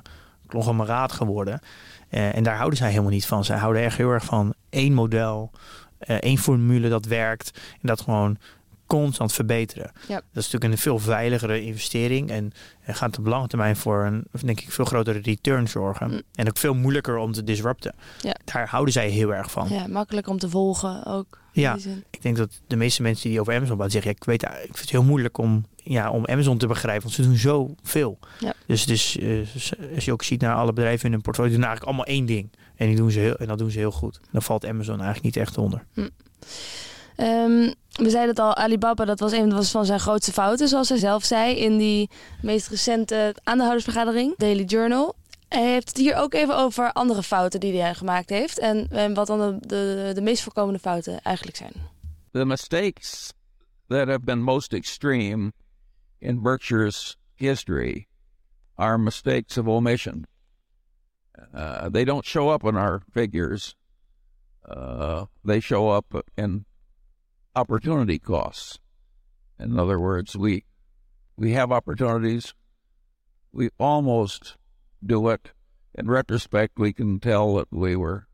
conglomeraat 0.48 1.12
geworden. 1.12 1.60
Eh, 2.08 2.36
en 2.36 2.42
daar 2.42 2.56
houden 2.56 2.78
zij 2.78 2.90
helemaal 2.90 3.10
niet 3.10 3.26
van. 3.26 3.44
Zij 3.44 3.56
houden 3.56 3.82
echt 3.82 3.96
heel 3.96 4.10
erg 4.10 4.24
van 4.24 4.54
één 4.70 4.92
model, 4.92 5.50
eh, 5.98 6.16
één 6.16 6.38
formule 6.38 6.88
dat 6.88 7.06
werkt 7.06 7.50
en 7.72 7.88
dat 7.88 8.00
gewoon 8.00 8.38
constant 8.88 9.32
verbeteren. 9.32 9.92
Ja. 10.08 10.14
Dat 10.14 10.44
is 10.44 10.50
natuurlijk 10.50 10.72
een 10.72 10.78
veel 10.78 10.98
veiligere 10.98 11.62
investering 11.62 12.30
en 12.30 12.52
gaat 12.86 13.18
op 13.18 13.26
lange 13.26 13.46
termijn 13.46 13.76
voor 13.76 14.04
een, 14.04 14.24
denk 14.40 14.60
ik, 14.60 14.72
veel 14.72 14.84
grotere 14.84 15.18
return 15.18 15.68
zorgen. 15.68 16.10
Mm. 16.10 16.22
En 16.34 16.48
ook 16.48 16.58
veel 16.58 16.74
moeilijker 16.74 17.16
om 17.16 17.32
te 17.32 17.44
disrupten. 17.44 17.94
Ja. 18.20 18.36
Daar 18.44 18.68
houden 18.68 18.92
zij 18.92 19.08
heel 19.08 19.34
erg 19.34 19.50
van. 19.50 19.68
Ja, 19.68 19.86
makkelijk 19.86 20.28
om 20.28 20.38
te 20.38 20.48
volgen 20.48 21.06
ook. 21.06 21.38
Ja. 21.52 21.76
Ik 22.10 22.22
denk 22.22 22.36
dat 22.36 22.60
de 22.66 22.76
meeste 22.76 23.02
mensen 23.02 23.30
die 23.30 23.40
over 23.40 23.54
Amazon 23.54 23.76
praten 23.76 23.92
zeggen, 23.92 24.10
ja, 24.10 24.16
ik 24.16 24.24
weet, 24.24 24.42
ik 24.42 24.58
vind 24.60 24.80
het 24.80 24.90
heel 24.90 25.02
moeilijk 25.02 25.38
om, 25.38 25.66
ja, 25.76 26.10
om 26.10 26.26
Amazon 26.26 26.58
te 26.58 26.66
begrijpen, 26.66 27.02
want 27.02 27.14
ze 27.14 27.22
doen 27.22 27.36
zoveel. 27.36 28.18
Ja. 28.40 28.54
Dus, 28.66 28.84
dus 28.86 29.18
eh, 29.18 29.38
als 29.94 30.04
je 30.04 30.12
ook 30.12 30.22
ziet 30.22 30.40
naar 30.40 30.54
alle 30.54 30.72
bedrijven 30.72 31.06
in 31.06 31.12
hun 31.12 31.20
portfolio, 31.20 31.50
doen 31.50 31.64
eigenlijk 31.64 31.86
allemaal 31.86 32.14
één 32.14 32.26
ding. 32.26 32.52
En, 32.76 32.86
die 32.86 32.96
doen 32.96 33.10
ze 33.10 33.18
heel, 33.18 33.36
en 33.36 33.46
dat 33.46 33.58
doen 33.58 33.70
ze 33.70 33.78
heel 33.78 33.90
goed. 33.90 34.20
Dan 34.32 34.42
valt 34.42 34.66
Amazon 34.66 34.94
eigenlijk 34.94 35.24
niet 35.24 35.36
echt 35.36 35.58
onder. 35.58 35.84
Ehm, 37.18 37.72
we 37.92 38.10
zeiden 38.10 38.28
het 38.28 38.38
al, 38.38 38.56
Alibaba, 38.56 39.04
dat 39.04 39.20
was 39.20 39.32
een 39.32 39.64
van 39.64 39.84
zijn 39.86 40.00
grootste 40.00 40.32
fouten, 40.32 40.68
zoals 40.68 40.88
hij 40.88 40.98
zelf 40.98 41.24
zei 41.24 41.56
in 41.56 41.78
die 41.78 42.10
meest 42.42 42.68
recente 42.68 43.34
aandeelhoudersvergadering, 43.42 44.36
Daily 44.36 44.62
Journal. 44.62 45.14
Hij 45.48 45.72
heeft 45.72 45.88
het 45.88 45.96
hier 45.96 46.16
ook 46.16 46.34
even 46.34 46.56
over 46.56 46.92
andere 46.92 47.22
fouten 47.22 47.60
die 47.60 47.80
hij 47.80 47.94
gemaakt 47.94 48.30
heeft 48.30 48.58
en, 48.58 49.14
wat 49.14 49.26
dan 49.26 49.38
de, 49.38 49.66
de, 49.66 50.10
de 50.14 50.20
meest 50.20 50.42
voorkomende 50.42 50.78
fouten 50.78 51.20
eigenlijk 51.22 51.56
zijn. 51.56 51.72
The 52.32 52.44
mistakes 52.44 53.32
that 53.88 54.08
have 54.08 54.20
been 54.20 54.42
most 54.42 54.72
extreme 54.72 55.52
in 56.18 56.42
Berkshire's 56.42 57.16
history 57.34 58.06
are 58.74 58.98
mistakes 58.98 59.58
of 59.58 59.66
omission. 59.66 60.26
Uh, 61.54 61.84
they 61.84 62.04
don't 62.04 62.24
show 62.24 62.52
up 62.52 62.64
in 62.64 62.76
our 62.76 63.02
figures. 63.12 63.74
Uh, 64.68 65.22
they 65.44 65.60
show 65.60 65.96
up 65.96 66.22
in 66.34 66.66
opportunity 67.58 68.18
costs. 68.18 68.78
In 69.58 69.78
other 69.78 69.98
words, 69.98 70.34
we 70.34 70.64
we 71.36 71.54
have 71.54 71.74
opportunities. 71.74 72.54
We 73.50 73.70
almost 73.76 74.56
do 74.98 75.30
it. 75.30 75.52
In 75.94 76.10
retrospect, 76.10 76.78
we 76.78 76.92
can 76.92 77.18
tell 77.18 77.54
that 77.54 77.66
we 77.70 77.96
were 77.96 78.26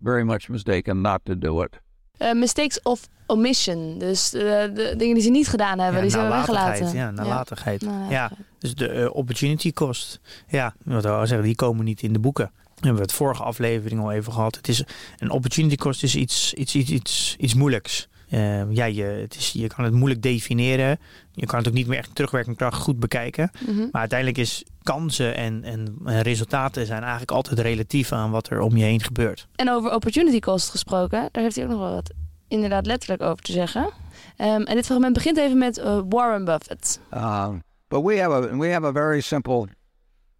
very 0.00 0.24
much 0.24 0.48
mistaken 0.48 1.02
not 1.02 1.24
to 1.24 1.34
do 1.34 1.62
it. 1.62 1.80
Eh, 2.18 2.32
mistakes 2.32 2.82
of 2.82 3.08
omission, 3.26 3.98
dus 3.98 4.34
eh, 4.34 4.42
de 4.42 4.94
dingen 4.96 5.14
die 5.14 5.22
ze 5.22 5.30
niet 5.30 5.48
gedaan 5.48 5.78
hebben, 5.78 6.02
die 6.02 6.10
ze 6.10 6.18
hebben 6.18 6.36
weggelaten. 6.36 6.92
Ja, 6.92 7.10
nalatigheid. 7.10 7.80
Ja. 7.80 7.86
Nalatigheid. 7.88 8.38
dus 8.58 8.74
de 8.74 8.88
eh, 8.88 9.14
opportunity 9.14 9.72
cost. 9.72 10.20
Ja, 10.48 10.74
wat 10.84 11.04
al 11.04 11.26
zeggen, 11.26 11.46
die 11.46 11.54
komen 11.54 11.84
niet 11.84 12.02
in 12.02 12.12
de 12.12 12.18
boeken. 12.18 12.52
We 12.54 12.88
hebben 12.88 13.02
het 13.02 13.12
vorige 13.12 13.42
aflevering 13.42 14.00
al 14.00 14.12
even 14.12 14.32
gehad. 14.32 14.56
Het 14.56 14.68
is, 14.68 14.84
een 15.18 15.30
opportunity 15.30 15.76
cost 15.76 16.02
is 16.02 16.14
iets, 16.14 16.54
iets, 16.54 16.74
iets, 16.74 16.90
iets, 16.90 17.36
iets 17.38 17.54
moeilijks. 17.54 18.08
Eh, 18.32 18.70
ja, 18.70 18.84
je, 18.84 19.02
het 19.02 19.34
is, 19.34 19.52
je 19.52 19.66
kan 19.66 19.84
het 19.84 19.92
moeilijk 19.92 20.22
definiëren. 20.22 20.98
Je 21.32 21.46
kan 21.46 21.58
het 21.58 21.68
ook 21.68 21.74
niet 21.74 21.86
meer 21.86 21.98
echt 21.98 22.14
terugwerkende 22.14 22.58
kracht 22.58 22.82
goed 22.82 22.98
bekijken. 22.98 23.50
Mhm. 23.66 23.78
Maar 23.78 24.00
uiteindelijk 24.00 24.38
is 24.38 24.64
kansen 24.82 25.36
en, 25.36 25.64
en, 25.64 25.96
en 26.04 26.22
resultaten 26.22 26.86
zijn 26.86 27.00
eigenlijk 27.00 27.30
altijd 27.30 27.58
relatief 27.58 28.12
aan 28.12 28.30
wat 28.30 28.50
er 28.50 28.60
om 28.60 28.76
je 28.76 28.84
heen 28.84 29.00
gebeurt. 29.00 29.48
En 29.54 29.70
over 29.70 29.94
opportunity 29.94 30.38
cost 30.38 30.70
gesproken, 30.70 31.28
daar 31.32 31.42
heeft 31.42 31.54
hij 31.54 31.64
ook 31.64 31.70
nog 31.70 31.80
wel 31.80 31.92
wat 31.92 32.12
inderdaad 32.48 32.86
letterlijk 32.86 33.22
over 33.22 33.42
te 33.42 33.52
zeggen. 33.52 33.90
Ehm, 34.36 34.62
en 34.62 34.74
dit 34.74 34.86
fragment 34.86 35.12
begint 35.12 35.36
even 35.36 35.58
met 35.58 35.78
eh, 35.78 36.00
Warren 36.08 36.44
Buffett. 36.44 37.00
Um, 37.14 37.62
but 37.88 38.00
we 38.00 38.20
have 38.20 38.32
a 38.32 38.56
we 38.56 38.72
have 38.72 38.86
a 38.86 38.92
very 38.92 39.20
simple 39.20 39.68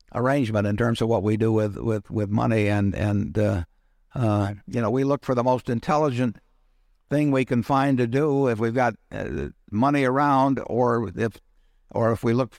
arrangement 0.08 0.66
in 0.66 0.76
terms 0.76 1.00
of 1.00 1.08
what 1.08 1.22
we 1.22 1.36
do 1.36 1.52
with 1.52 1.76
with 1.76 2.10
with 2.10 2.30
money 2.30 2.70
and 2.70 2.94
and 2.94 3.38
uh, 3.38 3.62
uh, 4.14 4.48
you 4.66 4.80
know 4.80 4.90
we 4.90 5.04
look 5.04 5.24
for 5.24 5.34
the 5.34 5.42
most 5.42 5.68
intelligent 5.68 6.36
thing 7.12 7.30
we 7.30 7.44
can 7.44 7.62
find 7.62 7.98
to 7.98 8.06
do 8.06 8.48
if 8.48 8.58
we've 8.58 8.74
got 8.74 8.94
uh, 9.12 9.48
money 9.70 10.04
around 10.04 10.60
or 10.66 11.10
if 11.14 11.38
or 11.90 12.10
if 12.10 12.24
we 12.24 12.32
look 12.32 12.58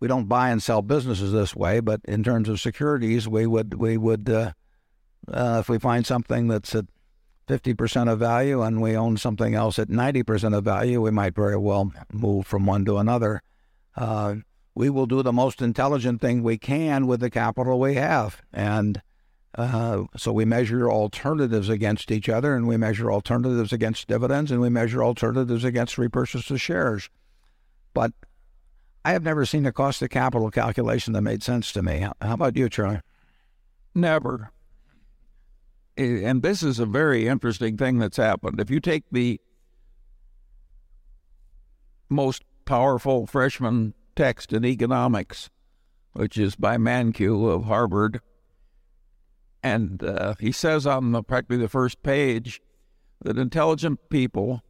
we 0.00 0.08
don't 0.08 0.26
buy 0.26 0.50
and 0.50 0.60
sell 0.62 0.82
businesses 0.82 1.30
this 1.32 1.54
way 1.54 1.78
but 1.78 2.00
in 2.04 2.24
terms 2.24 2.48
of 2.48 2.60
securities 2.60 3.28
we 3.28 3.46
would 3.46 3.74
we 3.74 3.96
would 3.96 4.28
uh, 4.28 4.52
uh, 5.28 5.58
if 5.60 5.68
we 5.68 5.78
find 5.78 6.04
something 6.04 6.48
that's 6.48 6.74
at 6.74 6.86
50% 7.50 8.10
of 8.10 8.18
value 8.18 8.62
and 8.62 8.80
we 8.80 8.96
own 8.96 9.16
something 9.16 9.54
else 9.54 9.78
at 9.78 9.88
90% 9.88 10.56
of 10.56 10.64
value, 10.64 11.00
we 11.00 11.10
might 11.10 11.34
very 11.34 11.56
well 11.56 11.92
move 12.12 12.46
from 12.46 12.64
one 12.64 12.84
to 12.84 12.98
another. 12.98 13.42
Uh, 13.96 14.36
we 14.74 14.88
will 14.88 15.06
do 15.06 15.22
the 15.22 15.32
most 15.32 15.60
intelligent 15.60 16.20
thing 16.20 16.42
we 16.42 16.56
can 16.56 17.08
with 17.08 17.18
the 17.18 17.28
capital 17.28 17.80
we 17.80 17.94
have. 17.94 18.40
And 18.52 19.02
uh, 19.56 20.04
so 20.16 20.32
we 20.32 20.44
measure 20.44 20.90
alternatives 20.90 21.68
against 21.68 22.10
each 22.10 22.28
other 22.28 22.54
and 22.54 22.68
we 22.68 22.76
measure 22.76 23.10
alternatives 23.10 23.72
against 23.72 24.06
dividends 24.06 24.50
and 24.50 24.60
we 24.60 24.68
measure 24.68 25.02
alternatives 25.02 25.64
against 25.64 25.98
repurchase 25.98 26.50
of 26.50 26.60
shares. 26.60 27.10
But 27.92 28.12
I 29.04 29.12
have 29.12 29.24
never 29.24 29.44
seen 29.44 29.66
a 29.66 29.72
cost 29.72 30.02
of 30.02 30.10
capital 30.10 30.50
calculation 30.50 31.14
that 31.14 31.22
made 31.22 31.42
sense 31.42 31.72
to 31.72 31.82
me. 31.82 31.98
How, 31.98 32.14
about 32.22 32.56
you, 32.56 32.68
Charlie? 32.68 33.00
Never. 33.94 34.52
And 35.96 36.42
this 36.42 36.62
is 36.62 36.78
a 36.78 36.86
very 36.86 37.26
interesting 37.26 37.76
thing 37.76 37.98
that's 37.98 38.18
happened. 38.18 38.60
If 38.60 38.70
you 38.70 38.78
take 38.78 39.04
the 39.10 39.40
most 42.08 42.44
powerful 42.64 43.26
freshman 43.26 43.94
text 44.14 44.52
in 44.52 44.64
economics, 44.64 45.50
which 46.12 46.38
is 46.38 46.54
by 46.54 46.76
Mankiw 46.76 47.50
of 47.50 47.64
Harvard, 47.64 48.20
and 49.62 50.02
uh, 50.02 50.34
he 50.40 50.52
says 50.52 50.86
on 50.86 51.12
the, 51.12 51.22
practically 51.22 51.58
the 51.58 51.68
first 51.68 52.02
page 52.02 52.60
that 53.22 53.38
intelligent 53.38 54.08
people 54.08 54.62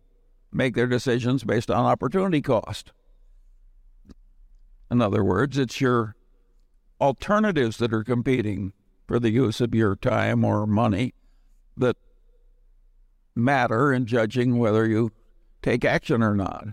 make 0.52 0.74
their 0.74 0.86
decisions 0.86 1.44
based 1.44 1.70
on 1.70 1.84
opportunity 1.84 2.40
cost. 2.40 2.92
In 4.90 5.00
other 5.00 5.22
words, 5.22 5.56
it's 5.56 5.80
your 5.80 6.16
alternatives 7.00 7.76
that 7.78 7.92
are 7.92 8.02
competing 8.02 8.72
for 9.06 9.18
the 9.20 9.30
use 9.30 9.60
of 9.60 9.74
your 9.74 9.94
time 9.94 10.44
or 10.44 10.66
money 10.66 11.14
that 11.76 11.96
matter 13.34 13.92
in 13.92 14.06
judging 14.06 14.58
whether 14.58 14.86
you 14.86 15.12
take 15.62 15.84
action 15.84 16.22
or 16.22 16.34
not. 16.34 16.68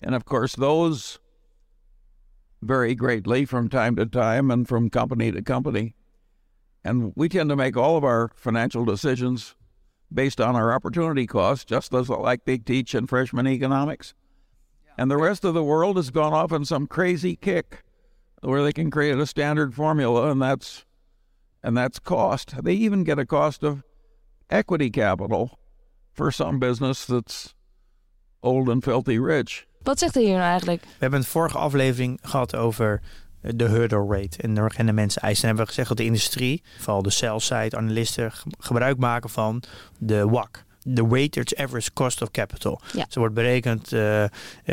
And 0.00 0.14
of 0.14 0.24
course, 0.24 0.54
those 0.54 1.18
vary 2.62 2.94
greatly 2.94 3.44
from 3.44 3.68
time 3.68 3.96
to 3.96 4.06
time 4.06 4.50
and 4.50 4.66
from 4.66 4.90
company 4.90 5.32
to 5.32 5.42
company. 5.42 5.94
And 6.86 7.12
we 7.16 7.28
tend 7.28 7.50
to 7.50 7.56
make 7.56 7.76
all 7.76 7.96
of 7.96 8.04
our 8.04 8.30
financial 8.36 8.84
decisions 8.84 9.56
based 10.12 10.40
on 10.40 10.54
our 10.54 10.72
opportunity 10.72 11.26
cost, 11.26 11.66
just 11.66 11.92
as 11.92 12.08
like 12.08 12.44
they 12.44 12.58
teach 12.58 12.94
in 12.94 13.08
freshman 13.08 13.48
economics. 13.48 14.14
And 14.96 15.10
the 15.10 15.16
rest 15.16 15.44
of 15.44 15.52
the 15.52 15.64
world 15.64 15.96
has 15.96 16.10
gone 16.10 16.32
off 16.32 16.52
on 16.52 16.64
some 16.64 16.86
crazy 16.86 17.34
kick 17.34 17.82
where 18.40 18.62
they 18.62 18.72
can 18.72 18.90
create 18.90 19.18
a 19.18 19.26
standard 19.26 19.74
formula, 19.74 20.30
and 20.30 20.40
that's 20.40 20.84
and 21.60 21.76
that's 21.76 21.98
cost. 21.98 22.62
They 22.62 22.74
even 22.74 23.02
get 23.02 23.18
a 23.18 23.26
cost 23.26 23.64
of 23.64 23.82
equity 24.48 24.88
capital 24.88 25.58
for 26.12 26.30
some 26.30 26.60
business 26.60 27.04
that's 27.04 27.54
old 28.42 28.68
and 28.68 28.84
filthy 28.84 29.18
rich. 29.18 29.66
Wat 29.82 29.98
zegt 29.98 30.14
hij 30.14 30.22
hier 30.22 30.32
nou 30.32 30.44
eigenlijk? 30.44 30.82
We 30.82 30.88
hebben 30.98 31.20
het 31.20 31.28
vorige 31.28 31.58
aflevering 31.58 32.18
gehad 32.22 32.54
over 32.56 33.00
de 33.54 33.64
hurdle 33.64 34.06
rate 34.08 34.42
en 34.42 34.54
de 34.54 34.68
rennen 34.68 34.94
mensen 34.94 35.22
eisen. 35.22 35.42
En 35.42 35.46
hebben 35.48 35.64
we 35.66 35.70
gezegd 35.70 35.88
dat 35.88 35.96
de 35.98 36.04
industrie, 36.04 36.62
vooral 36.78 37.02
de 37.02 37.10
sell-side 37.10 37.76
analisten, 37.76 38.32
ge- 38.32 38.50
gebruik 38.58 38.96
maken 38.98 39.30
van 39.30 39.62
de 39.98 40.28
WAC. 40.28 40.64
De 40.82 41.06
Weighted 41.06 41.56
Average 41.56 41.92
Cost 41.92 42.22
of 42.22 42.30
Capital. 42.30 42.80
Ja. 42.92 43.06
Zo 43.08 43.18
wordt 43.20 43.34
berekend, 43.34 43.92
eh, 43.92 44.22
eh, 44.24 44.28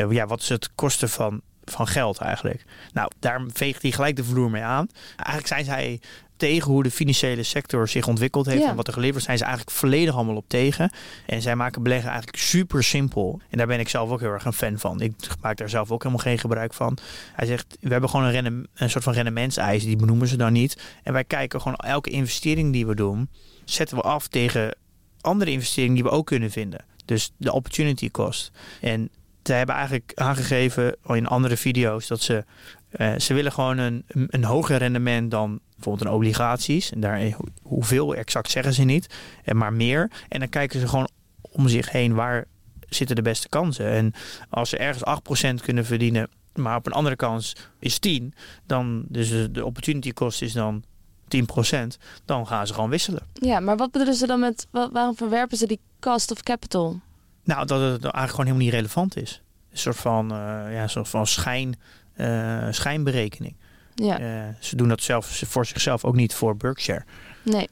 ja, 0.08 0.26
wat 0.26 0.40
is 0.40 0.48
het 0.48 0.70
kosten 0.74 1.08
van 1.08 1.40
van 1.64 1.86
geld 1.86 2.18
eigenlijk. 2.18 2.64
Nou, 2.92 3.10
daar 3.18 3.42
veegt 3.52 3.82
hij 3.82 3.90
gelijk 3.90 4.16
de 4.16 4.24
vloer 4.24 4.50
mee 4.50 4.62
aan. 4.62 4.86
Eigenlijk 5.16 5.46
zijn 5.46 5.64
zij 5.64 6.00
tegen 6.36 6.70
hoe 6.70 6.82
de 6.82 6.90
financiële 6.90 7.42
sector 7.42 7.88
zich 7.88 8.06
ontwikkeld 8.06 8.46
heeft 8.46 8.62
Ja. 8.62 8.68
en 8.68 8.76
wat 8.76 8.86
er 8.86 8.92
geleverd 8.92 9.24
zijn 9.24 9.38
ze 9.38 9.44
eigenlijk 9.44 9.76
volledig 9.76 10.14
allemaal 10.14 10.36
op 10.36 10.48
tegen. 10.48 10.90
En 11.26 11.42
zij 11.42 11.56
maken 11.56 11.82
beleggen 11.82 12.08
eigenlijk 12.08 12.38
super 12.38 12.84
simpel. 12.84 13.40
En 13.50 13.58
daar 13.58 13.66
ben 13.66 13.80
ik 13.80 13.88
zelf 13.88 14.10
ook 14.10 14.20
heel 14.20 14.30
erg 14.30 14.44
een 14.44 14.52
fan 14.52 14.78
van. 14.78 15.00
Ik 15.00 15.12
maak 15.40 15.56
daar 15.56 15.68
zelf 15.68 15.90
ook 15.90 16.02
helemaal 16.02 16.24
geen 16.24 16.38
gebruik 16.38 16.74
van. 16.74 16.98
Hij 17.32 17.46
zegt, 17.46 17.76
we 17.80 17.88
hebben 17.88 18.10
gewoon 18.10 18.34
een, 18.34 18.68
een 18.74 18.90
soort 18.90 19.04
van 19.04 19.12
rendementseis, 19.12 19.84
die 19.84 19.96
benoemen 19.96 20.28
ze 20.28 20.36
dan 20.36 20.52
niet. 20.52 20.82
En 21.02 21.12
wij 21.12 21.24
kijken 21.24 21.60
gewoon 21.60 21.76
elke 21.76 22.10
investering 22.10 22.72
die 22.72 22.86
we 22.86 22.94
doen, 22.94 23.28
zetten 23.64 23.96
we 23.96 24.02
af 24.02 24.28
tegen 24.28 24.76
andere 25.20 25.50
investeringen 25.50 25.94
die 25.94 26.04
we 26.04 26.10
ook 26.10 26.26
kunnen 26.26 26.50
vinden. 26.50 26.84
Dus 27.04 27.32
de 27.36 27.52
opportunity 27.52 28.10
cost. 28.10 28.50
En 28.80 29.10
zij 29.46 29.56
hebben 29.56 29.74
eigenlijk 29.74 30.12
aangegeven 30.14 30.96
in 31.06 31.26
andere 31.26 31.56
video's 31.56 32.06
dat 32.06 32.20
ze, 32.20 32.44
eh, 32.90 33.18
ze 33.18 33.34
willen 33.34 33.52
gewoon 33.52 33.78
een, 33.78 34.04
een 34.06 34.44
hoger 34.44 34.76
rendement 34.76 35.30
dan 35.30 35.60
bijvoorbeeld 35.74 36.06
een 36.08 36.14
obligaties. 36.14 36.92
En 36.92 37.00
daar, 37.00 37.20
hoe- 37.30 37.48
hoeveel 37.62 38.14
exact 38.14 38.50
zeggen 38.50 38.72
ze 38.72 38.82
niet, 38.82 39.14
en 39.44 39.56
maar 39.56 39.72
meer. 39.72 40.10
En 40.28 40.38
dan 40.40 40.48
kijken 40.48 40.80
ze 40.80 40.88
gewoon 40.88 41.08
om 41.40 41.68
zich 41.68 41.90
heen 41.90 42.14
waar 42.14 42.44
zitten 42.88 43.16
de 43.16 43.22
beste 43.22 43.48
kansen. 43.48 43.86
En 43.90 44.12
als 44.50 44.68
ze 44.68 44.76
ergens 44.76 45.04
8% 45.04 45.62
kunnen 45.62 45.84
verdienen, 45.84 46.28
maar 46.54 46.76
op 46.76 46.86
een 46.86 46.92
andere 46.92 47.16
kans 47.16 47.56
is 47.78 47.98
10, 47.98 48.34
dan 48.66 49.04
dus 49.08 49.28
de- 49.52 49.64
opportunity 49.64 50.12
cost 50.12 50.42
is 50.42 50.52
dan 50.52 50.84
10%, 51.28 51.96
dan 52.24 52.46
gaan 52.46 52.66
ze 52.66 52.74
gewoon 52.74 52.90
wisselen. 52.90 53.22
Ja, 53.32 53.60
maar 53.60 53.76
wat 53.76 53.90
bedoelen 53.90 54.14
ze 54.16 54.26
dan 54.26 54.40
met... 54.40 54.66
wa- 54.70 54.90
waarom 54.90 55.16
verwerpen 55.16 55.56
ze 55.56 55.66
die 55.66 55.80
cost 56.00 56.30
of 56.30 56.42
capital? 56.42 57.00
Nou, 57.44 57.66
dat 57.66 57.80
het 57.80 58.02
eigenlijk 58.02 58.30
gewoon 58.30 58.46
helemaal 58.46 58.64
niet 58.64 58.74
relevant 58.74 59.16
is. 59.16 59.42
Een 59.70 59.78
soort 59.78 59.96
van, 59.96 60.30
eh, 60.30 60.36
ja, 60.72 60.82
een 60.82 60.90
soort 60.90 61.08
van 61.08 61.26
schijn, 61.26 61.76
eh, 62.14 62.66
schijnberekening. 62.70 63.56
Ja, 63.94 64.18
Eh, 64.20 64.54
ze 64.60 64.76
doen 64.76 64.88
dat 64.88 65.02
zelf 65.02 65.42
voor 65.46 65.66
zichzelf 65.66 66.04
ook 66.04 66.14
niet 66.14 66.34
voor 66.34 66.56
Berkshire. 66.56 67.04
nee. 67.42 67.68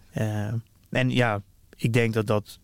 En 0.91 1.11
ja, 1.11 1.43
ik 1.77 1.93
denk 1.93 2.15
dat 2.15 2.27
dat. 2.27 2.59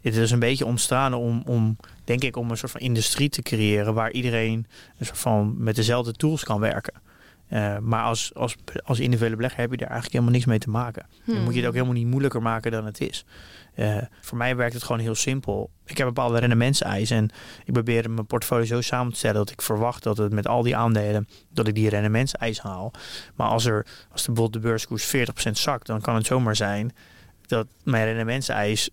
het 0.00 0.16
is 0.16 0.30
een 0.30 0.38
beetje 0.38 0.66
ontstaan 0.66 1.14
om, 1.14 1.42
om, 1.46 1.76
denk 2.04 2.22
ik, 2.22 2.36
om 2.36 2.50
een 2.50 2.56
soort 2.56 2.72
van 2.72 2.80
industrie 2.80 3.28
te 3.28 3.42
creëren 3.42 3.94
waar 3.94 4.10
iedereen 4.10 4.66
een 4.98 5.06
soort 5.06 5.18
van 5.18 5.54
met 5.58 5.76
dezelfde 5.76 6.12
tools 6.12 6.44
kan 6.44 6.60
werken. 6.60 6.94
Eh, 7.48 7.78
maar 7.78 8.02
als, 8.02 8.34
als, 8.34 8.56
als 8.84 9.00
individuele 9.00 9.36
belegger 9.36 9.60
heb 9.60 9.70
je 9.70 9.76
daar 9.76 9.88
eigenlijk 9.88 10.12
helemaal 10.12 10.34
niks 10.34 10.46
mee 10.46 10.58
te 10.58 10.70
maken. 10.70 11.06
Dan 11.24 11.42
moet 11.42 11.52
je 11.52 11.58
het 11.58 11.68
ook 11.68 11.74
helemaal 11.74 11.94
niet 11.94 12.06
moeilijker 12.06 12.42
maken 12.42 12.70
dan 12.70 12.86
het 12.86 13.00
is. 13.00 13.24
Eh, 13.74 13.96
voor 14.20 14.38
mij 14.38 14.56
werkt 14.56 14.74
het 14.74 14.82
gewoon 14.82 15.00
heel 15.00 15.14
simpel. 15.14 15.70
Ik 15.84 15.98
heb 15.98 16.06
bepaalde 16.06 16.38
rendementseisen 16.38 17.16
en 17.16 17.30
ik 17.64 17.72
probeer 17.72 18.10
mijn 18.10 18.26
portfolio 18.26 18.64
zo 18.64 18.80
samen 18.80 19.12
te 19.12 19.18
stellen 19.18 19.36
dat 19.36 19.50
ik 19.50 19.62
verwacht 19.62 20.02
dat 20.02 20.16
het 20.16 20.32
met 20.32 20.48
al 20.48 20.62
die 20.62 20.76
aandelen 20.76 21.28
dat 21.50 21.68
ik 21.68 21.74
die 21.74 21.88
rendementseisen 21.88 22.68
haal. 22.68 22.92
Maar 23.34 23.48
als 23.48 23.64
er 23.64 23.86
als 24.12 24.22
de, 24.22 24.32
bijvoorbeeld 24.32 24.62
de 24.62 24.68
beurskoers 24.68 25.16
40% 25.48 25.50
zakt, 25.50 25.86
dan 25.86 26.00
kan 26.00 26.14
het 26.14 26.26
zomaar 26.26 26.56
zijn 26.56 26.94
dat 27.46 27.66
mijn 27.82 28.04
rendementseis 28.04 28.90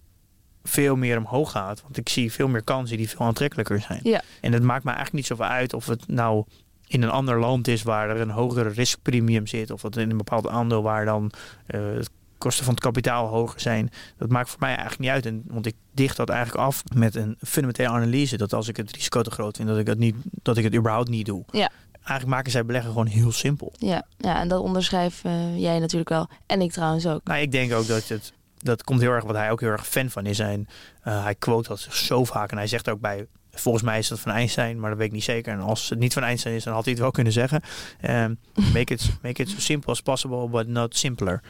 veel 0.64 0.96
meer 0.96 1.18
omhoog 1.18 1.52
gaat. 1.52 1.82
Want 1.82 1.98
ik 1.98 2.10
zie 2.10 2.32
veel 2.32 2.48
meer 2.48 2.64
kansen 2.64 2.98
die 2.98 3.10
veel 3.10 3.26
aantrekkelijker 3.26 3.82
zijn. 3.82 4.00
Ja. 4.04 4.22
En 4.42 4.54
het 4.54 4.64
maakt 4.64 4.84
me 4.84 4.90
eigenlijk 4.90 5.18
niet 5.18 5.26
zoveel 5.26 5.54
uit 5.54 5.74
of 5.74 5.86
het 5.86 6.08
nou 6.08 6.46
in 6.92 7.02
een 7.02 7.10
ander 7.10 7.40
land 7.40 7.68
is 7.68 7.84
waar 7.84 8.10
er 8.10 8.22
een 8.22 8.30
hogere 8.30 8.70
riskpremium 8.70 9.48
zit. 9.48 9.72
Of 9.72 9.82
het 9.82 9.98
in 9.98 10.10
een 10.10 10.18
bepaald 10.18 10.48
aandeel 10.48 10.84
waar 10.84 11.06
dan 11.06 11.32
het 11.66 12.10
kosten 12.38 12.66
van 12.66 12.74
het 12.74 12.84
kapitaal 12.84 13.28
hoger 13.28 13.60
zijn. 13.60 13.90
Dat 14.18 14.30
maakt 14.30 14.50
voor 14.50 14.60
mij 14.60 14.70
eigenlijk 14.70 15.00
niet 15.00 15.10
uit. 15.10 15.26
En, 15.26 15.44
want 15.48 15.66
ik 15.66 15.76
dicht 15.94 16.18
dat 16.18 16.30
eigenlijk 16.30 16.66
af 16.66 16.84
met 16.96 17.16
een 17.16 17.38
fundamentele 17.42 17.90
analyse. 17.90 18.38
Dat 18.38 18.54
als 18.54 18.68
ik 18.68 18.78
het 18.78 18.92
risico 18.92 19.22
te 19.22 19.32
groot 19.32 19.56
vind, 19.56 19.68
dat 19.68 19.78
ik 19.78 19.88
het, 19.88 20.00
niet, 20.00 20.16
dat 20.42 20.58
ik 20.58 20.64
het 20.64 20.76
überhaupt 20.76 21.10
niet 21.10 21.26
doe. 21.26 21.44
Ja. 21.52 21.70
Eigenlijk 21.92 22.26
maken 22.26 22.52
zij 22.52 22.66
beleggen 22.66 22.92
gewoon 22.92 23.08
heel 23.08 23.32
simpel. 23.32 23.74
Ja, 23.78 24.06
ja, 24.18 24.40
en 24.40 24.48
dat 24.48 24.62
onderschrijf 24.62 25.24
eh, 25.24 25.60
jij 25.60 25.80
natuurlijk 25.80 26.10
wel. 26.10 26.30
En 26.46 26.62
ik 26.62 26.72
trouwens 26.72 27.08
ook. 27.08 27.22
Nou, 27.24 27.42
ik 27.42 27.52
denk 27.52 27.74
ook 27.74 27.88
dat 27.88 28.08
het. 28.08 28.34
Dat 28.58 28.84
komt 28.84 29.02
heel 29.02 29.12
erg 29.12 29.24
wat 29.24 29.36
hij 29.36 29.52
ook 29.52 29.60
heel 29.60 29.70
erg 29.70 29.88
fan 29.88 30.10
van 30.10 30.26
is. 30.26 30.40
En 30.40 30.68
eh, 31.02 31.24
hij 31.24 31.36
quote 31.36 31.70
dat 31.70 31.80
zo 31.80 32.24
vaak. 32.24 32.52
En 32.52 32.58
hij 32.58 32.68
zegt 32.68 32.90
ook 32.90 33.00
bij. 33.00 33.28
Volgens 33.52 33.84
mij 33.84 33.98
is 33.98 34.08
dat 34.08 34.20
van 34.20 34.32
Einstein, 34.32 34.80
maar 34.80 34.90
dat 34.90 35.00
weet 35.00 35.08
ik 35.08 35.14
niet 35.14 35.24
zeker. 35.24 35.54
En 35.54 35.60
als 35.60 35.90
het 35.90 36.00
niet 36.00 36.14
van 36.14 36.24
Einstein 36.24 36.56
is, 36.56 36.64
dan 36.64 36.74
had 36.74 36.84
hij 36.84 36.94
het 36.94 37.02
wel 37.02 37.12
kunnen 37.12 37.34
zeggen. 37.34 37.62
Ehm, 38.02 38.34
make, 38.74 38.94
it, 38.94 39.10
make 39.22 39.42
it 39.42 39.50
so 39.50 39.60
simple 39.60 39.92
as 39.92 40.02
possible, 40.02 40.50
but 40.50 40.68
not 40.68 40.98
simpler. 40.98 41.42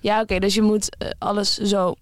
Ja, 0.00 0.20
oké, 0.20 0.38
dus 0.38 0.54
je 0.54 0.62
moet 0.62 0.96
eh, 0.96 1.08
alles 1.18 1.56
zo 1.56 1.94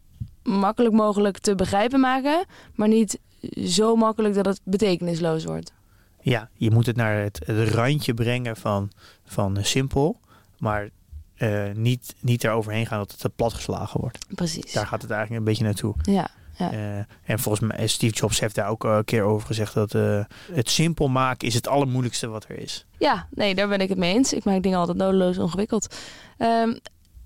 makkelijk 0.43 0.95
mogelijk 0.95 1.39
te 1.39 1.55
begrijpen 1.55 2.01
maken, 2.01 2.45
maar 2.75 2.89
niet 2.89 3.19
zo 3.65 3.97
makkelijk 3.97 4.35
dat 4.35 4.47
het 4.47 4.61
betekenisloos 4.65 5.45
wordt. 5.45 5.73
Ja, 6.21 6.49
je 6.55 6.71
moet 6.71 6.87
het 6.87 6.97
naar 6.97 7.23
het, 7.23 7.41
het 7.45 7.69
randje 7.69 8.15
brengen 8.15 8.57
van, 8.57 8.91
van 9.25 9.59
simpel. 9.61 10.21
Maar 10.59 10.89
eh, 11.35 11.71
niet, 11.75 12.15
niet 12.21 12.45
eroverheen 12.45 12.87
gaan 12.87 12.99
dat 12.99 13.11
het 13.11 13.21
te 13.21 13.29
platgeslagen 13.29 14.01
wordt. 14.01 14.19
Precies. 14.35 14.73
Daar 14.73 14.87
gaat 14.87 15.03
het 15.03 15.11
eigenlijk 15.11 15.41
een 15.41 15.49
beetje 15.49 15.65
naartoe. 15.65 15.95
Ja, 16.03 16.31
ja. 16.57 16.73
Eh, 16.73 16.99
en 17.25 17.39
volgens 17.39 17.73
mij, 17.73 17.87
Steve 17.87 18.15
Jobs 18.15 18.41
heeft 18.41 18.55
daar 18.55 18.69
ook 18.69 18.85
eh, 18.85 18.97
een 18.97 19.05
keer 19.05 19.23
over 19.23 19.47
gezegd 19.47 19.75
dat 19.75 19.95
eh, 19.95 20.25
het 20.53 20.71
simpel 20.71 21.09
maken 21.09 21.49
is 21.49 21.55
het 21.55 21.69
allermoeilijkste 21.69 22.29
wat 22.29 22.45
er 22.49 22.59
is. 22.59 22.87
ja, 22.99 23.29
nee, 23.31 23.55
daar 23.55 23.69
ben 23.69 23.81
ik 23.81 23.89
het 23.89 23.99
mee 23.99 24.15
eens. 24.15 24.33
Ik 24.33 24.45
maak 24.45 24.63
dingen 24.63 24.79
altijd 24.79 24.97
nodeloos 24.97 25.37
ingewikkeld. 25.37 25.97
Ehm, 26.39 26.75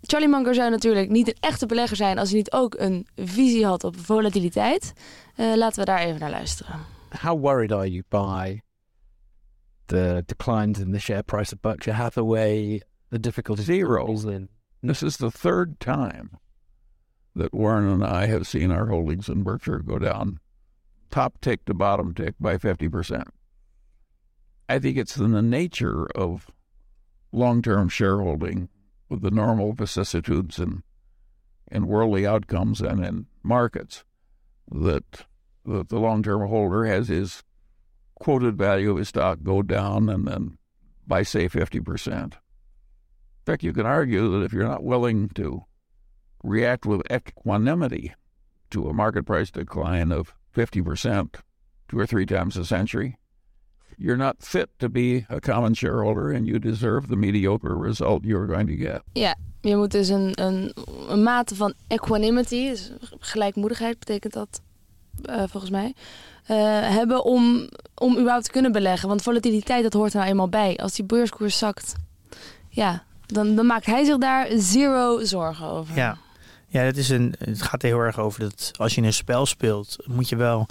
Charlie 0.03 0.29
Munger 0.29 0.55
zou 0.55 0.71
natuurlijk 0.71 1.09
niet 1.09 1.29
een 1.29 1.37
echte 1.41 1.67
belegger 1.67 1.97
zijn 1.97 2.19
als 2.19 2.29
hij 2.29 2.39
niet 2.39 2.53
ook 2.53 2.75
een 2.79 3.07
visie 3.17 3.67
had 3.67 3.85
op 3.85 3.97
volatiliteit. 3.97 4.93
Eh, 5.37 5.57
laten 5.57 5.79
we 5.79 5.85
daar 5.85 5.99
even 5.99 6.21
naar 6.21 6.31
luisteren. 6.31 6.75
How 7.21 7.41
worried 7.41 7.73
are 7.73 7.91
you 7.91 8.03
by 8.09 8.61
the 9.87 10.23
declines 10.27 10.79
in 10.79 10.93
the 10.93 10.99
share 10.99 11.23
price 11.23 11.55
of 11.55 11.61
Berkshire 11.61 12.03
Hathaway, 12.03 12.83
the 13.09 13.21
difficulties 13.21 13.65
Zero. 13.65 14.07
in 14.07 14.49
This 14.81 15.03
is 15.03 15.17
the 15.17 15.31
third 15.31 15.79
time 15.79 16.31
that 17.37 17.55
Warren 17.55 17.89
and 17.89 18.03
I 18.03 18.27
have 18.27 18.47
seen 18.47 18.73
our 18.73 18.87
holdings 18.87 19.29
in 19.29 19.43
Berkshire 19.43 19.81
go 19.81 19.99
down 19.99 20.41
top 21.11 21.41
tick 21.41 21.65
to 21.67 21.75
bottom 21.75 22.15
tick 22.15 22.35
by 22.41 22.57
50%. 22.57 23.25
I 24.69 24.79
think 24.79 24.97
it's 24.97 25.17
in 25.17 25.33
the 25.33 25.43
nature 25.43 26.07
of 26.17 26.51
long 27.31 27.63
term 27.63 27.89
shareholding 27.89 28.69
with 29.09 29.21
the 29.21 29.31
normal 29.31 29.73
vicissitudes 29.73 30.59
and 30.59 30.83
in 31.71 31.87
worldly 31.87 32.27
outcomes 32.27 32.81
and 32.81 33.05
in 33.05 33.27
markets 33.43 34.05
that, 34.71 35.27
that 35.65 35.89
the 35.89 35.99
long 35.99 36.23
term 36.23 36.49
holder 36.49 36.87
has 36.87 37.09
his 37.09 37.45
quoted 38.15 38.57
value 38.57 38.93
of 38.93 38.99
his 38.99 39.09
stock 39.09 39.41
go 39.43 39.63
down 39.63 40.09
and 40.09 40.27
then 40.27 40.59
by 41.07 41.23
say 41.23 41.49
50%. 41.49 42.25
In 42.25 42.31
fact, 43.45 43.63
you 43.63 43.73
can 43.73 43.87
argue 43.87 44.31
that 44.33 44.45
if 44.45 44.53
you're 44.53 44.67
not 44.67 44.83
willing 44.83 45.29
to 45.31 45.65
react 46.47 46.87
with 46.87 47.03
equanimity 47.11 48.15
to 48.71 48.89
a 48.89 48.93
market 48.93 49.25
price 49.25 49.51
decline 49.51 50.13
of 50.13 50.35
50% 50.53 51.43
two 51.89 51.99
or 51.99 52.07
three 52.07 52.27
times 52.27 52.57
a 52.57 52.65
century, 52.65 53.17
you're 53.97 54.17
not 54.17 54.37
fit 54.39 54.69
to 54.79 54.89
be 54.89 55.25
a 55.29 55.41
common 55.41 55.75
shareholder 55.75 56.33
and 56.33 56.47
you 56.47 56.59
deserve 56.59 57.09
the 57.09 57.17
mediocre 57.17 57.77
result 57.77 58.25
you're 58.25 58.47
going 58.47 58.67
to 58.67 58.77
get. 58.77 59.03
Ja, 59.13 59.35
je 59.61 59.77
moet 59.77 59.91
dus 59.91 60.09
een, 60.09 60.33
een, 60.35 60.73
een 61.09 61.23
mate 61.23 61.55
van 61.55 61.75
equanimity, 61.87 62.69
dus 62.69 62.93
gelijkmoedigheid 63.19 63.99
betekent 63.99 64.33
dat 64.33 64.61
eh, 65.23 65.43
volgens 65.49 65.71
mij, 65.71 65.95
eh, 66.47 66.57
hebben 66.97 67.25
om, 67.25 67.69
om 67.95 68.13
überhaupt 68.17 68.45
te 68.45 68.51
kunnen 68.51 68.73
beleggen. 68.73 69.09
Want 69.09 69.23
volatiliteit, 69.23 69.83
dat 69.83 69.93
hoort 69.93 70.13
er 70.13 70.19
nou 70.19 70.31
eenmaal 70.31 70.49
bij. 70.49 70.77
Als 70.77 70.95
die 70.95 71.05
beurskoers 71.05 71.59
zakt, 71.59 71.95
ja, 72.69 73.03
dan, 73.27 73.55
dan 73.55 73.67
maakt 73.67 73.87
hij 73.87 74.05
zich 74.05 74.19
daar 74.19 74.49
zero 74.57 75.25
zorgen 75.25 75.67
over. 75.67 75.97
Ja. 75.97 76.19
Ja, 76.69 76.81
het, 76.81 76.97
is 76.97 77.09
een, 77.09 77.35
het 77.39 77.63
gaat 77.63 77.83
heel 77.83 77.99
erg 77.99 78.19
over 78.19 78.41
dat 78.41 78.73
als 78.77 78.95
je 78.95 79.03
een 79.03 79.13
spel 79.13 79.47
speelt, 79.47 79.97
moet 80.05 80.29
je 80.29 80.37
wel 80.37 80.67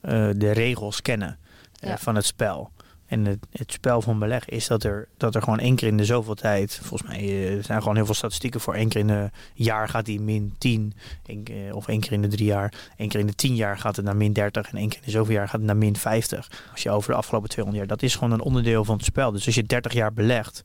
eh, 0.00 0.28
de 0.36 0.50
regels 0.50 1.02
kennen 1.02 1.38
eh, 1.80 1.90
Ja. 1.90 1.98
van 1.98 2.14
het 2.14 2.24
spel. 2.24 2.70
En 3.06 3.24
het, 3.24 3.38
het 3.52 3.72
spel 3.72 4.02
van 4.02 4.18
beleg 4.18 4.48
is 4.48 4.66
dat 4.66 4.84
er, 4.84 5.08
dat 5.16 5.34
er 5.34 5.42
gewoon 5.42 5.58
één 5.58 5.76
keer 5.76 5.88
in 5.88 5.96
de 5.96 6.04
zoveel 6.04 6.34
tijd, 6.34 6.80
volgens 6.82 7.10
mij 7.10 7.18
eh, 7.18 7.56
er 7.56 7.64
zijn 7.64 7.80
gewoon 7.80 7.96
heel 7.96 8.04
veel 8.04 8.14
statistieken 8.14 8.60
voor 8.60 8.74
één 8.74 8.88
keer 8.88 9.00
in 9.00 9.08
een 9.08 9.30
jaar 9.54 9.88
gaat 9.88 10.04
die 10.04 10.20
min 10.20 10.54
10, 10.58 10.92
één 11.26 11.44
of 11.74 11.88
één 11.88 12.00
keer 12.00 12.12
in 12.12 12.22
de 12.22 12.28
drie 12.28 12.46
jaar, 12.46 12.74
één 12.96 13.08
keer 13.08 13.20
in 13.20 13.26
de 13.26 13.34
tien 13.34 13.54
jaar 13.54 13.78
gaat 13.78 13.96
het 13.96 14.04
naar 14.04 14.16
min 14.16 14.32
30 14.32 14.70
en 14.70 14.78
één 14.78 14.88
keer 14.88 14.98
in 14.98 15.04
de 15.04 15.10
zoveel 15.10 15.34
jaar 15.34 15.48
gaat 15.48 15.56
het 15.56 15.66
naar 15.66 15.76
min 15.76 15.96
50. 15.96 16.50
Als 16.72 16.82
je 16.82 16.90
over 16.90 17.10
de 17.10 17.16
afgelopen 17.16 17.48
200 17.48 17.86
jaar, 17.86 17.96
dat 17.96 18.06
is 18.08 18.14
gewoon 18.14 18.32
een 18.32 18.40
onderdeel 18.40 18.84
van 18.84 18.96
het 18.96 19.04
spel. 19.04 19.32
Dus 19.32 19.46
als 19.46 19.54
je 19.54 19.64
30 19.64 19.92
jaar 19.92 20.12
belegt, 20.12 20.62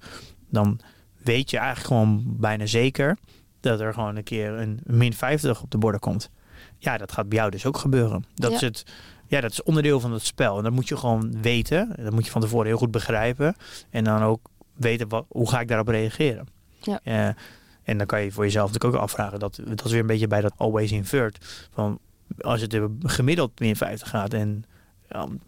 dan 0.49 0.79
weet 1.23 1.49
je 1.49 1.57
eigenlijk 1.57 1.87
gewoon 1.87 2.23
bijna 2.25 2.65
zeker 2.65 3.17
dat 3.69 3.79
er 3.79 3.93
gewoon 3.93 4.15
een 4.15 4.23
keer 4.23 4.51
een 4.51 4.79
min 4.83 5.13
50 5.13 5.61
op 5.61 5.71
de 5.71 5.77
borden 5.77 5.99
komt. 5.99 6.29
Ja, 6.77 6.97
dat 6.97 7.11
gaat 7.11 7.29
bij 7.29 7.37
jou 7.37 7.51
dus 7.51 7.65
ook 7.65 7.77
gebeuren. 7.77 8.25
Dat, 8.35 8.49
Ja. 8.51 8.55
is, 8.55 8.61
het, 8.61 8.85
ja, 9.27 9.41
dat 9.41 9.51
is 9.51 9.63
onderdeel 9.63 9.99
van 9.99 10.11
het 10.13 10.25
spel. 10.25 10.57
En 10.57 10.63
dat 10.63 10.73
moet 10.73 10.87
je 10.87 10.97
gewoon 10.97 11.41
weten. 11.41 11.93
Dat 12.03 12.13
moet 12.13 12.25
je 12.25 12.31
van 12.31 12.41
tevoren 12.41 12.65
heel 12.67 12.77
goed 12.77 12.91
begrijpen. 12.91 13.55
En 13.89 14.03
dan 14.03 14.21
ook 14.21 14.49
weten, 14.73 15.09
wat, 15.09 15.25
hoe 15.29 15.49
ga 15.49 15.59
ik 15.59 15.67
daarop 15.67 15.87
reageren. 15.87 16.47
Ja. 16.81 16.99
Eh, 17.03 17.27
en 17.83 17.97
dan 17.97 18.05
kan 18.07 18.21
je 18.21 18.31
voor 18.31 18.43
jezelf 18.43 18.67
natuurlijk 18.71 18.95
ook 18.95 19.01
afvragen. 19.01 19.39
Dat, 19.39 19.59
dat 19.65 19.85
is 19.85 19.91
weer 19.91 20.01
een 20.01 20.07
beetje 20.07 20.27
bij 20.27 20.41
dat 20.41 20.53
always 20.57 20.91
invert. 20.91 21.67
Van, 21.73 21.99
als 22.37 22.61
het 22.61 22.79
gemiddeld 22.99 23.59
min 23.59 23.75
50 23.75 24.09
gaat 24.09 24.33
en 24.33 24.63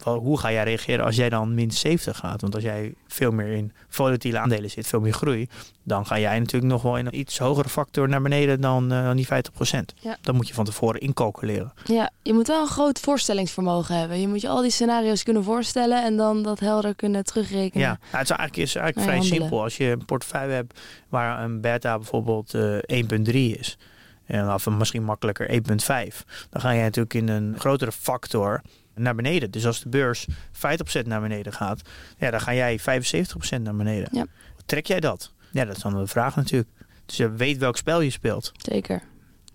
hoe 0.04 0.40
ga 0.40 0.52
jij 0.52 0.64
reageren 0.64 1.06
als 1.06 1.16
jij 1.16 1.30
dan 1.30 1.54
min 1.54 1.72
70 1.72 2.18
gaat? 2.18 2.42
Want 2.42 2.56
als 2.56 2.64
jij 2.64 2.94
veel 3.08 3.32
meer 3.32 3.48
in 3.48 3.72
volatiele 3.88 4.40
aandelen 4.40 4.70
zit, 4.70 4.88
veel 4.88 5.00
meer 5.00 5.14
groei, 5.14 5.48
dan 5.84 6.06
ga 6.06 6.20
jij 6.20 6.40
natuurlijk 6.40 6.72
nog 6.72 6.82
wel 6.82 6.98
in 6.98 7.06
een 7.06 7.20
iets 7.20 7.38
hogere 7.38 7.70
factor 7.70 8.10
naar 8.10 8.22
beneden 8.22 8.62
dan, 8.62 8.92
eh, 8.92 9.04
dan 9.04 9.16
die 9.16 9.26
50%. 9.26 9.94
Ja. 10.00 10.18
Dat 10.22 10.36
moet 10.36 10.48
je 10.48 10.54
van 10.54 10.66
tevoren 10.66 11.02
incalculeren. 11.02 11.74
Ja, 11.86 12.10
je 12.22 12.34
moet 12.34 12.48
wel 12.48 12.62
een 12.62 12.68
groot 12.68 13.00
voorstellingsvermogen 13.00 14.00
hebben. 14.00 14.20
Je 14.20 14.28
moet 14.28 14.42
je 14.42 14.48
al 14.48 14.62
die 14.62 14.72
scenario's 14.72 15.24
kunnen 15.24 15.44
voorstellen 15.44 16.04
en 16.04 16.18
dan 16.18 16.44
dat 16.44 16.60
helder 16.60 16.96
kunnen 16.96 17.24
terugrekenen. 17.24 17.88
Ja, 17.88 18.00
nou, 18.12 18.18
het 18.18 18.30
is 18.30 18.36
eigenlijk, 18.36 18.58
is 18.58 18.76
eigenlijk 18.76 19.08
vrij 19.08 19.18
handelen. 19.18 19.42
simpel. 19.42 19.64
Als 19.64 19.78
je 19.78 19.86
een 19.86 20.06
portefeuille 20.06 20.54
hebt 20.54 20.80
waar 21.10 21.44
een 21.44 21.62
beta 21.62 21.98
bijvoorbeeld 21.98 22.54
eh 22.54 22.78
1,3 22.86 23.58
is, 23.58 23.78
en 24.26 24.54
of 24.54 24.66
een 24.66 24.78
misschien 24.78 25.04
makkelijker 25.04 25.50
1,5, 25.50 26.26
dan 26.50 26.62
ga 26.62 26.72
je 26.72 26.82
natuurlijk 26.82 27.14
in 27.14 27.28
een 27.28 27.56
grotere 27.60 27.92
factor 27.92 28.62
naar 28.98 29.16
beneden. 29.16 29.52
Dus 29.52 29.66
als 29.66 29.82
de 29.82 29.90
beurs 29.90 30.28
50% 30.30 31.06
naar 31.06 31.22
beneden 31.22 31.54
gaat, 31.54 31.82
ja, 32.18 32.32
dan 32.32 32.42
ga 32.42 32.54
jij 32.54 32.80
75% 32.80 33.62
naar 33.62 33.76
beneden. 33.76 34.10
Ja. 34.12 34.26
Trek 34.66 34.86
jij 34.86 35.00
dat? 35.00 35.34
Ja, 35.52 35.66
dat 35.66 35.76
is 35.76 35.82
dan 35.82 35.98
de 35.98 36.08
vraag 36.08 36.36
natuurlijk. 36.36 36.70
Dus 37.06 37.18
je 37.18 37.32
weet 37.32 37.58
welk 37.58 37.78
spel 37.78 38.02
je 38.02 38.10
speelt. 38.10 38.52
Zeker. 38.58 39.02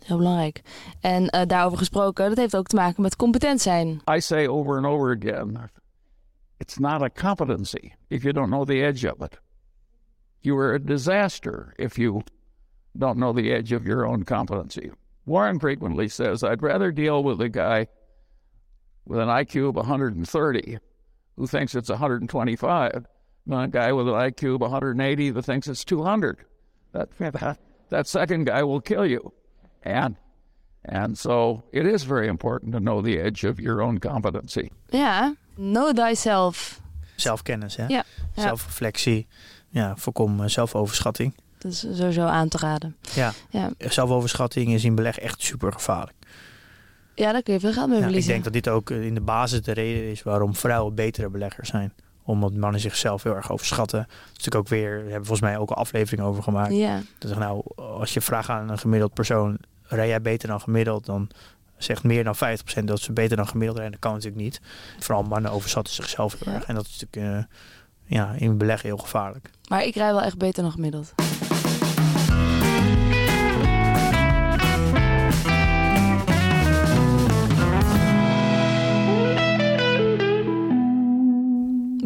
Heel 0.05 0.17
belangrijk. 0.17 0.63
En 1.01 1.29
eh, 1.29 1.47
daarover 1.47 1.79
gesproken, 1.79 2.29
dat 2.29 2.39
heeft 2.39 2.57
ook 2.57 2.67
te 2.67 2.77
maken 2.77 3.03
met 3.03 3.17
competent 3.17 3.61
zijn. 3.61 4.01
I 4.11 4.21
say 4.21 4.47
over 4.47 4.77
and 4.77 4.87
over 4.87 5.17
again, 5.17 5.71
it's 6.57 6.79
not 6.79 7.03
a 7.03 7.09
competency 7.09 7.93
if 8.09 8.23
you 8.23 8.35
don't 8.35 8.51
know 8.51 8.67
the 8.67 8.83
edge 8.83 9.13
of 9.13 9.27
it. 9.27 9.41
You 10.39 10.61
are 10.61 10.75
a 10.75 10.79
disaster 10.79 11.73
if 11.77 11.97
you 11.97 12.23
don't 12.93 13.17
know 13.17 13.37
the 13.37 13.53
edge 13.53 13.77
of 13.77 13.85
your 13.85 14.07
own 14.07 14.25
competency. 14.25 14.91
Warren 15.25 15.61
frequently 15.61 16.09
says, 16.09 16.43
I'd 16.43 16.63
rather 16.63 16.91
deal 16.91 17.23
with 17.23 17.41
a 17.41 17.49
guy 17.49 17.87
with 19.07 19.19
an 19.19 19.29
IQ 19.29 19.69
of 19.69 19.77
130 19.77 20.79
who 21.37 21.47
thinks 21.47 21.75
it's 21.75 21.89
125 21.89 23.07
than 23.47 23.59
a 23.59 23.69
guy 23.69 23.93
with 23.93 24.09
an 24.09 24.15
IQ 24.15 24.55
of 24.55 24.61
180 24.61 25.31
that 25.31 25.43
thinks 25.43 25.69
it's 25.69 25.85
200. 25.85 26.39
That, 26.93 27.09
that, 27.19 27.59
that 27.89 28.07
second 28.07 28.45
guy 28.47 28.63
will 28.63 28.81
kill 28.81 29.07
you. 29.07 29.33
And, 29.83 30.17
and 30.85 31.19
so 31.19 31.65
it 31.73 31.87
is 31.87 32.05
very 32.05 32.29
important 32.29 32.73
to 32.73 32.79
know 32.79 33.01
the 33.03 33.19
edge 33.19 33.45
of 33.45 33.59
your 33.59 33.83
own 33.83 33.99
competency. 33.99 34.71
Yeah, 34.91 35.35
know 35.57 35.93
thyself. 35.93 36.81
Zelfkennis, 37.17 37.77
hè? 37.77 37.87
Ja, 37.87 38.05
ja. 38.35 38.43
Zelfreflectie. 38.43 39.27
Ja, 39.69 39.97
voorkom 39.97 40.41
eh, 40.41 40.49
zelfoverschatting. 40.49 41.35
Dat 41.59 41.73
is 41.73 41.81
sowieso 41.81 42.27
aan 42.27 42.49
te 42.49 42.59
raden. 42.59 42.97
Ja. 43.15 43.33
Ja, 43.51 43.71
Zelfoverschatting 43.79 44.73
is 44.73 44.85
in 44.85 44.95
beleg 44.95 45.19
echt 45.19 45.43
super 45.43 45.73
gevaarlijk. 45.73 46.17
Ja 47.15 47.33
daar 47.33 47.43
kun 47.43 47.53
je 47.55 47.61
veel 47.61 47.73
geld 47.73 47.87
mee 47.89 47.95
Ja, 47.97 48.01
ik 48.01 48.05
verliezen. 48.05 48.33
denk 48.33 48.45
dat 48.45 48.53
dit 48.53 48.69
ook 48.69 48.91
eh, 48.91 49.05
in 49.07 49.15
de 49.15 49.21
basis 49.21 49.63
de 49.63 49.73
reden 49.73 50.11
is 50.11 50.23
waarom 50.23 50.55
vrouwen 50.55 50.95
betere 50.95 51.29
beleggers 51.31 51.69
zijn. 51.69 51.93
Omdat 52.25 52.55
mannen 52.55 52.81
zichzelf 52.81 53.23
heel 53.23 53.35
erg 53.35 53.51
overschatten. 53.53 53.99
Dat 53.99 54.09
is 54.23 54.29
natuurlijk 54.45 54.57
ook 54.57 54.69
weer, 54.69 54.91
we 54.97 55.11
hebben 55.11 55.27
volgens 55.27 55.41
mij 55.41 55.59
ook 55.59 55.71
een 55.71 55.77
aflevering 55.77 56.27
over 56.27 56.43
gemaakt. 56.43 56.73
Ja, 56.75 57.01
Dat 57.19 57.31
is 57.31 57.37
nou, 57.37 57.63
als 57.77 58.15
je 58.15 58.21
vraagt 58.21 58.49
aan 58.49 58.71
een 58.71 58.79
gemiddeld 58.79 59.15
persoon, 59.15 59.59
rij 59.83 60.09
jij 60.09 60.23
beter 60.23 60.49
dan 60.49 60.61
gemiddeld? 60.61 61.07
Dan 61.07 61.29
zegt 61.77 62.03
meer 62.03 62.25
dan 62.25 62.35
50% 62.37 62.85
dat 62.85 63.01
ze 63.01 63.13
beter 63.13 63.37
dan 63.37 63.47
gemiddeld 63.49 63.79
rijden. 63.79 63.93
Dat 64.01 64.11
kan 64.11 64.13
natuurlijk 64.19 64.43
niet. 64.43 64.61
Vooral 64.99 65.23
mannen 65.23 65.51
overschatten 65.51 65.95
zichzelf 65.95 66.37
heel 66.45 66.53
erg. 66.55 66.65
En 66.65 66.75
dat 66.75 66.87
is 66.87 67.01
natuurlijk 67.01 67.37
eh, 67.39 68.17
ja, 68.17 68.33
in 68.39 68.59
beleggen 68.59 68.89
heel 68.89 68.99
gevaarlijk. 68.99 69.51
maar 69.69 69.85
ik 69.85 69.95
rij 69.95 70.13
wel 70.13 70.23
echt 70.23 70.39
beter 70.39 70.63
dan 70.63 70.73
gemiddeld. 70.73 71.15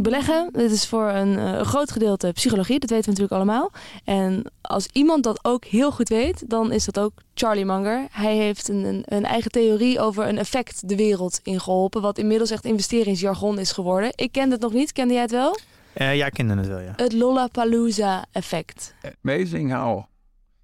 Beleggen, 0.07 0.48
dit 0.52 0.70
is 0.70 0.86
voor 0.86 1.09
een, 1.09 1.38
eh, 1.38 1.52
een 1.52 1.64
groot 1.64 1.90
gedeelte 1.90 2.30
psychologie, 2.32 2.78
dat 2.78 2.90
weten 2.90 3.04
we 3.04 3.11
natuurlijk 3.11 3.42
allemaal. 3.42 3.72
En 4.04 4.52
als 4.61 4.88
iemand 4.92 5.24
dat 5.24 5.44
ook 5.44 5.64
heel 5.64 5.92
goed 5.92 6.09
weet, 6.09 6.50
dan 6.50 6.72
is 6.72 6.84
dat 6.84 6.98
ook 6.98 7.12
Charlie 7.34 7.64
Munger. 7.64 8.07
Hij 8.11 8.36
heeft 8.36 8.68
een, 8.68 8.84
een, 8.84 9.02
een 9.04 9.24
eigen 9.24 9.50
theorie 9.50 10.00
over 10.00 10.28
een 10.28 10.38
effect 10.38 10.88
de 10.88 10.96
wereld 10.96 11.40
ingeholpen, 11.42 12.02
wat 12.02 12.18
inmiddels 12.18 12.50
echt 12.50 12.64
investeringsjargon 12.64 13.59
is 13.59 13.72
geworden. 13.72 14.11
Ik 14.14 14.32
kende 14.32 14.52
het 14.52 14.62
nog 14.62 14.72
niet, 14.72 14.92
kende 14.92 15.12
jij 15.12 15.22
het 15.22 15.30
wel? 15.30 15.59
Eh 15.92 16.16
jij 16.16 16.30
kende 16.30 16.57
het 16.57 16.66
wel, 16.66 16.80
ja. 16.80 16.92
Het 16.96 17.12
Lollapalooza-effect. 17.12 18.94
Amazing 19.24 19.72
how 19.72 20.04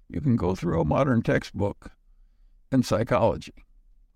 you 0.07 0.23
can 0.23 0.39
go 0.39 0.53
through 0.53 0.79
a 0.79 0.83
modern 0.83 1.21
textbook 1.21 1.89
in 2.69 2.79
psychology, 2.79 3.63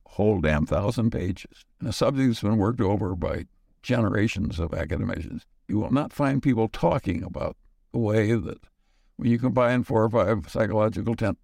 whole 0.03 0.41
damn 0.41 0.65
thousand 0.65 1.09
pages, 1.09 1.65
and 1.79 1.89
a 1.89 1.91
subject 1.91 2.27
that's 2.27 2.41
been 2.41 2.57
worked 2.57 2.81
over 2.81 3.17
by 3.17 3.45
generations 3.87 4.59
of 4.59 4.73
academicians. 4.73 5.45
You 5.67 5.79
will 5.79 5.91
not 5.91 6.13
find 6.13 6.43
people 6.43 6.67
talking 6.67 7.23
about 7.23 7.55
the 7.91 7.99
way 7.99 8.33
that 8.33 8.59
when 9.15 9.31
you 9.31 9.39
combine 9.39 9.83
four 9.83 10.03
or 10.03 10.09
five 10.09 10.49
psychological 10.49 11.15
ten- 11.15 11.37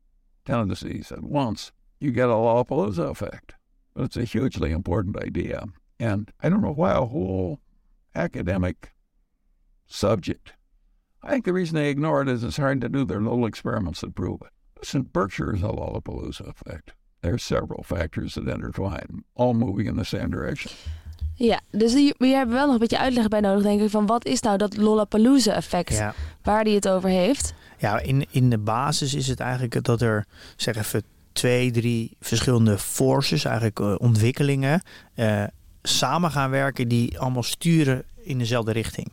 tendencies 0.45 1.11
at 1.11 1.23
once, 1.23 1.71
you 1.99 2.11
get 2.11 2.29
a 2.29 2.33
Lollapalooza 2.33 3.09
effect. 3.09 3.55
But 3.93 4.03
it's 4.03 4.17
a 4.17 4.25
hugely 4.25 4.71
important 4.71 5.17
idea. 5.17 5.65
And 5.99 6.31
I 6.41 6.49
don't 6.49 6.61
know 6.61 6.73
why 6.73 6.91
a 6.91 7.05
whole 7.05 7.59
academic 8.15 8.91
subject 9.87 10.53
I 11.25 11.31
think 11.31 11.45
the 11.45 11.53
reason 11.53 11.75
they 11.75 11.89
ignore 11.89 12.21
it 12.21 12.27
is 12.27 12.43
it's 12.43 12.57
hard 12.57 12.81
to 12.81 12.89
do 12.89 13.05
their 13.05 13.21
little 13.21 13.45
experiments 13.45 14.01
that 14.01 14.13
prove 14.13 14.41
it. 14.41 14.49
Listen, 14.77 15.03
Berkshire 15.03 15.55
is 15.55 15.63
a 15.63 15.67
Lollapalooza 15.67 16.49
effect. 16.49 16.91
There's 17.21 17.41
several 17.41 17.83
factors 17.83 18.35
that 18.35 18.45
intertwine, 18.45 19.23
all 19.33 19.53
moving 19.53 19.85
in 19.85 19.95
the 19.95 20.03
same 20.03 20.31
direction. 20.31 20.73
Ja, 21.35 21.61
dus 21.71 21.93
hier, 21.93 22.15
hier 22.17 22.35
hebben 22.35 22.47
we 22.47 22.55
wel 22.55 22.65
nog 22.65 22.73
een 22.73 22.79
beetje 22.79 22.99
uitleg 22.99 23.27
bij 23.27 23.39
nodig, 23.39 23.63
denk 23.63 23.81
ik, 23.81 23.89
van 23.89 24.05
wat 24.05 24.25
is 24.25 24.41
nou 24.41 24.57
dat 24.57 24.77
Lollapalooza-effect, 24.77 25.93
Ja, 25.93 26.13
waar 26.43 26.63
die 26.63 26.75
het 26.75 26.87
over 26.87 27.09
heeft. 27.09 27.53
ja 27.77 27.99
in, 27.99 28.25
in 28.31 28.49
de 28.49 28.57
basis 28.57 29.13
is 29.13 29.27
het 29.27 29.39
eigenlijk 29.39 29.83
dat 29.83 30.01
er, 30.01 30.25
zeg 30.55 30.75
even, 30.75 31.03
twee, 31.31 31.71
drie 31.71 32.17
verschillende 32.19 32.77
forces, 32.77 33.45
eigenlijk 33.45 33.79
eh, 33.79 33.95
ontwikkelingen, 33.97 34.81
eh, 35.15 35.43
samen 35.83 36.31
gaan 36.31 36.49
werken 36.49 36.87
die 36.87 37.19
allemaal 37.19 37.43
sturen 37.43 38.03
in 38.23 38.37
dezelfde 38.37 38.71
richting. 38.71 39.11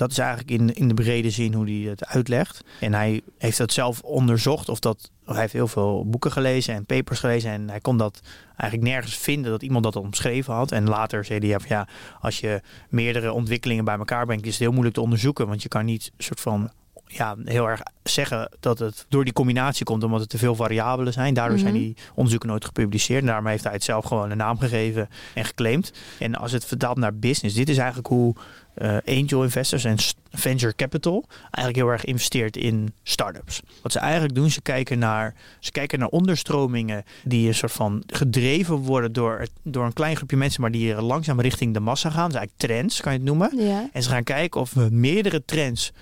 Dat 0.00 0.10
is 0.10 0.18
eigenlijk 0.18 0.50
in, 0.50 0.74
in 0.74 0.88
de 0.88 0.94
brede 0.94 1.30
zin 1.30 1.54
hoe 1.54 1.64
hij 1.64 1.90
het 1.90 2.06
uitlegt. 2.06 2.64
En 2.80 2.94
hij 2.94 3.20
heeft 3.38 3.58
dat 3.58 3.72
zelf 3.72 4.00
onderzocht. 4.00 4.68
Of 4.68 4.78
dat, 4.78 5.10
hij 5.24 5.40
heeft 5.40 5.52
heel 5.52 5.68
veel 5.68 6.06
boeken 6.06 6.32
gelezen 6.32 6.74
en 6.74 6.86
papers 6.86 7.18
gelezen. 7.18 7.50
En 7.50 7.68
hij 7.68 7.80
kon 7.80 7.96
dat 7.96 8.20
eigenlijk 8.56 8.90
nergens 8.90 9.16
vinden 9.16 9.50
dat 9.50 9.62
iemand 9.62 9.84
dat 9.84 9.96
omschreven 9.96 10.54
had. 10.54 10.72
En 10.72 10.88
later 10.88 11.24
zei 11.24 11.48
hij, 11.48 11.60
van, 11.60 11.68
ja, 11.68 11.88
als 12.20 12.40
je 12.40 12.60
meerdere 12.88 13.32
ontwikkelingen 13.32 13.84
bij 13.84 13.98
elkaar 13.98 14.26
brengt, 14.26 14.46
is 14.46 14.52
het 14.52 14.60
heel 14.60 14.70
moeilijk 14.70 14.94
te 14.94 15.00
onderzoeken. 15.00 15.48
Want 15.48 15.62
je 15.62 15.68
kan 15.68 15.84
niet 15.84 16.12
soort 16.18 16.40
van 16.40 16.70
ja, 17.12 17.36
heel 17.44 17.68
erg 17.68 17.80
zeggen 18.02 18.50
dat 18.60 18.78
het 18.78 19.06
door 19.08 19.24
die 19.24 19.32
combinatie 19.32 19.84
komt, 19.84 20.04
omdat 20.04 20.20
het 20.20 20.28
te 20.28 20.38
veel 20.38 20.54
variabelen 20.54 21.12
zijn. 21.12 21.34
Daardoor 21.34 21.58
zijn 21.58 21.72
Mhm. 21.74 21.82
die 21.82 21.96
onderzoeken 22.14 22.48
nooit 22.48 22.64
gepubliceerd. 22.64 23.20
En 23.20 23.26
daarom 23.26 23.46
heeft 23.46 23.64
hij 23.64 23.72
het 23.72 23.84
zelf 23.84 24.04
gewoon 24.04 24.30
een 24.30 24.36
naam 24.36 24.58
gegeven 24.58 25.08
en 25.34 25.44
geclaimd. 25.44 25.92
En 26.18 26.34
als 26.34 26.52
het 26.52 26.64
vertaalt 26.64 26.96
naar 26.98 27.14
business, 27.14 27.54
dit 27.56 27.68
is 27.68 27.76
eigenlijk 27.76 28.08
hoe 28.08 28.34
eh, 28.74 28.96
angel 29.04 29.42
investors 29.42 29.84
en 29.84 29.96
venture 30.30 30.74
capital 30.74 31.24
eigenlijk 31.40 31.76
heel 31.76 31.88
erg 31.88 32.04
investeert 32.04 32.56
in 32.56 32.92
startups. 33.02 33.60
Wat 33.82 33.92
ze 33.92 33.98
eigenlijk 33.98 34.34
doen, 34.34 34.50
ze 34.50 34.62
kijken 34.62 34.98
naar, 34.98 35.34
ze 35.60 35.70
kijken 35.70 35.98
naar 35.98 36.08
onderstromingen 36.08 37.04
die 37.24 37.48
een 37.48 37.54
soort 37.54 37.72
van 37.72 38.02
gedreven 38.06 38.76
worden 38.76 39.12
door, 39.12 39.46
door 39.62 39.84
een 39.84 39.92
klein 39.92 40.16
groepje 40.16 40.36
mensen, 40.36 40.60
maar 40.60 40.70
die 40.70 40.94
langzaam 41.02 41.40
richting 41.40 41.74
de 41.74 41.80
massa 41.80 42.10
gaan. 42.10 42.28
Is 42.28 42.34
eigenlijk 42.34 42.72
trends, 42.72 43.00
kan 43.00 43.12
je 43.12 43.18
het 43.18 43.26
noemen. 43.26 43.50
Ja. 43.56 43.88
En 43.92 44.02
ze 44.02 44.08
gaan 44.08 44.24
kijken 44.24 44.60
of 44.60 44.72
we 44.74 44.88
meerdere 44.90 45.44
trends 45.44 45.92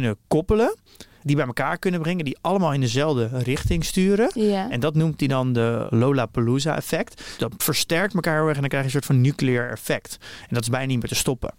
kunnen 0.00 0.16
koppelen, 0.28 0.76
die 1.22 1.36
bij 1.36 1.46
elkaar 1.46 1.78
kunnen 1.78 2.00
brengen, 2.00 2.24
die 2.24 2.38
allemaal 2.40 2.72
in 2.72 2.80
dezelfde 2.80 3.28
richting 3.32 3.84
sturen. 3.84 4.30
Ja. 4.34 4.70
En 4.70 4.80
dat 4.80 4.94
noemt 4.94 5.20
hij 5.20 5.28
dan 5.28 5.52
de 5.52 5.86
Lollapalooza 5.90 6.76
effect. 6.76 7.22
Dat 7.38 7.52
versterkt 7.56 8.14
elkaar 8.14 8.36
heel 8.36 8.46
erg 8.46 8.54
en 8.54 8.60
dan 8.60 8.68
krijg 8.68 8.84
je 8.84 8.94
een 8.94 9.02
soort 9.02 9.12
van 9.12 9.20
nuclear 9.20 9.70
effect. 9.70 10.16
En 10.40 10.54
dat 10.54 10.62
is 10.62 10.68
bijna 10.68 10.86
niet 10.86 10.98
meer 10.98 11.08
te 11.08 11.14
stoppen. 11.14 11.54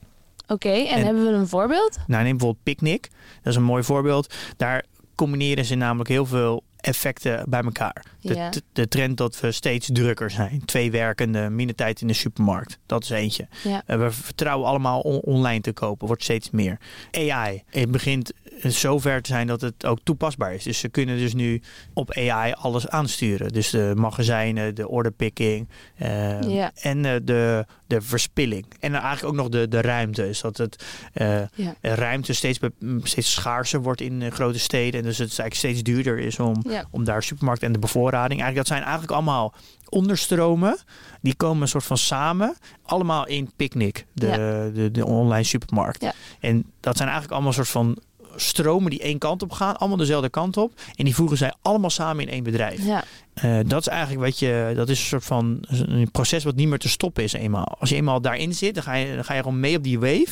Oké, 0.47 0.69
en, 0.69 0.88
En- 0.88 1.05
hebben 1.05 1.25
we 1.25 1.31
een 1.31 1.47
voorbeeld? 1.47 1.97
Nou, 2.07 2.23
neem 2.23 2.38
bijvoorbeeld 2.38 2.63
Picnic. 2.63 3.09
Dat 3.41 3.51
is 3.51 3.55
een 3.55 3.63
mooi 3.63 3.83
voorbeeld. 3.83 4.33
Daar 4.57 4.86
combineren 5.15 5.65
ze 5.65 5.75
namelijk 5.75 6.09
heel 6.09 6.25
veel 6.25 6.63
effecten 6.86 7.49
bij 7.49 7.61
elkaar. 7.61 8.05
De, 8.21 8.61
de, 8.73 8.88
trend 8.88 9.17
dat 9.17 9.39
we 9.39 9.51
steeds 9.51 9.89
drukker 9.93 10.29
zijn. 10.31 10.65
Twee 10.65 10.91
werkende, 10.91 11.49
minder 11.49 11.75
tijd 11.75 12.01
in 12.01 12.07
de 12.07 12.13
supermarkt. 12.13 12.79
Dat 12.86 13.03
is 13.03 13.09
eentje. 13.09 13.47
Eh, 13.86 13.97
we 13.97 14.11
vertrouwen 14.11 14.67
allemaal 14.67 14.99
on- 14.99 15.19
online 15.21 15.61
te 15.61 15.73
kopen. 15.73 16.07
Wordt 16.07 16.23
steeds 16.23 16.49
meer. 16.49 16.77
AI. 17.11 17.63
Het 17.69 17.91
begint 17.91 18.33
zover 18.62 19.22
te 19.22 19.30
zijn 19.30 19.47
dat 19.47 19.62
het 19.62 19.86
ook 19.86 19.99
toepasbaar 20.03 20.53
is. 20.53 20.64
Dus 20.64 20.80
ze 20.80 20.89
kunnen 20.89 21.18
dus 21.18 21.34
nu 21.34 21.62
op 21.93 22.12
AI 22.14 22.53
alles 22.53 22.88
aansturen. 22.89 23.51
Dus 23.53 23.70
de 23.70 23.93
magazijnen, 23.95 24.76
de 24.76 24.88
orderpicking 24.88 25.70
eh, 25.95 26.41
Ja. 26.41 26.72
en 26.82 27.06
eh, 27.06 27.16
de, 27.24 27.66
de 27.88 28.01
verspilling. 28.01 28.66
En 28.80 28.91
dan 28.91 29.01
eigenlijk 29.01 29.34
ook 29.34 29.41
nog 29.41 29.49
de, 29.49 29.68
de 29.68 29.82
ruimte. 29.82 30.22
Dus 30.22 30.41
dat 30.41 30.58
het 30.58 30.86
eh, 31.14 31.41
Ja. 31.56 31.76
ruimte 31.82 32.34
steeds, 32.34 32.60
be- 32.60 32.72
m, 32.80 32.99
steeds 33.03 33.32
schaarser 33.34 33.82
wordt 33.82 34.01
in 34.01 34.22
eh, 34.22 34.32
grote 34.32 34.60
steden. 34.60 34.99
En 34.99 35.06
dus 35.06 35.18
het 35.18 35.28
eigenlijk 35.39 35.56
steeds 35.56 35.84
duurder 35.84 36.20
is 36.20 36.39
om, 36.39 36.64
Ja. 36.70 36.86
om 36.91 37.03
daar 37.03 37.24
supermarkt 37.24 37.64
en 37.64 37.72
de 37.72 37.80
bevoorrading. 37.80 38.41
Eigenlijk, 38.41 38.56
dat 38.56 38.68
zijn 38.68 38.82
eigenlijk 38.82 39.12
allemaal 39.12 39.53
onderstromen. 39.89 40.78
Die 41.22 41.36
komen 41.36 41.62
een 41.62 41.68
soort 41.68 41.84
van 41.84 41.97
samen. 41.97 42.56
Allemaal 42.84 43.28
in 43.28 43.51
Picnic, 43.56 44.06
de, 44.14 44.72
de, 44.74 44.91
de 44.91 45.06
online 45.06 45.43
supermarkt. 45.43 46.06
En 46.39 46.72
dat 46.80 46.95
zijn 46.97 47.10
eigenlijk 47.10 47.32
allemaal 47.38 47.53
soort 47.53 47.68
van 47.68 47.97
stromen 48.36 48.89
die 48.89 49.01
één 49.01 49.17
kant 49.17 49.41
op 49.43 49.51
gaan. 49.51 49.77
Allemaal 49.77 49.97
dezelfde 49.97 50.29
kant 50.29 50.57
op. 50.57 50.73
En 50.95 51.05
die 51.05 51.15
voegen 51.15 51.38
zij 51.38 51.53
allemaal 51.61 51.89
samen 51.89 52.23
in 52.25 52.29
één 52.31 52.43
bedrijf. 52.43 52.86
Ja. 52.86 53.03
Eh, 53.33 53.57
dat 53.67 53.79
is 53.81 53.88
eigenlijk 53.88 54.21
wat 54.21 54.39
je, 54.39 54.73
dat 54.75 54.89
is 54.89 54.99
een 54.99 55.05
soort 55.05 55.23
van 55.25 55.57
een 55.69 56.11
proces 56.11 56.43
wat 56.43 56.55
niet 56.55 56.67
meer 56.67 56.77
te 56.79 56.89
stoppen 56.89 57.23
is 57.23 57.33
eenmaal. 57.33 57.75
Als 57.79 57.89
je 57.89 57.95
eenmaal 57.95 58.21
daarin 58.21 58.53
zit, 58.53 58.73
dan 58.75 58.83
ga 58.83 58.93
je, 58.93 59.15
dan 59.15 59.23
ga 59.25 59.33
je 59.33 59.41
gewoon 59.43 59.59
mee 59.59 59.77
op 59.77 59.83
die 59.83 59.99
wave. 59.99 60.27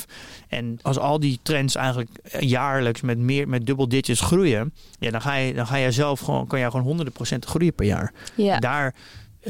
En 0.48 0.80
als 0.82 0.98
al 1.00 1.20
die 1.20 1.40
trends 1.44 1.76
eigenlijk 1.76 2.10
jaarlijks 2.40 3.02
met 3.02 3.18
meer, 3.18 3.48
met 3.50 3.66
dubbel 3.66 3.88
digits 3.88 4.22
groeien, 4.22 4.74
ja, 5.00 5.12
dan 5.12 5.22
ga 5.22 5.36
je, 5.36 5.54
dan 5.54 5.68
ga 5.68 5.76
je 5.76 5.92
zelf 5.92 6.20
gewoon, 6.20 6.48
kan 6.48 6.60
je 6.60 6.66
gewoon 6.70 6.86
honderden 6.86 7.14
procent 7.14 7.46
groeien 7.46 7.74
per 7.74 7.86
jaar. 7.86 8.14
Ja. 8.36 8.60
Daar, 8.60 8.96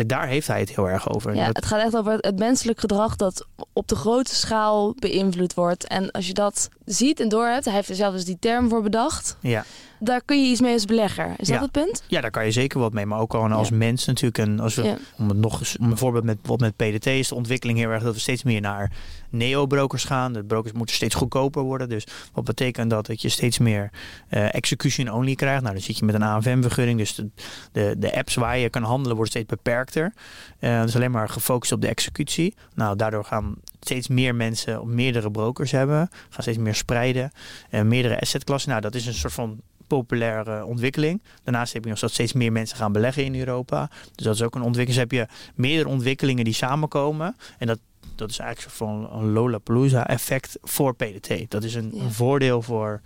daar 0.05 0.27
heeft 0.27 0.47
hij 0.47 0.59
het 0.59 0.75
heel 0.75 0.89
erg 0.89 1.09
over. 1.09 1.35
Ja, 1.35 1.45
Dat- 1.45 1.55
het 1.55 1.65
gaat 1.65 1.81
echt 1.81 1.95
over 1.95 2.13
het 2.17 2.39
menselijk 2.39 2.79
gedrag 2.79 3.15
dat 3.15 3.47
op 3.73 3.87
de 3.87 3.95
grote 3.95 4.35
schaal 4.35 4.95
beïnvloed 4.99 5.53
wordt. 5.53 5.87
En 5.87 6.11
als 6.11 6.27
je 6.27 6.33
dat 6.33 6.69
ziet 6.85 7.19
en 7.19 7.29
doorhebt, 7.29 7.65
hij 7.65 7.73
heeft 7.73 7.89
er 7.89 7.95
zelf 7.95 8.13
dus 8.13 8.25
die 8.25 8.37
term 8.39 8.69
voor 8.69 8.81
bedacht. 8.81 9.37
ja. 9.39 9.65
Daar 9.99 10.21
kun 10.25 10.43
je 10.43 10.49
iets 10.51 10.61
mee 10.61 10.73
als 10.73 10.85
belegger. 10.85 11.33
Is 11.37 11.47
Ja. 11.47 11.53
dat 11.53 11.61
het 11.63 11.71
punt? 11.71 12.03
ja, 12.07 12.21
daar 12.21 12.31
kan 12.31 12.45
je 12.45 12.51
zeker 12.51 12.79
wat 12.79 12.93
mee. 12.93 13.05
Maar 13.05 13.19
ook 13.19 13.31
gewoon 13.31 13.51
als 13.51 13.69
Ja. 13.69 13.75
mens 13.75 14.05
natuurlijk. 14.05 14.37
En 14.37 14.59
als 14.59 14.75
we, 14.75 14.83
Ja. 14.83 14.97
om 15.17 15.27
het 15.29 15.37
nog 15.37 15.59
eens, 15.59 15.77
om 15.77 15.91
een 15.91 15.97
voorbeeld 15.97 16.23
met, 16.23 16.35
bijvoorbeeld 16.41 16.73
met 16.77 16.89
PDT 16.91 17.05
is 17.07 17.27
de 17.27 17.35
ontwikkeling 17.35 17.77
heel 17.77 17.89
erg 17.89 18.03
dat 18.03 18.13
we 18.13 18.19
steeds 18.19 18.43
meer 18.43 18.61
naar 18.61 18.91
neo-brokers 19.29 20.03
gaan. 20.03 20.33
De 20.33 20.43
brokers 20.43 20.73
moeten 20.73 20.95
steeds 20.95 21.15
goedkoper 21.15 21.61
worden. 21.63 21.89
Dus 21.89 22.07
wat 22.33 22.43
betekent 22.43 22.89
dat? 22.89 23.05
Dat 23.05 23.21
je 23.21 23.29
steeds 23.29 23.57
meer 23.57 23.89
eh, 24.29 24.53
execution 24.55 25.11
only 25.11 25.35
krijgt. 25.35 25.61
Nou, 25.61 25.73
dan 25.73 25.83
zit 25.83 25.97
je 25.97 26.05
met 26.05 26.15
een 26.15 26.23
AFM-vergunning. 26.23 26.97
Dus 26.99 27.15
de, 27.15 27.29
de, 27.71 27.95
de 27.97 28.15
apps 28.15 28.35
waar 28.35 28.57
je 28.57 28.69
kan 28.69 28.83
handelen 28.83 29.15
worden 29.15 29.31
steeds 29.33 29.47
beperkter. 29.49 30.13
Eh 30.59 30.81
dus 30.81 30.95
alleen 30.95 31.11
maar 31.11 31.29
gefocust 31.29 31.71
op 31.71 31.81
de 31.81 31.87
executie. 31.87 32.53
Nou, 32.75 32.95
daardoor 32.95 33.25
gaan 33.25 33.55
steeds 33.83 34.07
meer 34.07 34.35
mensen 34.35 34.81
op 34.81 34.87
meerdere 34.87 35.31
brokers 35.31 35.71
hebben. 35.71 36.09
Gaan 36.29 36.41
steeds 36.41 36.57
meer 36.57 36.75
spreiden. 36.75 37.31
en 37.69 37.87
meerdere 37.87 38.19
assetklassen. 38.19 38.69
Nou, 38.69 38.81
dat 38.81 38.95
is 38.95 39.05
een 39.05 39.13
soort 39.13 39.33
van 39.33 39.61
populaire 39.87 40.65
ontwikkeling. 40.65 41.21
Daarnaast 41.43 41.73
heb 41.73 41.83
je 41.83 41.89
nog 41.89 41.99
dat 41.99 42.11
steeds 42.11 42.33
meer 42.33 42.51
mensen 42.51 42.77
gaan 42.77 42.91
beleggen 42.91 43.25
in 43.25 43.35
Europa. 43.39 43.89
Dus 44.15 44.25
dat 44.25 44.35
is 44.35 44.41
ook 44.41 44.55
een 44.55 44.61
ontwikkeling. 44.61 45.07
Dus 45.09 45.19
heb 45.19 45.29
je 45.29 45.51
meerdere 45.55 45.89
ontwikkelingen 45.89 46.43
die 46.43 46.53
samenkomen. 46.53 47.35
En 47.57 47.67
dat, 47.67 47.79
dat 48.15 48.29
is 48.29 48.37
eigenlijk 48.39 48.71
een 48.71 48.77
soort 48.87 49.09
van 49.09 49.19
een 49.21 49.31
Lollapalooza-effect 49.31 50.57
voor 50.61 50.95
PDT. 50.95 51.51
Dat 51.51 51.63
is 51.63 51.75
een, 51.75 51.91
Ja. 51.93 52.09
voordeel 52.09 52.61
voor, 52.61 53.01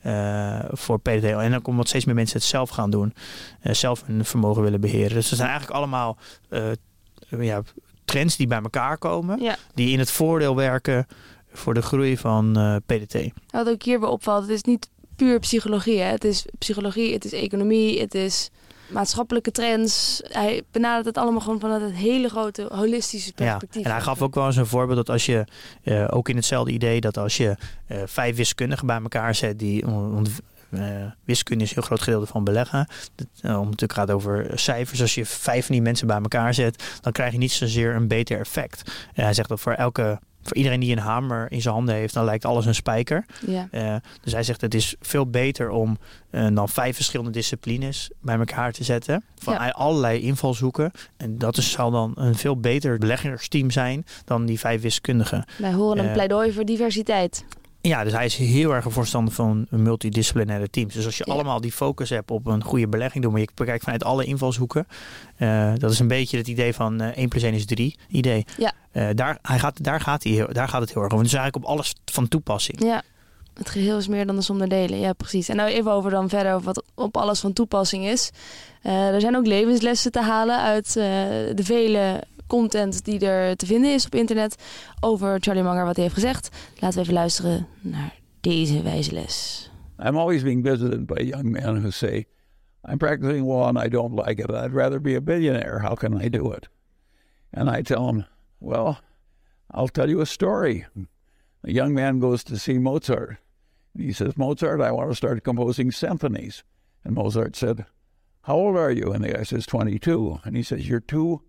eh, 0.00 0.60
voor 0.70 1.00
PDT. 1.00 1.24
En 1.24 1.50
dan 1.50 1.62
komt 1.62 1.76
wat 1.76 1.88
steeds 1.88 2.04
meer 2.04 2.14
mensen 2.14 2.36
het 2.38 2.46
zelf 2.46 2.70
gaan 2.70 2.90
doen. 2.90 3.14
eh, 3.60 3.72
zelf 3.74 4.02
hun 4.06 4.24
vermogen 4.24 4.62
willen 4.62 4.80
beheren. 4.80 5.14
Dus 5.14 5.28
dat 5.28 5.38
zijn 5.38 5.50
eigenlijk 5.50 5.78
allemaal 5.78 6.16
eh, 6.48 6.62
ja, 7.40 7.62
trends 8.04 8.36
die 8.36 8.46
bij 8.46 8.60
elkaar 8.62 8.98
komen. 8.98 9.42
Ja. 9.42 9.56
Die 9.74 9.90
in 9.90 9.98
het 9.98 10.10
voordeel 10.10 10.56
werken 10.56 11.06
voor 11.52 11.74
de 11.74 11.82
groei 11.82 12.16
van 12.16 12.56
eh, 12.56 12.76
PDT. 12.86 13.16
Wat 13.50 13.68
ook 13.68 13.82
hierbij 13.82 14.08
opvalt, 14.08 14.42
het 14.42 14.50
is 14.50 14.62
niet 14.62 14.88
puur 15.16 15.38
psychologie. 15.38 15.98
Hè? 16.00 16.10
Het 16.10 16.24
is 16.24 16.44
psychologie, 16.58 17.12
het 17.12 17.24
is 17.24 17.32
economie, 17.32 18.00
het 18.00 18.14
is 18.14 18.50
maatschappelijke 18.88 19.50
trends. 19.50 20.20
Hij 20.24 20.62
benadert 20.70 21.06
het 21.06 21.16
allemaal 21.18 21.40
gewoon 21.40 21.60
vanuit 21.60 21.82
het 21.82 21.92
hele 21.94 22.28
grote 22.28 22.66
holistische 22.72 23.32
Ja, 23.36 23.44
perspectief. 23.44 23.84
en 23.84 23.90
hij 23.90 24.00
gaf 24.00 24.22
ook 24.22 24.34
wel 24.34 24.46
eens 24.46 24.56
een 24.56 24.66
voorbeeld 24.66 24.96
dat 24.96 25.10
als 25.10 25.26
je, 25.26 25.44
eh, 25.82 26.04
ook 26.10 26.28
in 26.28 26.36
hetzelfde 26.36 26.72
idee, 26.72 27.00
dat 27.00 27.16
als 27.16 27.36
je 27.36 27.56
eh, 27.86 27.98
vijf 28.04 28.36
wiskundigen 28.36 28.86
bij 28.86 29.00
elkaar 29.02 29.34
zet, 29.34 29.58
die, 29.58 29.84
wiskunde 31.24 31.64
is 31.64 31.68
een 31.70 31.74
heel 31.76 31.86
groot 31.86 32.02
gedeelte 32.02 32.26
van 32.26 32.44
beleggen. 32.44 32.86
Dat, 33.14 33.26
eh, 33.40 33.58
om 33.58 33.64
natuurlijk 33.64 33.92
gaat 33.92 34.10
over 34.10 34.50
cijfers. 34.54 35.00
Als 35.00 35.14
je 35.14 35.26
vijf 35.26 35.66
van 35.66 35.74
die 35.74 35.84
mensen 35.84 36.06
bij 36.06 36.16
elkaar 36.16 36.54
zet, 36.54 36.98
dan 37.00 37.12
krijg 37.12 37.32
je 37.32 37.38
niet 37.38 37.52
zozeer 37.52 37.94
een 37.94 38.08
beter 38.08 38.38
effect. 38.38 38.90
En 39.14 39.24
hij 39.24 39.34
zegt 39.34 39.48
dat 39.48 39.60
voor 39.60 39.72
elke, 39.72 40.18
voor 40.42 40.56
iedereen 40.56 40.80
die 40.80 40.92
een 40.92 40.98
hamer 41.02 41.52
in 41.52 41.62
zijn 41.62 41.74
handen 41.74 41.94
heeft, 41.94 42.14
dan 42.14 42.24
lijkt 42.24 42.44
alles 42.44 42.66
een 42.66 42.74
spijker. 42.74 43.24
Ja. 43.46 43.68
Eh, 43.70 43.94
dus 44.22 44.32
hij 44.32 44.42
zegt 44.42 44.60
het 44.60 44.74
is 44.74 44.94
veel 45.00 45.26
beter 45.26 45.70
om 45.70 45.98
eh, 46.30 46.46
dan 46.52 46.68
vijf 46.68 46.94
verschillende 46.94 47.30
disciplines 47.32 48.10
bij 48.20 48.38
elkaar 48.38 48.72
te 48.72 48.84
zetten. 48.84 49.24
Van 49.38 49.54
Ja. 49.54 49.68
allerlei 49.68 50.20
invalshoeken. 50.20 50.90
En 51.16 51.38
dat 51.38 51.56
is, 51.56 51.70
zal 51.70 51.90
dan 51.90 52.12
een 52.14 52.34
veel 52.34 52.60
beter 52.60 52.98
beleggersteam 52.98 53.70
zijn 53.70 54.04
dan 54.24 54.46
die 54.46 54.58
vijf 54.58 54.82
wiskundigen. 54.82 55.44
Wij 55.58 55.72
horen 55.72 55.98
een 55.98 56.06
Eh, 56.06 56.12
pleidooi 56.12 56.52
voor 56.52 56.64
diversiteit. 56.64 57.44
Ja, 57.82 58.04
dus 58.04 58.12
hij 58.12 58.24
is 58.24 58.36
heel 58.36 58.74
erg 58.74 58.84
een 58.84 58.90
voorstander 58.90 59.34
van 59.34 59.66
multidisciplinaire 59.70 60.70
teams. 60.70 60.94
Dus 60.94 61.04
als 61.04 61.16
je 61.18 61.24
Ja. 61.26 61.32
allemaal 61.32 61.60
die 61.60 61.72
focus 61.72 62.10
hebt 62.10 62.30
op 62.30 62.46
een 62.46 62.62
goede 62.64 62.88
belegging 62.88 63.22
doen, 63.22 63.32
maar 63.32 63.40
je 63.40 63.48
bekijkt 63.54 63.82
vanuit 63.84 64.04
alle 64.04 64.24
invalshoeken. 64.24 64.86
eh, 65.36 65.72
dat 65.78 65.90
is 65.90 65.98
een 65.98 66.08
beetje 66.08 66.36
het 66.36 66.48
idee 66.48 66.74
van 66.74 67.00
eh 67.00 67.16
1 67.16 67.28
plus 67.28 67.42
1 67.42 67.54
is 67.54 67.64
3 67.66 67.98
idee. 68.08 68.44
Ja. 68.58 68.72
Eh, 68.92 69.08
daar, 69.14 69.38
hij 69.42 69.58
gaat, 69.58 69.84
daar, 69.84 70.00
gaat 70.00 70.22
hij, 70.22 70.32
heel- 70.32 70.52
daar 70.52 70.68
gaat 70.68 70.80
het 70.80 70.92
heel 70.92 71.02
erg 71.02 71.12
over. 71.12 71.24
Het 71.24 71.34
is 71.34 71.38
eigenlijk 71.40 71.64
op 71.64 71.70
alles 71.72 71.94
van 72.04 72.28
toepassing. 72.28 72.82
Ja, 72.84 73.02
het 73.54 73.68
geheel 73.68 73.98
is 73.98 74.08
meer 74.08 74.26
dan 74.26 74.36
de 74.36 74.42
som 74.42 74.58
der 74.58 74.68
delen. 74.68 74.98
Ja, 75.00 75.12
precies. 75.12 75.48
En 75.48 75.56
nou 75.56 75.70
even 75.70 75.92
over 75.92 76.10
dan 76.10 76.28
verder 76.28 76.52
over 76.54 76.64
wat 76.66 76.84
op 76.94 77.16
alles 77.16 77.40
van 77.40 77.52
toepassing 77.52 78.04
is. 78.06 78.30
Er 78.82 79.20
zijn 79.20 79.36
ook 79.36 79.46
levenslessen 79.46 80.12
te 80.12 80.20
halen 80.20 80.60
uit 80.62 80.92
de 80.92 81.60
vele 81.62 82.22
content 82.56 83.04
die 83.04 83.26
er 83.26 83.56
te 83.56 83.66
vinden 83.66 83.92
is 83.92 84.06
op 84.06 84.14
internet 84.14 84.62
over 85.00 85.40
Charlie 85.40 85.62
Munger, 85.62 85.84
wat 85.84 85.94
hij 85.94 86.04
heeft 86.04 86.16
gezegd. 86.16 86.48
Laten 86.78 86.96
we 86.96 87.02
even 87.02 87.14
luisteren 87.14 87.66
naar 87.80 88.14
deze 88.40 88.82
wijze 88.82 89.12
les. 89.12 89.70
I'm 89.98 90.16
always 90.16 90.42
being 90.42 90.66
visited 90.66 91.06
by 91.06 91.22
young 91.22 91.50
men 91.50 91.80
who 91.80 91.90
say, 91.90 92.26
I'm 92.88 92.98
practicing 92.98 93.46
law 93.46 93.66
and 93.66 93.78
I 93.78 93.88
don't 93.88 94.26
like 94.26 94.42
it. 94.42 94.50
I'd 94.50 94.74
rather 94.74 95.00
be 95.00 95.16
a 95.16 95.20
billionaire. 95.20 95.78
How 95.80 95.94
can 95.94 96.24
I 96.24 96.28
do 96.28 96.52
it? 96.52 96.68
And 97.50 97.76
I 97.78 97.82
tell 97.82 98.06
them, 98.06 98.24
Well, 98.58 98.96
I'll 99.70 99.88
tell 99.88 100.10
you 100.10 100.20
a 100.20 100.26
story. 100.26 100.84
A 101.62 101.70
young 101.70 101.94
man 101.94 102.20
goes 102.20 102.44
to 102.44 102.56
see 102.56 102.78
Mozart. 102.78 103.36
He 103.96 104.12
says, 104.12 104.36
Mozart, 104.36 104.80
I 104.80 104.90
want 104.90 105.10
to 105.10 105.16
start 105.16 105.44
composing 105.44 105.92
symphonies. 105.92 106.64
And 107.04 107.14
Mozart 107.14 107.56
said, 107.56 107.86
How 108.40 108.56
old 108.56 108.76
are 108.76 108.92
you? 108.92 109.12
And 109.12 109.22
the 109.24 109.32
guy 109.32 109.44
says, 109.44 109.66
22. 109.66 110.40
And 110.44 110.56
he 110.56 110.62
says, 110.62 110.88
You're 110.88 111.00
too 111.00 111.42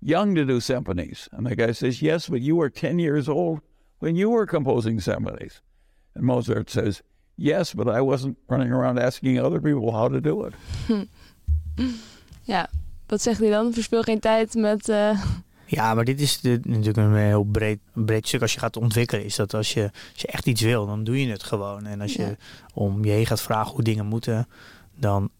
young 0.00 0.34
to 0.34 0.44
do 0.44 0.60
symphonies. 0.60 1.28
And 1.32 1.46
the 1.46 1.54
guy 1.54 1.72
says, 1.72 1.98
Yes, 2.00 2.28
but 2.28 2.40
you 2.40 2.56
were 2.56 2.70
10 2.70 2.98
years 2.98 3.28
old 3.28 3.60
when 3.98 4.16
you 4.16 4.30
were 4.30 4.46
composing 4.46 5.00
symphonies. 5.02 5.62
And 6.14 6.24
Mozart 6.24 6.70
says, 6.70 7.02
Yes, 7.34 7.72
but 7.74 7.86
I 7.86 8.00
wasn't 8.00 8.36
running 8.48 8.72
around 8.72 8.98
asking 8.98 9.38
other 9.40 9.60
people 9.60 9.92
how 9.92 10.08
to 10.08 10.20
do 10.20 10.44
it. 10.46 10.54
Ja, 12.42 12.68
wat 13.06 13.22
zegt 13.22 13.40
hij 13.40 13.50
dan? 13.50 13.72
Verspil 13.72 14.02
geen 14.02 14.20
tijd 14.20 14.54
met... 14.54 14.88
eh, 14.88 15.22
Ja, 15.66 15.94
maar 15.94 16.04
dit 16.04 16.20
is 16.20 16.40
de- 16.40 16.60
natuurlijk 16.62 16.96
een 16.96 17.14
heel 17.14 17.42
breed, 17.44 17.78
breed 17.92 18.26
stuk 18.28 18.40
als 18.42 18.52
je 18.52 18.58
gaat 18.58 18.76
ontwikkelen. 18.76 19.24
Is 19.24 19.36
dat 19.36 19.54
als 19.54 19.74
je, 19.74 19.82
als 20.12 20.20
je 20.22 20.26
echt 20.28 20.46
iets 20.46 20.60
wil, 20.60 20.86
dan 20.86 21.04
doe 21.04 21.20
je 21.20 21.30
het 21.30 21.42
gewoon. 21.42 21.86
En 21.86 22.00
als 22.00 22.12
je 22.12 22.22
Ja. 22.22 22.34
om 22.74 23.04
je 23.04 23.10
heen 23.10 23.26
gaat 23.26 23.40
vragen 23.42 23.72
hoe 23.72 23.82
dingen 23.82 24.06
moeten, 24.06 24.48
dan, 24.96 25.30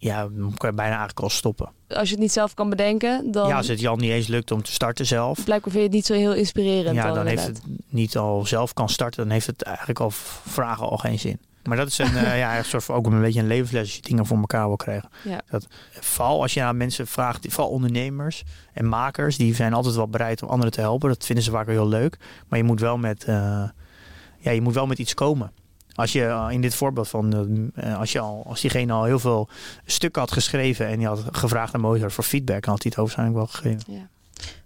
ja, 0.00 0.20
dan 0.22 0.54
kan 0.56 0.70
je 0.70 0.76
bijna 0.76 0.90
eigenlijk 0.90 1.20
al 1.20 1.30
stoppen. 1.30 1.68
als 1.88 2.08
je 2.08 2.14
het 2.14 2.22
niet 2.22 2.32
zelf 2.32 2.54
kan 2.54 2.70
bedenken, 2.70 3.32
dan 3.32 3.48
Ja, 3.48 3.56
als 3.56 3.68
het 3.68 3.80
Jan 3.80 3.98
niet 3.98 4.10
eens 4.10 4.26
lukt 4.26 4.50
om 4.50 4.62
te 4.62 4.72
starten 4.72 5.06
zelf. 5.06 5.44
blijkbaar 5.44 5.72
vind 5.72 5.74
je 5.74 5.88
het 5.88 5.92
niet 5.92 6.06
zo 6.06 6.14
heel 6.14 6.34
inspirerend. 6.34 6.96
Ja, 6.96 7.06
dan 7.06 7.14
dan 7.14 7.26
heeft 7.26 7.46
het 7.46 7.62
niet 7.88 8.16
al 8.16 8.46
zelf 8.46 8.74
kan 8.74 8.88
starten, 8.88 9.22
dan 9.22 9.32
heeft 9.32 9.46
het 9.46 9.62
eigenlijk 9.62 10.00
al 10.00 10.10
vragen 10.10 10.88
al 10.88 10.96
geen 10.96 11.18
zin. 11.18 11.40
Maar 11.64 11.76
dat 11.76 11.86
is 11.88 11.98
een, 11.98 12.16
eh, 12.16 12.38
ja, 12.44 12.58
een 12.58 12.64
soort 12.64 12.84
van 12.84 12.94
ook 12.94 13.06
een 13.06 13.20
beetje 13.20 13.40
een 13.40 13.46
levensles 13.46 13.80
als 13.80 13.96
je 13.96 14.02
dingen 14.02 14.26
voor 14.26 14.38
elkaar 14.38 14.66
wil 14.66 14.76
krijgen. 14.76 15.10
Ja. 15.24 15.40
Dat, 15.50 15.66
vooral 16.00 16.42
als 16.42 16.54
je 16.54 16.62
aan 16.62 16.76
mensen 16.76 17.06
vraagt, 17.06 17.46
vooral 17.48 17.72
ondernemers 17.72 18.42
en 18.72 18.88
makers, 18.88 19.36
die 19.36 19.54
zijn 19.54 19.72
altijd 19.72 19.94
wel 19.94 20.08
bereid 20.08 20.42
om 20.42 20.48
anderen 20.48 20.72
te 20.72 20.80
helpen. 20.80 21.08
Dat 21.08 21.26
vinden 21.26 21.44
ze 21.44 21.50
vaak 21.50 21.66
wel 21.66 21.74
heel 21.74 21.88
leuk. 21.88 22.18
Maar 22.48 22.58
je 22.58 22.64
moet 22.64 22.80
wel 22.80 22.98
met, 22.98 23.24
eh, 23.24 23.62
ja, 24.38 24.50
je 24.50 24.60
moet 24.60 24.74
wel 24.74 24.86
met 24.86 24.98
iets 24.98 25.14
komen. 25.14 25.52
Als 25.94 26.12
je 26.12 26.24
eh, 26.24 26.46
in 26.50 26.60
dit 26.60 26.74
voorbeeld 26.74 27.08
van, 27.08 27.70
eh, 27.74 27.98
als, 27.98 28.12
je 28.12 28.20
al, 28.20 28.44
als 28.46 28.60
diegene 28.60 28.92
al 28.92 29.04
heel 29.04 29.18
veel 29.18 29.48
stukken 29.84 30.20
had 30.20 30.32
geschreven 30.32 30.86
en 30.86 31.00
je 31.00 31.06
had 31.06 31.24
gevraagd 31.30 31.74
aan 31.74 31.80
Mozart 31.80 32.12
voor 32.12 32.24
feedback, 32.24 32.62
dan 32.62 32.72
had 32.72 32.82
hij 32.82 32.92
het 32.94 33.00
waarschijnlijk 33.00 33.38
wel 33.38 33.46
gegeven. 33.46 34.08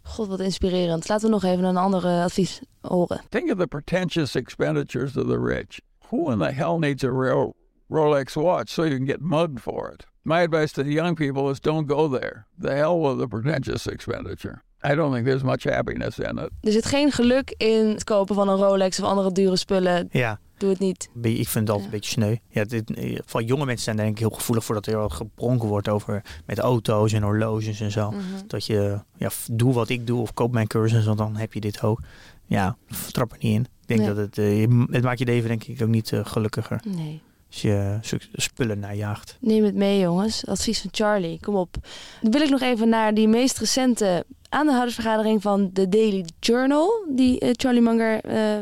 God, 0.03 0.29
wat 0.29 0.41
inspirerend. 0.41 1.09
Laten 1.09 1.27
we 1.27 1.33
nog 1.33 1.45
even 1.45 1.65
een 1.65 1.77
ander 1.77 2.05
eh, 2.05 2.23
advies 2.23 2.61
horen. 2.81 3.21
Think 3.29 3.51
of 3.51 3.59
the 3.59 3.67
pretentious 3.67 4.35
expenditures 4.35 5.17
of 5.17 5.27
the 5.27 5.41
rich. 5.41 5.81
Who 6.09 6.31
in 6.31 6.39
the 6.39 6.51
hell 6.51 6.77
needs 6.79 7.05
a 7.05 7.11
real 7.11 7.55
Rolex 7.89 8.35
watch 8.35 8.69
so 8.69 8.85
you 8.85 8.97
can 8.97 9.07
get 9.07 9.21
mugged 9.21 9.61
for 9.61 9.93
it? 9.93 10.07
My 10.23 10.43
advice 10.43 10.73
to 10.73 10.83
the 10.83 10.93
young 10.93 11.15
people 11.15 11.51
is 11.51 11.61
don't 11.61 11.91
go 11.91 12.09
there. 12.19 12.47
The 12.59 12.71
hell 12.71 13.01
with 13.01 13.19
the 13.19 13.27
pretentious 13.27 13.87
expenditure. 13.87 14.63
I 14.83 14.95
don't 14.95 15.13
think 15.13 15.27
there's 15.27 15.43
much 15.43 15.65
happiness 15.65 16.19
in 16.19 16.39
it. 16.39 16.51
Er 16.61 16.73
zit 16.73 16.87
geen 16.87 17.13
geluk 17.13 17.55
in 17.57 17.89
het 17.89 18.05
kopen 18.05 18.35
van 18.35 18.49
een 18.49 18.57
Rolex 18.57 19.01
of 19.01 19.09
andere 19.09 19.33
dure 19.33 19.57
spullen. 19.57 20.09
Ja, 20.11 20.39
doe 20.57 20.71
het 20.71 20.79
niet. 20.79 21.09
Ik 21.23 21.49
vind 21.49 21.69
het 21.69 21.77
altijd 21.77 21.79
Ja. 21.79 21.85
een 21.85 21.91
beetje 21.91 22.11
sneu. 22.11 22.37
Ja, 22.49 22.65
dit, 22.65 22.91
eh, 22.95 23.19
van 23.25 23.45
jonge 23.45 23.65
mensen 23.65 23.85
zijn 23.85 23.97
denk 23.97 24.11
ik 24.11 24.19
heel 24.19 24.31
gevoelig 24.31 24.65
voor 24.65 24.75
dat 24.75 24.87
er 24.87 25.11
gepronken 25.11 25.69
wordt 25.69 25.89
over 25.89 26.25
met 26.47 26.59
auto's 26.59 27.13
en 27.13 27.23
horloges 27.23 27.81
en 27.81 27.91
zo. 27.91 28.11
Mhm. 28.11 28.23
Dat 28.47 28.67
je, 28.67 28.99
ja, 29.17 29.31
doe 29.53 29.73
wat 29.73 29.89
ik 29.89 30.07
doe 30.07 30.21
of 30.21 30.35
koop 30.35 30.53
mijn 30.53 30.67
cursus, 30.67 31.05
want 31.05 31.19
dan 31.19 31.37
heb 31.37 31.53
je 31.53 31.61
dit 31.61 31.83
ook. 31.83 32.01
Ja, 32.47 32.77
trap 33.13 33.33
er 33.33 33.39
niet 33.41 33.53
in. 33.55 33.61
Ik 33.61 33.87
denk 33.87 34.01
Nee. 34.01 34.09
dat 34.09 34.17
het, 34.17 34.39
eh, 34.39 34.67
het 34.91 35.03
maakt 35.03 35.19
je 35.19 35.25
leven 35.25 35.49
denk 35.49 35.65
ik 35.65 35.83
ook 35.83 35.89
niet 35.89 36.13
eh, 36.13 36.21
gelukkiger 36.25 36.83
Nee. 36.89 37.21
als 37.51 37.63
je 37.63 37.99
zulke 38.03 38.27
spullen 38.33 38.79
najaagt. 38.79 39.37
Neem 39.41 39.65
het 39.65 39.75
mee, 39.75 40.01
jongens. 40.01 40.47
Advies 40.47 40.81
van 40.81 40.91
Charlie. 40.93 41.39
Kom 41.41 41.55
op. 41.55 41.77
Dan 42.23 42.31
wil 42.33 42.41
ik 42.41 42.51
nog 42.51 42.61
even 42.61 42.89
naar 42.89 43.15
die 43.15 43.29
meest 43.29 43.59
recente 43.59 44.25
aandeelhoudersvergadering 44.49 45.43
van 45.43 45.71
de 45.73 45.89
Daily 45.89 46.25
Journal, 46.41 47.05
die 47.15 47.41
eh, 47.41 47.51
Charlie 47.53 47.83
Munger 47.83 48.21
eh, 48.21 48.59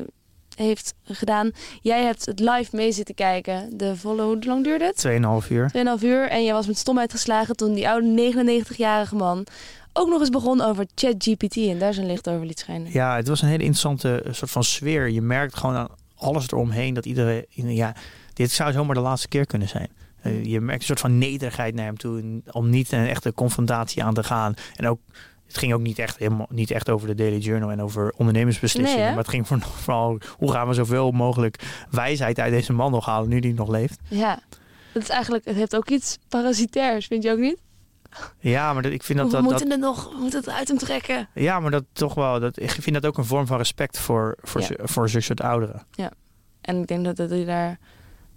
heeft 0.63 0.95
gedaan. 1.05 1.51
Jij 1.81 2.05
hebt 2.05 2.27
het 2.27 2.41
live 2.41 2.77
mee 2.77 2.93
zitten 2.93 3.15
kijken. 3.15 3.79
De 3.79 3.97
volle, 3.97 4.23
hoe 4.23 4.45
lang 4.45 4.65
duurde 4.65 4.85
het? 4.85 5.07
2,5 5.45 5.51
uur. 5.51 5.71
2,5 5.99 6.05
uur. 6.05 6.29
En 6.29 6.45
je 6.45 6.53
was 6.53 6.67
met 6.67 6.79
stomheid 6.79 7.13
geslagen 7.13 7.57
toen 7.57 7.75
die 7.75 7.89
oude 7.89 8.33
99-jarige 8.33 9.15
man 9.15 9.47
ook 9.93 10.09
nog 10.09 10.21
eens 10.21 10.31
begon 10.31 10.61
over 10.61 10.87
ChatGPT 10.95 11.57
en 11.57 11.79
daar 11.79 11.95
zijn 11.95 12.07
licht 12.07 12.29
over 12.29 12.47
liet 12.47 12.59
schijnen. 12.59 12.93
Ja, 12.93 13.17
het 13.17 13.29
was 13.29 13.43
een 13.43 13.49
hele 13.49 13.63
interessante 13.63 14.23
eh, 14.23 14.33
soort 14.33 14.51
van 14.51 14.65
sfeer. 14.65 15.11
Je 15.11 15.23
merkt 15.23 15.57
gewoon 15.57 15.75
aan 15.75 15.89
alles 16.17 16.47
eromheen 16.47 16.95
dat 16.95 17.07
iedereen, 17.07 17.45
ja, 17.55 17.95
dit 18.33 18.51
zou 18.51 18.73
zomaar 18.73 18.95
de 18.95 19.01
laatste 19.01 19.29
keer 19.29 19.47
kunnen 19.47 19.69
zijn. 19.69 19.89
Eh, 20.23 20.45
je 20.45 20.61
merkt 20.61 20.81
een 20.81 20.87
soort 20.87 21.01
van 21.01 21.19
nederigheid 21.19 21.75
naar 21.75 21.85
hem 21.85 21.97
toe 21.97 22.43
om 22.51 22.71
niet 22.71 22.93
een 22.93 23.07
echte 23.07 23.35
confrontatie 23.35 24.05
aan 24.05 24.15
te 24.15 24.25
gaan. 24.25 24.55
En 24.77 24.89
ook, 24.89 25.01
het 25.53 25.61
ging 25.61 25.75
ook 25.75 25.81
niet 25.81 25.99
echt, 25.99 26.19
helemaal, 26.19 26.47
niet 26.51 26.71
echt 26.71 26.91
over 26.91 27.07
de 27.07 27.15
Daily 27.15 27.39
Journal 27.39 27.71
en 27.71 27.83
over 27.83 28.13
ondernemersbeslissingen. 28.17 29.01
Nee, 29.05 29.09
maar 29.15 29.19
het 29.23 29.29
ging 29.29 29.47
voor- 29.47 29.61
vooral 29.61 30.19
hoe 30.37 30.51
gaan 30.53 30.69
we 30.69 30.75
zoveel 30.75 31.11
mogelijk 31.11 31.63
wijsheid 31.91 32.39
uit 32.39 32.53
deze 32.53 32.73
man 32.73 32.91
nog 32.91 33.07
halen 33.07 33.29
nu 33.29 33.41
die 33.41 33.55
nog 33.55 33.69
leeft. 33.69 33.99
Ja. 34.09 34.39
Dat 34.93 35.03
is 35.03 35.09
eigenlijk, 35.09 35.45
het 35.45 35.57
heeft 35.57 35.77
ook 35.77 35.91
iets 35.91 36.19
parasitairs, 36.29 37.07
vind 37.07 37.23
je 37.23 37.31
ook 37.31 37.39
niet? 37.39 37.59
Ja, 38.39 38.73
maar 38.73 38.83
dat, 38.83 38.93
ik 38.93 39.03
vind 39.03 39.19
dat 39.19 39.27
we 39.27 39.33
dat, 39.33 39.43
dat 39.43 39.51
moeten 39.51 39.71
het 39.71 39.81
nog, 39.81 40.11
we 40.13 40.19
moeten 40.21 40.39
het 40.41 40.49
uit 40.49 40.69
hem 40.69 40.79
trekken. 40.79 41.29
ja, 41.35 41.61
maar 41.61 41.71
dat 41.71 41.85
toch 41.93 42.15
wel, 42.15 42.41
dat, 42.41 42.61
ik 42.61 42.71
vind 42.71 42.95
dat 42.95 43.07
ook 43.07 43.19
een 43.19 43.25
vorm 43.25 43.47
van 43.47 43.57
respect 43.57 43.99
voor, 43.99 44.37
voor, 44.43 44.61
Ja. 44.61 44.69
voor 44.83 45.09
zulke 45.09 45.25
soort 45.27 45.41
ouderen. 45.41 45.87
En 46.61 46.81
ik 46.81 46.87
denk 46.87 47.05
dat, 47.05 47.17
dat 47.17 47.31
hij 47.31 47.45
daar 47.45 47.79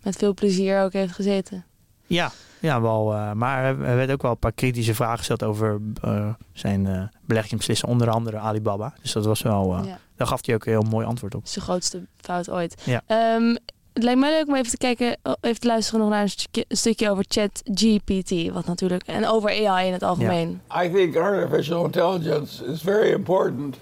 met 0.04 0.16
veel 0.16 0.34
plezier 0.34 0.82
ook 0.82 0.94
heeft 0.94 1.14
gezeten. 1.14 1.66
Ja, 2.08 2.32
ja 2.60 2.82
wel. 2.82 3.14
eh, 3.14 3.32
maar 3.32 3.64
er 3.64 3.96
werd 3.96 4.12
ook 4.12 4.22
wel 4.22 4.32
een 4.32 4.38
paar 4.38 4.52
kritische 4.52 4.96
vragen 4.96 5.18
gesteld 5.18 5.44
over 5.44 5.82
eh, 6.02 6.30
zijn 6.54 6.88
eh 6.88 7.04
beleggingsbeslissen, 7.26 7.88
onder 7.88 8.10
andere 8.10 8.38
Alibaba. 8.38 8.94
Dus 9.02 9.12
dat 9.12 9.26
was 9.26 9.42
wel, 9.42 9.76
eh, 9.76 9.86
ja. 9.86 9.98
daar 10.16 10.28
gaf 10.28 10.46
hij 10.46 10.56
ook 10.56 10.66
een 10.66 10.72
heel 10.72 10.90
mooi 10.90 11.06
antwoord 11.06 11.36
op. 11.36 11.48
Zijn 11.48 11.66
grootste 11.66 12.06
fout 12.18 12.50
ooit. 12.50 12.82
Ja. 12.84 13.02
Ehm, 13.08 13.56
het 13.94 14.04
lijkt 14.04 14.20
mij 14.20 14.32
leuk 14.32 14.48
om 14.48 14.56
even 14.56 14.72
te 14.72 14.78
kijken, 14.78 15.18
even 15.42 15.60
te 15.60 15.68
luisteren 15.68 16.00
nog 16.00 16.10
naar 16.10 16.22
een 16.22 16.30
stukje, 16.30 16.66
een 16.68 16.78
stukje 16.78 17.10
over 17.10 17.26
ChatGPT. 17.28 18.52
Wat 18.54 18.66
natuurlijk, 18.66 19.04
en 19.04 19.28
over 19.28 19.68
AI 19.68 19.88
in 19.88 19.94
het 19.94 20.04
algemeen. 20.04 20.62
I 20.84 20.92
think 20.92 21.16
artificial 21.16 21.86
intelligence 21.86 22.66
is 22.66 22.82
very 22.82 23.12
important, 23.12 23.78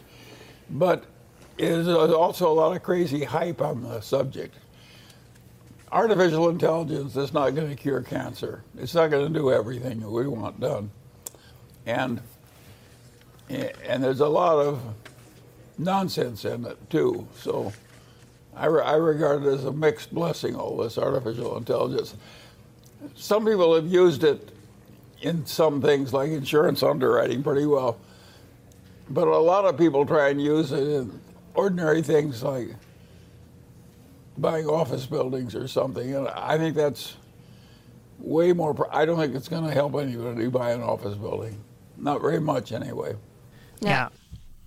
but 0.68 1.00
there's 1.56 1.88
also 2.14 2.60
a 2.60 2.68
lot 2.68 2.76
of 2.76 2.82
crazy 2.82 3.26
hype 3.26 3.64
on 3.64 3.82
the 3.82 3.98
subject. 4.02 4.56
Artificial 5.94 6.50
intelligence 6.50 7.16
is 7.16 7.34
not 7.34 7.52
going 7.52 7.70
to 7.70 7.76
cure 7.76 8.02
cancer. 8.02 8.64
It's 8.80 8.96
not 8.96 9.12
going 9.12 9.32
to 9.32 9.40
do 9.40 9.52
everything 9.52 10.00
that 10.00 10.10
we 10.10 10.28
want 10.28 10.60
done, 10.60 10.90
and 11.86 12.20
and 13.48 14.04
there's 14.04 14.20
a 14.20 14.28
lot 14.28 14.58
of 14.58 14.82
nonsense 15.78 16.46
in 16.46 16.66
it 16.66 16.90
too. 16.90 17.28
So 17.38 17.72
I, 18.56 18.66
re- 18.66 18.82
I 18.82 18.96
regard 18.96 19.44
it 19.44 19.50
as 19.50 19.66
a 19.66 19.72
mixed 19.72 20.12
blessing. 20.12 20.56
All 20.56 20.78
this 20.78 20.98
artificial 20.98 21.58
intelligence. 21.58 22.16
Some 23.16 23.46
people 23.46 23.76
have 23.76 23.86
used 23.86 24.24
it 24.24 24.50
in 25.22 25.46
some 25.46 25.80
things 25.80 26.12
like 26.12 26.32
insurance 26.32 26.82
underwriting 26.82 27.44
pretty 27.44 27.68
well. 27.68 28.00
But 29.12 29.28
a 29.28 29.38
lot 29.38 29.66
of 29.66 29.78
people 29.78 30.08
try 30.08 30.30
and 30.30 30.42
use 30.42 30.72
it 30.72 30.88
in 30.88 31.20
ordinary 31.54 32.02
things 32.02 32.42
like 32.42 32.70
buying 34.38 34.68
office 34.68 35.06
buildings 35.06 35.56
or 35.56 35.68
something. 35.68 36.16
And 36.16 36.28
I 36.28 36.58
think 36.58 36.76
that's 36.76 37.16
way 38.20 38.54
more. 38.54 38.88
I 38.92 39.06
don't 39.06 39.20
think 39.20 39.36
it's 39.36 39.50
going 39.50 39.66
to 39.66 39.72
help 39.72 39.96
anybody 39.96 40.48
buy 40.48 40.72
an 40.72 40.82
office 40.82 41.16
building. 41.16 41.60
Not 41.98 42.22
very 42.22 42.40
much, 42.40 42.72
anyway. 42.72 43.16
Ja. 43.82 44.10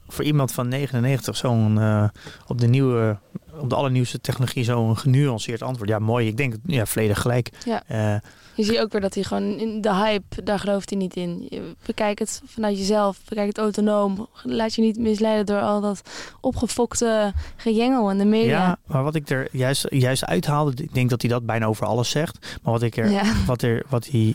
Voor 0.09 0.25
iemand 0.25 0.53
van 0.53 0.69
99 0.69 1.37
zo'n 1.37 1.81
eh, 1.81 2.05
op 2.47 2.61
de 2.61 2.67
nieuwe, 2.67 3.19
op 3.61 3.69
de 3.71 3.75
allernieuwste 3.77 4.21
technologie 4.21 4.65
zo'n 4.65 4.97
genuanceerd 4.99 5.63
antwoord. 5.63 5.89
Ja, 5.89 5.99
mooi. 5.99 6.27
Ik 6.27 6.37
denk, 6.37 6.55
ja, 6.67 6.87
volledig 6.87 7.21
gelijk. 7.21 7.51
Ja. 7.65 7.83
Eh, 7.87 8.15
Je 8.55 8.65
ziet 8.65 8.79
ook 8.79 8.93
weer 8.93 9.01
dat 9.01 9.15
hij 9.15 9.23
gewoon 9.23 9.59
in 9.59 9.81
de 9.81 9.95
hype, 9.95 10.43
daar 10.43 10.59
gelooft 10.59 10.91
hij 10.91 10.99
niet 10.99 11.17
in. 11.17 11.47
Je- 11.49 11.75
Bekijk 11.87 12.19
het 12.19 12.43
vanuit 12.47 12.79
jezelf, 12.79 13.19
bekijk 13.29 13.47
het 13.49 13.59
autonoom. 13.59 14.29
Laat 14.43 14.75
je 14.75 14.83
niet 14.83 14.99
misleiden 14.99 15.47
door 15.47 15.61
al 15.61 15.81
dat 15.81 16.01
opgefokte 16.41 17.33
gejengel 17.57 18.11
in 18.11 18.19
de 18.19 18.25
media. 18.25 18.49
Ja, 18.67 18.77
maar 18.87 19.03
wat 19.03 19.15
ik 19.15 19.31
er 19.31 19.49
juist, 19.53 19.87
juist 19.91 20.25
uithaalde, 20.25 20.83
ik 20.83 20.95
denk 20.95 21.11
dat 21.11 21.21
hij 21.23 21.31
dat 21.31 21.47
bijna 21.47 21.67
over 21.67 21.87
alles 21.87 22.11
zegt. 22.11 22.59
Maar 22.63 22.73
wat 22.73 22.83
ik 22.83 22.97
er, 22.97 23.11
Ja. 23.11 23.23
wat 23.47 23.63
er, 23.63 23.83
wat 23.89 24.07
hij, 24.07 24.35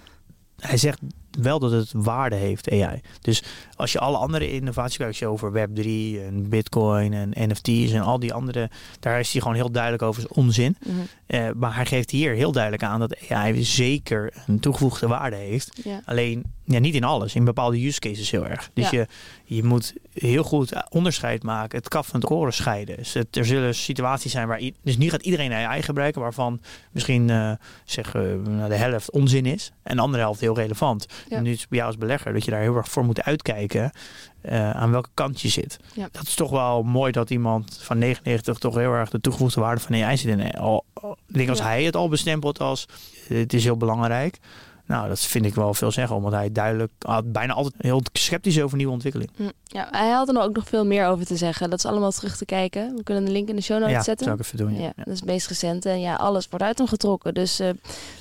hij 0.60 0.78
zegt 0.78 1.00
wel 1.40 1.60
dat 1.60 1.72
het 1.72 1.92
waarde 1.96 2.36
heeft, 2.36 2.70
AI. 2.72 3.02
Dus 3.22 3.44
als 3.82 3.92
je 3.92 4.00
alle 4.00 4.18
andere 4.18 4.52
innovaties 4.52 4.98
kijkt, 4.98 5.24
over 5.24 5.52
Web3 5.52 5.86
en 6.26 6.50
Bitcoin 6.50 7.14
en 7.14 7.50
NFT's 7.50 7.92
en 7.92 8.02
al 8.02 8.20
die 8.20 8.34
andere, 8.34 8.70
daar 9.00 9.20
is 9.20 9.32
hij 9.32 9.42
gewoon 9.42 9.56
heel 9.56 9.72
duidelijk 9.72 10.04
over, 10.04 10.22
is 10.24 10.28
onzin. 10.28 10.78
Mhm. 10.86 10.96
Eh, 11.26 11.50
maar 11.56 11.76
hij 11.76 11.86
geeft 11.86 12.12
hier 12.12 12.34
heel 12.34 12.52
duidelijk 12.52 12.84
aan 12.84 13.00
dat 13.00 13.30
AI 13.30 13.64
zeker 13.64 14.34
een 14.48 14.60
toegevoegde 14.60 15.08
waarde 15.08 15.36
heeft. 15.36 15.80
Ja. 15.84 16.02
Alleen 16.06 16.44
ja, 16.66 16.80
niet 16.80 16.96
in 16.96 17.04
alles, 17.04 17.36
in 17.36 17.44
bepaalde 17.46 17.86
use 17.86 18.00
cases 18.00 18.32
heel 18.32 18.48
erg. 18.48 18.70
Dus 18.74 18.90
Ja. 18.90 19.00
je, 19.00 19.08
je 19.56 19.64
moet 19.64 19.94
heel 20.14 20.44
goed 20.44 20.90
onderscheid 20.90 21.44
maken, 21.44 21.78
het 21.78 21.88
kaf 21.88 22.08
van 22.08 22.20
het 22.20 22.30
koren 22.30 22.54
scheiden. 22.54 22.98
Dus 22.98 23.14
het, 23.14 23.36
er 23.36 23.46
zullen 23.46 23.76
situaties 23.76 24.32
zijn 24.32 24.48
waar. 24.48 24.62
Dus 24.84 24.98
nu 24.98 25.10
gaat 25.10 25.22
iedereen 25.22 25.54
AI 25.54 25.82
gebruiken, 25.82 26.22
waarvan 26.22 26.62
misschien 26.92 27.30
eh 27.30 27.52
zeg, 27.86 28.16
eh, 28.16 28.22
nou, 28.44 28.70
de 28.70 28.76
helft 28.76 29.12
onzin 29.12 29.46
is 29.46 29.72
en 29.84 29.96
de 29.96 30.02
andere 30.02 30.24
helft 30.24 30.40
heel 30.40 30.56
relevant. 30.56 31.06
Ja. 31.30 31.38
En 31.38 31.44
nu 31.44 31.52
is 31.52 31.60
het 31.60 31.70
bij 31.70 31.78
jou 31.78 31.92
als 31.92 32.00
belegger 32.00 32.34
dat 32.34 32.46
je 32.46 32.52
daar 32.52 32.62
heel 32.62 32.76
erg 32.76 32.90
voor 32.90 33.06
moet 33.06 33.24
uitkijken 33.24 33.71
eh, 33.76 34.72
aan 34.72 34.92
welke 34.92 35.10
kant 35.14 35.42
je 35.42 35.50
zit. 35.50 35.80
Ja. 35.94 36.08
Dat 36.12 36.24
is 36.28 36.36
toch 36.36 36.50
wel 36.52 36.84
mooi 36.84 37.12
dat 37.12 37.30
iemand 37.30 37.78
van 37.82 37.98
99 37.98 38.58
toch 38.58 38.76
heel 38.76 38.94
erg 38.94 39.10
de 39.10 39.22
toegevoegde 39.22 39.62
waarde 39.62 39.82
van 39.82 39.96
AI 40.04 40.18
zit. 40.18 40.40
En 40.40 40.52
al, 40.52 40.86
ik 41.28 41.36
denk 41.36 41.50
als 41.50 41.58
Ja. 41.58 41.64
hij 41.66 41.84
het 41.84 41.96
al 41.96 42.10
bestempelt 42.10 42.60
als 42.60 42.86
het 43.28 43.54
is 43.54 43.64
heel 43.64 43.78
belangrijk. 43.78 44.38
Nou, 44.86 45.08
dat 45.08 45.20
vind 45.20 45.46
ik 45.46 45.56
wel 45.56 45.74
veel 45.74 45.92
zeggen, 45.92 46.16
omdat 46.16 46.32
hij 46.32 46.52
duidelijk 46.52 46.92
ah, 47.00 47.18
bijna 47.26 47.54
altijd 47.54 47.74
heel 47.78 48.02
sceptisch 48.14 48.56
is 48.56 48.64
over 48.64 48.78
nieuwe 48.78 48.92
ontwikkeling. 48.94 49.32
Hm. 49.36 49.50
ja, 49.64 49.88
hij 49.92 50.10
had 50.10 50.30
er 50.30 50.42
ook 50.42 50.56
nog 50.56 50.68
veel 50.68 50.86
meer 50.86 51.06
over 51.06 51.26
te 51.26 51.36
zeggen. 51.38 51.70
Dat 51.70 51.80
is 51.80 51.86
allemaal 51.86 52.12
terug 52.12 52.38
te 52.38 52.46
kijken. 52.46 52.96
We 52.96 53.04
kunnen 53.04 53.26
de 53.26 53.32
link 53.32 53.50
in 53.50 53.56
de 53.56 53.62
show 53.62 53.80
notes 53.80 53.94
ja, 53.96 54.04
zetten. 54.04 54.26
zou 54.26 54.38
ik 54.40 54.46
even 54.46 54.58
doen. 54.58 54.74
Ja. 54.76 54.82
Ja, 54.82 54.92
dat 54.96 55.08
is 55.08 55.20
het 55.20 55.30
meest 55.30 55.48
recente. 55.48 55.90
En 55.90 56.00
ja, 56.00 56.16
alles 56.16 56.48
wordt 56.50 56.66
uit 56.66 56.78
hem 56.78 56.88
getrokken. 56.88 57.34
Dus 57.34 57.60
eh, 57.60 57.70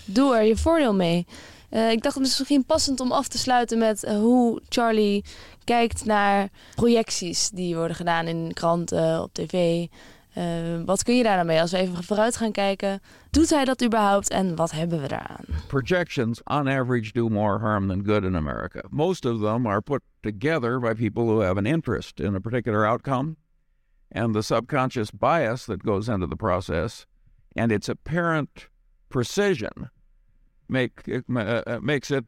doe 0.05 0.37
er 0.37 0.45
je 0.45 0.57
voordeel 0.57 0.95
mee. 0.95 1.27
Eh, 1.71 1.91
ik 1.91 2.03
dacht 2.03 2.15
het 2.15 2.27
is 2.27 2.39
misschien 2.39 2.65
passend 2.65 3.01
om 3.01 3.13
af 3.13 3.29
te 3.29 3.39
sluiten 3.39 3.79
met 3.79 4.05
eh, 4.05 4.19
hoe 4.19 4.63
Charlie 4.69 5.25
kijkt 5.65 6.05
naar 6.05 6.49
projecties 6.75 7.51
die 7.51 7.77
worden 7.77 7.97
gedaan 7.97 8.27
in 8.27 8.51
kranten, 8.55 9.23
op 9.23 9.33
tv. 9.33 9.87
Eh, 10.33 10.45
wat 10.85 11.03
kun 11.03 11.17
je 11.17 11.23
daar 11.23 11.35
nou 11.35 11.47
mee 11.47 11.61
als 11.61 11.71
we 11.71 11.79
even 11.79 12.05
vooruit 12.05 12.37
gaan 12.37 12.53
kijken? 12.53 13.01
Doet 13.31 13.51
hij 13.51 13.65
dat 13.65 13.85
überhaupt 13.85 14.31
en 14.31 14.57
wat 14.57 14.71
hebben 14.71 15.01
we 15.01 15.09
daaraan? 15.09 15.45
projections 15.67 16.43
on 16.43 16.69
average 16.69 17.13
do 17.13 17.29
more 17.29 17.59
harm 17.59 17.89
than 17.89 18.05
good 18.05 18.25
in 18.25 18.37
America. 18.37 18.81
Most 18.89 19.25
of 19.25 19.41
them 19.41 19.67
are 19.67 19.81
put 19.81 20.01
together 20.21 20.79
by 20.81 20.95
people 20.95 21.23
who 21.23 21.41
have 21.41 21.57
an 21.57 21.67
interest 21.67 22.21
in 22.21 22.35
a 22.35 22.39
particular 22.39 22.87
outcome 22.87 23.37
and 24.09 24.35
the 24.35 24.43
subconscious 24.43 25.11
bias 25.11 25.65
that 25.65 25.83
goes 25.83 26.09
into 26.09 26.27
the 26.27 26.37
process 26.37 27.07
and 27.57 27.73
its 27.73 27.89
apparent 27.89 28.69
precision 29.09 29.91
make 30.71 31.03
it, 31.07 31.25
uh, 31.35 31.63
uh, 31.67 31.81
makes 31.83 32.11
it 32.11 32.25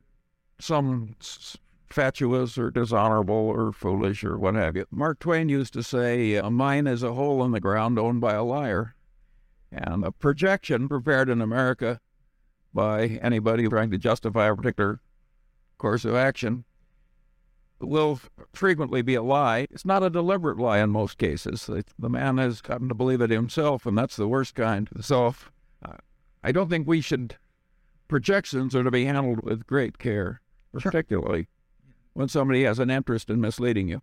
some 0.58 1.16
fatuous 1.88 2.56
or 2.56 2.70
dishonorable 2.70 3.34
or 3.34 3.72
foolish 3.72 4.24
or 4.24 4.38
what 4.38 4.54
have 4.54 4.76
you. 4.76 4.86
Mark 4.90 5.18
Twain 5.18 5.48
used 5.48 5.72
to 5.74 5.82
say, 5.82 6.34
"A 6.34 6.50
mine 6.50 6.86
is 6.86 7.02
a 7.02 7.14
hole 7.14 7.44
in 7.44 7.52
the 7.52 7.60
ground 7.60 7.98
owned 7.98 8.20
by 8.20 8.34
a 8.34 8.44
liar." 8.44 8.94
And 9.70 10.04
a 10.04 10.12
projection 10.12 10.88
prepared 10.88 11.28
in 11.28 11.40
America 11.40 12.00
by 12.74 13.06
anybody 13.22 13.68
trying 13.68 13.90
to 13.90 13.98
justify 13.98 14.48
a 14.48 14.56
particular 14.56 15.00
course 15.78 16.04
of 16.04 16.14
action 16.14 16.64
will 17.80 18.20
frequently 18.52 19.02
be 19.02 19.14
a 19.14 19.22
lie. 19.22 19.66
It's 19.70 19.84
not 19.84 20.02
a 20.02 20.10
deliberate 20.10 20.58
lie 20.58 20.78
in 20.78 20.90
most 20.90 21.18
cases. 21.18 21.66
The 21.66 22.08
man 22.08 22.38
has 22.38 22.60
gotten 22.60 22.88
to 22.88 22.94
believe 22.94 23.20
it 23.20 23.30
himself, 23.30 23.86
and 23.86 23.98
that's 23.98 24.16
the 24.16 24.28
worst 24.28 24.54
kind. 24.54 24.88
So, 25.00 25.34
uh, 25.84 25.96
I 26.44 26.52
don't 26.52 26.68
think 26.68 26.86
we 26.86 27.00
should. 27.00 27.36
Projections 28.12 28.74
are 28.74 28.82
to 28.82 28.90
be 28.90 29.06
handled 29.06 29.42
with 29.42 29.66
great 29.66 29.96
care, 29.96 30.40
particularly 30.70 31.46
when 32.12 32.28
somebody 32.28 32.64
has 32.64 32.78
an 32.78 32.90
interest 32.90 33.30
in 33.30 33.40
misleading 33.40 33.88
you. 33.88 34.00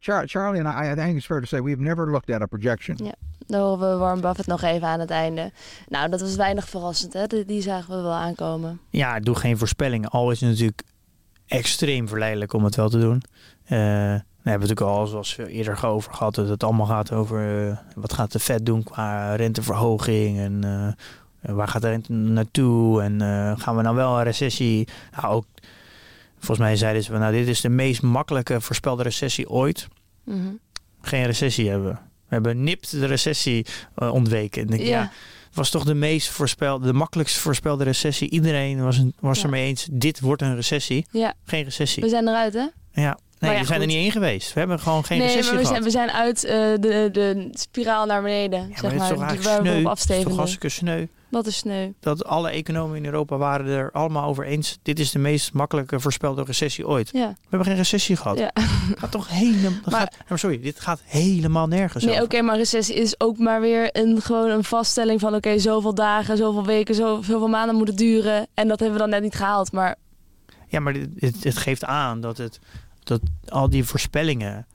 Char- 0.00 0.26
Charlie 0.26 0.60
and 0.60 0.68
I, 0.68 0.92
I 0.92 0.94
think 0.94 1.16
it's 1.16 1.26
fair 1.26 1.40
to 1.40 1.46
say 1.46 1.60
we've 1.60 1.80
never 1.80 2.06
looked 2.06 2.30
at 2.30 2.40
a 2.40 2.46
projection. 2.46 2.96
Yeah. 2.96 3.14
Daar 3.46 3.60
horen 3.60 3.90
we 3.90 3.96
Warren 3.96 4.20
Buffett 4.20 4.46
nog 4.46 4.62
even 4.62 4.88
aan 4.88 5.00
het 5.00 5.10
einde. 5.10 5.52
Nou, 5.88 6.10
dat 6.10 6.20
was 6.20 6.36
weinig 6.36 6.68
verrassend, 6.68 7.12
hè? 7.12 7.26
Die, 7.26 7.44
die 7.44 7.62
zagen 7.62 7.96
we 7.96 8.02
wel 8.02 8.12
aankomen. 8.12 8.80
Ja, 8.90 9.16
ik 9.16 9.24
doe 9.24 9.34
geen 9.34 9.58
voorspellingen. 9.58 10.10
Al 10.10 10.30
is 10.30 10.40
het 10.40 10.50
natuurlijk 10.50 10.82
extreem 11.46 12.08
verleidelijk 12.08 12.52
om 12.52 12.64
het 12.64 12.74
wel 12.74 12.88
te 12.88 12.98
doen. 12.98 13.22
Eh, 13.64 13.78
we 14.42 14.50
hebben 14.50 14.68
natuurlijk 14.68 14.98
al, 14.98 15.06
zoals 15.06 15.36
we 15.36 15.48
eerder 15.48 15.86
over 15.86 16.12
gehad, 16.14 16.34
dat 16.34 16.48
het 16.48 16.62
allemaal 16.62 16.86
gaat 16.86 17.12
over 17.12 17.68
eh, 17.68 17.76
wat 17.94 18.12
gaat 18.12 18.32
de 18.32 18.38
Fed 18.38 18.66
doen 18.66 18.82
qua 18.82 19.34
renteverhoging 19.34 20.38
en 20.38 20.64
eh, 20.64 21.04
waar 21.40 21.68
gaat 21.68 21.84
rente 21.84 22.12
naartoe 22.12 23.02
en 23.02 23.20
eh, 23.20 23.52
gaan 23.60 23.76
we 23.76 23.82
nou 23.82 23.96
wel 23.96 24.16
een 24.18 24.24
recessie? 24.24 24.88
Nou, 25.20 25.34
ook, 25.34 25.44
volgens 26.38 26.58
mij 26.58 26.76
zeiden 26.76 27.02
ze, 27.02 27.12
nou 27.12 27.32
dit 27.32 27.46
is 27.48 27.60
de 27.60 27.68
meest 27.68 28.02
makkelijke 28.02 28.60
voorspelde 28.60 29.02
recessie 29.02 29.48
ooit. 29.50 29.88
Mhm. 30.24 30.38
Geen 31.00 31.24
recessie 31.24 31.68
hebben 31.70 31.90
we. 31.92 31.96
Hebben 32.28 32.64
nipt 32.64 32.90
de 32.90 33.06
recessie 33.06 33.66
eh, 33.94 34.12
ontweken. 34.12 34.62
En 34.62 34.68
denk, 34.68 34.82
ja. 34.82 35.10
Was 35.52 35.70
toch 35.70 35.84
de 35.84 35.94
meest 35.94 36.28
voorspelde, 36.28 36.86
de 36.86 36.92
makkelijkst 36.92 37.36
voorspelde 37.38 37.84
recessie. 37.84 38.30
Iedereen 38.30 38.82
was, 38.82 38.98
een, 38.98 39.14
was 39.20 39.38
Ja. 39.38 39.44
ermee 39.44 39.66
eens, 39.66 39.88
dit 39.90 40.20
wordt 40.20 40.42
een 40.42 40.54
recessie. 40.54 41.06
Ja, 41.10 41.34
Geen 41.44 41.64
recessie. 41.64 42.02
we 42.02 42.08
zijn 42.08 42.28
eruit, 42.28 42.54
hè? 42.54 42.66
Ja. 43.02 43.18
Nee, 43.38 43.52
ja, 43.52 43.60
we 43.60 43.66
zijn 43.66 43.80
er 43.80 43.86
niet 43.86 44.04
in 44.04 44.12
geweest. 44.12 44.52
We 44.52 44.58
hebben 44.58 44.78
gewoon 44.80 45.04
geen 45.04 45.18
nee, 45.18 45.26
recessie 45.26 45.54
maar 45.54 45.62
we 45.62 45.68
zijn, 45.68 45.82
gehad. 45.82 45.92
we 45.92 45.98
zijn 45.98 46.10
uit 46.10 46.44
eh, 46.44 46.82
de, 46.82 47.08
de 47.12 47.48
spiraal 47.52 48.06
naar 48.06 48.22
beneden, 48.22 48.60
ja, 48.60 48.66
maar 48.68 48.76
zeg 48.78 48.90
het 48.90 48.92
is 48.92 48.98
maar. 48.98 49.08
toch 49.08 49.22
eigenlijk 49.22 49.98
sneu. 49.98 50.16
is 50.18 50.24
toch 50.24 50.36
hartstikke 50.36 50.68
sneu. 50.68 51.06
Wat 51.30 51.46
is 51.46 51.56
sneu. 51.56 51.90
Dat 52.00 52.24
alle 52.24 52.50
economen 52.50 52.96
in 52.96 53.04
Europa 53.04 53.36
waren 53.36 53.66
er 53.66 53.90
allemaal 53.92 54.24
over 54.28 54.44
eens. 54.44 54.78
Dit 54.82 54.98
is 54.98 55.10
de 55.10 55.18
meest 55.18 55.52
makkelijke 55.52 56.00
voorspelde 56.00 56.42
recessie 56.44 56.86
ooit. 56.86 57.10
Ja. 57.12 57.28
We 57.28 57.36
hebben 57.48 57.66
geen 57.68 57.76
recessie 57.76 58.16
gehad. 58.16 58.38
Ja. 58.38 58.50
Het 58.54 58.98
gaat 58.98 59.10
toch 59.10 59.28
helemaal... 59.28 59.72
Maar- 59.84 60.00
gaat- 60.00 60.16
maar 60.28 60.38
sorry, 60.38 60.60
dit 60.60 60.80
gaat 60.80 61.00
helemaal 61.04 61.66
nergens 61.66 62.04
Nee, 62.04 62.22
oké, 62.22 62.42
maar 62.42 62.56
recessie 62.56 62.94
is 62.94 63.20
ook 63.20 63.38
maar 63.38 63.60
weer 63.60 63.88
een, 63.92 64.20
gewoon 64.22 64.50
een 64.50 64.64
vaststelling 64.64 65.20
van... 65.20 65.34
oké, 65.34 65.58
zoveel 65.58 65.94
dagen, 65.94 66.36
zoveel 66.36 66.64
weken, 66.64 66.94
zo- 66.94 67.22
zoveel 67.22 67.48
maanden 67.48 67.76
moet 67.76 67.88
het 67.88 67.98
duren. 67.98 68.46
En 68.54 68.68
dat 68.68 68.78
hebben 68.78 68.96
we 68.98 69.02
dan 69.02 69.10
net 69.12 69.22
niet 69.22 69.34
gehaald. 69.34 69.72
Maar 69.72 69.96
Ja, 70.66 70.80
maar 70.80 70.92
dit, 70.92 71.08
het, 71.16 71.44
het 71.44 71.56
geeft 71.56 71.84
aan 71.84 72.20
dat, 72.20 72.36
het, 72.38 72.58
dat 73.02 73.20
al 73.48 73.70
die 73.70 73.84
voorspellingen 73.84 74.66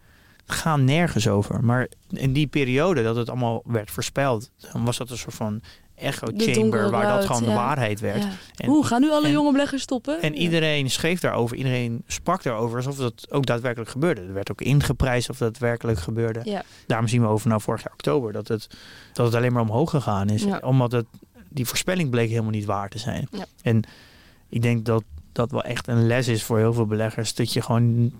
gaan 0.45 0.83
nergens 0.83 1.27
over. 1.27 1.63
Maar 1.63 1.87
in 2.09 2.33
die 2.33 2.47
periode 2.47 3.03
dat 3.03 3.15
het 3.15 3.29
allemaal 3.29 3.61
werd 3.65 3.91
voorspeld, 3.91 4.51
dan 4.71 4.85
was 4.85 4.97
dat 4.97 5.09
een 5.09 5.17
soort 5.17 5.35
van 5.35 5.61
echo 6.03 6.27
chamber 6.37 6.91
waar 6.91 7.17
dat 7.17 7.25
gewoon 7.25 7.43
de 7.43 7.53
waarheid 7.53 7.99
werd. 7.99 8.27
En- 8.55 8.69
hoe 8.69 8.85
gaan 8.85 9.01
nu 9.01 9.11
alle 9.11 9.25
en- 9.25 9.31
jonge 9.31 9.51
beleggers 9.51 9.81
stoppen? 9.81 10.21
En 10.21 10.35
iedereen 10.35 10.89
schreef 10.89 11.19
daarover, 11.19 11.57
iedereen 11.57 12.03
sprak 12.07 12.43
daarover 12.43 12.77
alsof 12.77 12.95
dat 12.95 13.31
ook 13.31 13.45
daadwerkelijk 13.45 13.89
gebeurde. 13.91 14.21
Er 14.21 14.33
werd 14.33 14.51
ook 14.51 14.61
ingeprijsd 14.61 15.29
of 15.29 15.37
dat 15.37 15.57
werkelijk 15.57 15.99
gebeurde. 15.99 16.63
Daarom 16.87 17.07
zien 17.07 17.21
we 17.21 17.27
over 17.27 17.47
nou 17.47 17.61
vorig 17.61 17.83
jaar 17.83 17.93
oktober 17.93 18.31
dat 18.33 18.47
het, 18.47 18.67
dat 19.13 19.25
het 19.25 19.35
alleen 19.35 19.53
maar 19.53 19.61
omhoog 19.61 19.89
gegaan 19.89 20.29
is. 20.29 20.45
Omdat 20.61 20.91
het, 20.91 21.05
die 21.49 21.65
voorspelling 21.65 22.09
bleek 22.09 22.29
helemaal 22.29 22.51
niet 22.51 22.65
waar 22.65 22.89
te 22.89 22.97
zijn. 22.99 23.29
En 23.61 23.83
ik 24.49 24.61
denk 24.61 24.85
dat 24.85 25.03
dat 25.31 25.51
wel 25.51 25.63
echt 25.63 25.87
een 25.87 26.07
les 26.07 26.27
is 26.27 26.43
voor 26.43 26.57
heel 26.57 26.73
veel 26.73 26.85
beleggers. 26.85 27.33
Dat 27.33 27.53
je 27.53 27.61
gewoon 27.61 28.11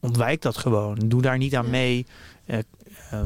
ontwijkt 0.00 0.42
dat 0.42 0.56
gewoon. 0.56 0.98
Doe 1.06 1.22
daar 1.22 1.38
niet 1.38 1.56
aan 1.56 1.70
mee. 1.70 2.06
Eh, 2.46 2.58
eh, 3.10 3.20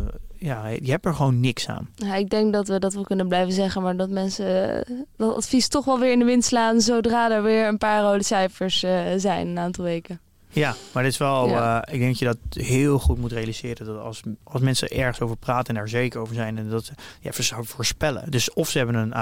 ja, 0.45 0.67
je 0.69 0.91
hebt 0.91 1.05
er 1.07 1.15
gewoon 1.15 1.41
niks 1.41 1.69
aan. 1.69 1.89
Ja, 1.95 2.15
ik 2.15 2.31
denk 2.31 2.53
dat 2.53 2.69
we 2.69 2.79
dat 2.79 2.95
wel 2.95 3.03
kunnen 3.03 3.29
blijven 3.29 3.53
zeggen, 3.53 3.83
maar 3.83 3.97
dat 3.97 4.11
mensen 4.11 4.85
eh, 4.87 4.97
dat 5.17 5.37
advies 5.37 5.69
toch 5.69 5.85
wel 5.85 5.99
weer 5.99 6.13
in 6.13 6.19
de 6.19 6.25
wind 6.25 6.45
slaan 6.45 6.81
zodra 6.81 7.31
er 7.31 7.43
weer 7.43 7.69
een 7.69 7.79
paar 7.79 8.03
rode 8.03 8.23
cijfers 8.25 8.83
eh, 8.83 9.01
zijn 9.17 9.47
een 9.47 9.59
aantal 9.59 9.85
weken. 9.85 10.21
Ja, 10.51 10.75
maar 10.93 11.03
dit 11.03 11.13
is 11.13 11.19
wel. 11.19 11.49
Ja. 11.49 11.83
eh, 11.83 11.95
ik 11.95 12.01
denk 12.01 12.11
dat 12.11 12.19
je 12.19 12.25
dat 12.25 12.65
heel 12.65 12.99
goed 12.99 13.19
moet 13.19 13.33
realiseren. 13.33 13.87
Dat 13.87 13.99
als, 14.01 14.23
als 14.45 14.61
mensen 14.61 14.89
ergens 14.89 15.21
over 15.21 15.37
praten 15.37 15.69
en 15.69 15.75
daar 15.75 15.89
zeker 15.89 16.21
over 16.21 16.35
zijn, 16.35 16.59
en 16.59 16.69
dat 16.69 16.91
ja, 17.21 17.33
ze 17.33 17.55
voorspellen. 17.61 18.31
Dus 18.31 18.53
of 18.53 18.69
ze 18.71 18.79
hebben 18.79 18.97
een 18.97 19.15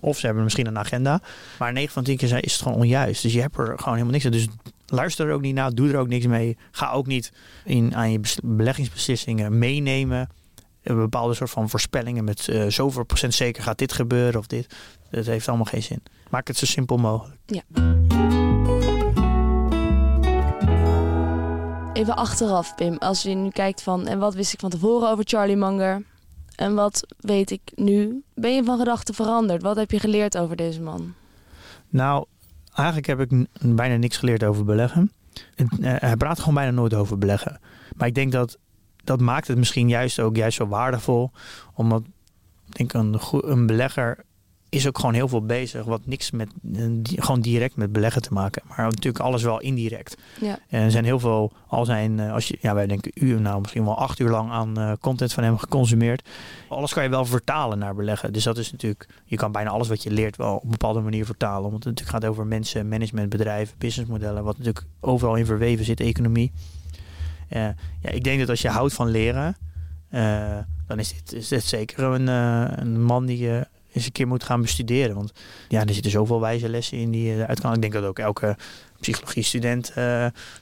of 0.00 0.18
ze 0.18 0.26
hebben 0.26 0.44
misschien 0.44 0.66
een 0.66 0.78
agenda, 0.78 1.20
maar 1.58 1.72
9 1.72 1.92
van 1.92 2.04
10 2.04 2.16
keer 2.16 2.28
zijn- 2.28 2.42
is 2.42 2.52
het 2.52 2.62
gewoon 2.62 2.78
onjuist. 2.78 3.22
Dus 3.22 3.32
je 3.32 3.40
hebt 3.40 3.58
er 3.58 3.66
gewoon 3.78 3.92
helemaal 3.92 4.12
niks 4.12 4.24
aan. 4.24 4.30
Dus 4.30 4.46
luister 4.86 5.26
er 5.28 5.34
ook 5.34 5.40
niet 5.40 5.54
naar, 5.54 5.74
doe 5.74 5.90
er 5.92 5.98
ook 5.98 6.08
niks 6.08 6.26
mee. 6.26 6.56
Ga 6.70 6.90
ook 6.90 7.06
niet 7.06 7.32
in, 7.64 7.94
aan 7.96 8.12
je 8.12 8.18
bes- 8.20 8.38
beleggingsbeslissingen 8.42 9.58
meenemen. 9.58 10.28
Een 10.82 10.96
bepaalde 10.96 11.34
soort 11.34 11.50
van 11.50 11.68
voorspellingen 11.68 12.24
met 12.24 12.48
eh, 12.48 12.66
zoveel 12.68 13.04
procent 13.04 13.34
zeker 13.34 13.62
gaat 13.62 13.78
dit 13.78 13.92
gebeuren 13.92 14.40
of 14.40 14.46
dit. 14.46 14.74
Dat 15.10 15.26
heeft 15.26 15.48
allemaal 15.48 15.66
geen 15.66 15.82
zin. 15.82 16.02
Maak 16.30 16.46
het 16.46 16.56
zo 16.56 16.66
simpel 16.66 16.96
mogelijk. 16.96 17.38
Even 21.92 22.16
achteraf, 22.16 22.74
Pim, 22.74 22.96
als 22.96 23.22
je 23.22 23.34
nu 23.34 23.50
kijkt 23.50 23.82
van 23.82 24.06
en 24.06 24.18
wat 24.18 24.34
wist 24.34 24.52
ik 24.52 24.60
van 24.60 24.70
tevoren 24.70 25.10
over 25.10 25.24
Charlie 25.26 25.56
Munger 25.56 26.02
en 26.56 26.74
wat 26.74 27.06
weet 27.18 27.50
ik 27.50 27.60
nu, 27.74 28.22
ben 28.34 28.54
je 28.54 28.64
van 28.64 28.78
gedachten 28.78 29.14
veranderd? 29.14 29.62
Wat 29.62 29.76
heb 29.76 29.90
je 29.90 30.00
geleerd 30.00 30.38
over 30.38 30.56
deze 30.56 30.80
man? 30.80 31.14
Nou, 31.88 32.24
eigenlijk 32.74 33.06
heb 33.06 33.20
ik 33.20 33.46
bijna 33.60 33.96
niks 33.96 34.16
geleerd 34.16 34.44
over 34.44 34.64
beleggen. 34.64 35.12
En, 35.54 35.68
eh, 35.80 35.94
hij 35.98 36.16
praat 36.16 36.38
gewoon 36.38 36.54
bijna 36.54 36.70
nooit 36.70 36.94
over 36.94 37.18
beleggen. 37.18 37.60
Maar 37.96 38.08
ik 38.08 38.14
denk 38.14 38.32
dat 38.32 38.58
dat 39.10 39.20
maakt 39.20 39.48
het 39.48 39.58
misschien 39.58 39.88
juist 39.88 40.20
ook 40.20 40.36
juist 40.36 40.56
zo 40.56 40.66
waardevol. 40.66 41.30
Omdat 41.74 42.02
ik 42.68 42.76
denk 42.76 42.92
een, 42.92 43.20
een 43.30 43.66
belegger 43.66 44.24
is 44.68 44.86
ook 44.86 44.98
gewoon 44.98 45.14
heel 45.14 45.28
veel 45.28 45.46
bezig. 45.46 45.84
Wat 45.84 46.06
niks 46.06 46.30
met 46.30 46.52
eh, 46.74 46.84
gewoon 47.02 47.40
direct 47.40 47.76
met 47.76 47.92
beleggen 47.92 48.22
te 48.22 48.32
maken. 48.32 48.62
Maar 48.68 48.84
natuurlijk 48.84 49.24
alles 49.24 49.42
wel 49.42 49.60
indirect. 49.60 50.16
Ja. 50.40 50.58
En 50.68 50.82
er 50.82 50.90
zijn 50.90 51.04
heel 51.04 51.18
veel, 51.18 51.52
al 51.66 51.84
zijn, 51.84 52.20
eh, 52.20 52.32
als 52.32 52.48
je, 52.48 52.58
ja, 52.60 52.74
wij 52.74 52.86
denken 52.86 53.12
uur, 53.14 53.40
nou 53.40 53.60
misschien 53.60 53.84
wel 53.84 53.98
acht 53.98 54.18
uur 54.18 54.30
lang 54.30 54.50
aan 54.50 54.78
eh, 54.78 54.92
content 55.00 55.32
van 55.32 55.44
hem 55.44 55.58
geconsumeerd. 55.58 56.28
Alles 56.68 56.92
kan 56.92 57.02
je 57.02 57.08
wel 57.08 57.24
vertalen 57.24 57.78
naar 57.78 57.94
beleggen. 57.94 58.32
Dus 58.32 58.44
dat 58.44 58.58
is 58.58 58.72
natuurlijk, 58.72 59.08
je 59.24 59.36
kan 59.36 59.52
bijna 59.52 59.70
alles 59.70 59.88
wat 59.88 60.02
je 60.02 60.10
leert 60.10 60.36
wel 60.36 60.54
op 60.54 60.62
een 60.62 60.70
bepaalde 60.70 61.00
manier 61.00 61.24
vertalen. 61.24 61.70
Want 61.70 61.84
het 61.84 61.84
natuurlijk 61.84 62.16
gaat 62.24 62.30
over 62.30 62.46
mensen, 62.46 62.88
management, 62.88 63.28
bedrijven, 63.28 63.74
businessmodellen, 63.78 64.44
wat 64.44 64.58
natuurlijk 64.58 64.86
overal 65.00 65.34
in 65.34 65.46
verweven 65.46 65.84
zit, 65.84 66.00
economie. 66.00 66.52
Eh, 67.50 67.62
ja, 68.00 68.10
ik 68.10 68.24
denk 68.24 68.38
dat 68.40 68.48
als 68.48 68.62
je 68.62 68.68
houdt 68.68 68.92
van 68.94 69.08
leren, 69.08 69.56
eh, 70.08 70.58
dan 70.86 70.98
is 70.98 71.12
dit, 71.14 71.32
is 71.32 71.48
dit 71.48 71.64
zeker 71.64 72.04
een, 72.04 72.28
eh, 72.28 72.76
een 72.76 73.02
man 73.02 73.26
die 73.26 73.38
je 73.38 73.66
eens 73.92 74.04
een 74.06 74.12
keer 74.12 74.26
moet 74.28 74.44
gaan 74.44 74.60
bestuderen. 74.60 75.14
Want 75.14 75.32
ja, 75.68 75.84
er 75.84 75.94
zitten 75.94 76.10
zoveel 76.10 76.40
wijze 76.40 76.68
lessen 76.68 76.98
in 76.98 77.10
die 77.10 77.22
je 77.28 77.34
eruit 77.42 77.60
kan. 77.60 77.74
Ik 77.74 77.80
denk 77.80 77.92
dat 77.92 78.04
ook 78.04 78.18
elke 78.18 78.56
psychologie-student 79.00 79.88
eh, 79.88 79.94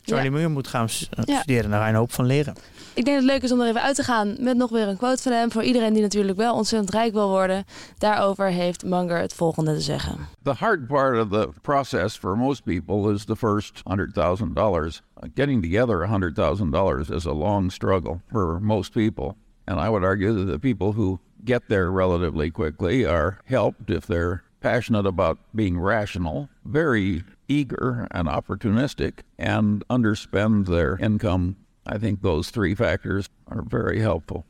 Charlie 0.05 0.25
Ja. 0.25 0.31
Munger 0.31 0.51
moet 0.51 0.67
gaan 0.69 0.89
s- 0.89 1.09
eh, 1.11 1.25
Ja. 1.25 1.37
studeren. 1.41 1.71
Daar 1.71 1.79
ga 1.81 1.87
je 1.87 1.93
een 1.93 1.99
hoop 1.99 2.13
van 2.13 2.27
leren. 2.27 2.55
Ik 2.95 3.05
denk 3.05 3.07
dat 3.07 3.17
het 3.17 3.25
leuk 3.25 3.43
is 3.43 3.53
om 3.53 3.61
er 3.61 3.69
even 3.69 3.83
uit 3.83 3.97
te 3.97 4.03
gaan 4.03 4.37
met 4.41 4.57
nog 4.57 4.71
weer 4.71 4.89
een 4.89 4.97
quote 4.97 5.23
van 5.23 5.33
hem. 5.33 5.51
Voor 5.53 5.63
iedereen 5.63 5.93
die 5.93 6.03
natuurlijk 6.03 6.37
wel 6.39 6.55
ontzettend 6.55 6.91
rijk 6.91 7.13
wil 7.13 7.29
worden. 7.29 7.65
Daarover 7.99 8.47
heeft 8.51 8.85
Munger 8.85 9.19
het 9.21 9.35
volgende 9.35 9.75
te 9.75 9.81
zeggen. 9.81 10.17
The 10.43 10.51
hard 10.53 10.87
part 10.87 11.21
of 11.25 11.29
the 11.29 11.49
process 11.63 12.17
for 12.17 12.37
most 12.39 12.63
people 12.65 13.13
is 13.13 13.25
the 13.25 13.37
first 13.37 13.81
$100,000. 13.85 15.03
Getting 15.35 15.63
together 15.63 15.99
$100,000 15.99 17.11
is 17.11 17.27
a 17.27 17.33
long 17.33 17.71
struggle 17.71 18.23
for 18.31 18.61
most 18.61 18.95
people. 18.95 19.37
And 19.67 19.81
I 19.81 19.89
would 19.89 20.05
argue 20.05 20.33
that 20.33 20.45
the 20.45 20.59
people 20.59 20.93
who 20.93 21.21
get 21.45 21.69
there 21.69 21.91
relatively 21.91 22.51
quickly 22.51 23.05
are 23.05 23.39
helped 23.45 23.91
if 23.91 24.07
they're 24.07 24.43
passionate 24.61 25.07
about 25.07 25.39
being 25.55 25.79
rational, 25.79 26.49
very 26.65 27.25
eager 27.49 28.07
and 28.11 28.29
opportunistic, 28.29 29.21
and 29.39 29.85
underspend 29.89 30.67
their 30.67 30.97
income. 30.99 31.57
I 31.87 31.99
think 31.99 32.23
those 32.23 32.51
three 32.51 32.75
factors 32.75 33.29
are 33.47 33.63
very 33.63 34.01
helpful. 34.01 34.45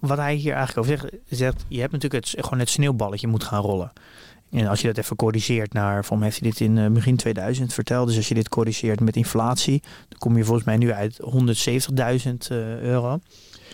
Wat 0.00 0.18
hij 0.18 0.34
hier 0.34 0.54
eigenlijk 0.54 0.88
over 0.88 1.08
zegt, 1.24 1.54
dat 1.54 1.64
je 1.68 1.80
hebt 1.80 1.92
natuurlijk 1.92 2.24
het, 2.24 2.44
gewoon 2.44 2.58
het 2.58 2.68
sneeuwballetje 2.68 3.26
moet 3.26 3.44
gaan 3.44 3.62
rollen. 3.62 3.92
En 4.50 4.66
als 4.66 4.80
je 4.80 4.86
dat 4.86 4.98
even 4.98 5.16
corrigeert 5.16 5.72
naar, 5.72 6.04
mij 6.10 6.18
heeft 6.20 6.40
hij 6.40 6.50
dit 6.50 6.60
in 6.60 6.78
eh, 6.78 6.86
begin 6.90 7.16
2000 7.16 7.74
verteld. 7.74 8.06
Dus 8.06 8.16
als 8.16 8.28
je 8.28 8.34
dit 8.34 8.48
corrigeert 8.48 9.00
met 9.00 9.16
inflatie, 9.16 9.82
dan 10.08 10.18
kom 10.18 10.36
je 10.36 10.44
volgens 10.44 10.66
mij 10.66 10.76
nu 10.76 10.92
uit 10.92 11.18
170.000 11.20 12.50
eh, 12.50 12.80
euro. 12.80 13.18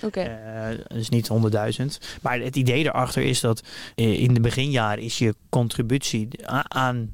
Oké. 0.02 0.20
Eh, 0.20 0.78
dus 0.88 1.08
niet 1.08 1.28
100.000. 1.28 1.98
Maar 2.22 2.40
het 2.40 2.56
idee 2.56 2.84
erachter 2.84 3.22
is 3.22 3.40
dat 3.40 3.62
in 3.94 4.34
de 4.34 4.40
beginjaren 4.40 5.02
is 5.04 5.18
je 5.18 5.34
contributie 5.48 6.28
aan, 6.48 7.10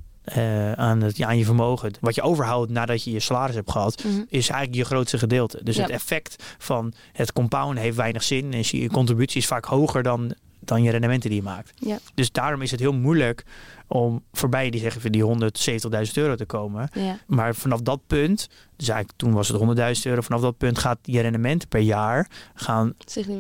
aan, 0.77 1.01
het, 1.03 1.17
ja, 1.17 1.27
aan 1.27 1.39
je 1.39 1.45
vermogen, 1.45 1.93
wat 2.01 2.15
je 2.15 2.23
overhoudt 2.23 2.71
nadat 2.71 3.05
je 3.05 3.11
je 3.11 3.21
salaris 3.21 3.55
hebt 3.55 3.71
gehad, 3.71 4.05
Mhm. 4.05 4.21
is 4.29 4.49
eigenlijk 4.49 4.75
je 4.75 4.85
grootste 4.85 5.19
gedeelte. 5.19 5.61
Dus 5.63 5.77
Ja. 5.77 5.83
het 5.83 5.91
effect 5.91 6.55
van 6.59 6.93
het 7.13 7.33
compound 7.33 7.79
heeft 7.79 7.97
weinig 7.97 8.23
zin. 8.23 8.53
En 8.53 8.61
je 8.63 8.89
contributie 8.91 9.41
is 9.41 9.47
vaak 9.47 9.65
hoger 9.65 10.03
dan, 10.03 10.35
dan 10.61 10.83
je 10.83 10.91
rendementen 10.91 11.31
die 11.31 11.39
je 11.39 11.45
maakt. 11.45 11.73
Ja. 11.77 11.99
Dus 12.15 12.33
daarom 12.33 12.63
is 12.63 12.71
het 12.71 12.81
heel 12.81 12.93
moeilijk 12.93 13.45
om 13.87 14.23
voorbij 14.33 14.71
die 14.71 14.81
zeggen 14.81 15.13
die 15.13 15.25
170.000 16.07 16.13
euro 16.15 16.35
te 16.35 16.45
komen. 16.45 16.89
Ja. 16.93 17.19
Maar 17.27 17.55
vanaf 17.55 17.81
dat 17.81 18.01
punt, 18.07 18.49
dus 18.77 18.89
eigenlijk 18.89 19.19
toen 19.19 19.33
was 19.33 19.49
het 19.49 19.61
100.000 19.97 20.03
euro, 20.03 20.21
vanaf 20.21 20.41
dat 20.41 20.57
punt 20.57 20.79
gaat 20.79 20.99
je 21.03 21.21
rendementen 21.21 21.69
per 21.69 21.81
jaar 21.81 22.29
gaan, 22.55 22.95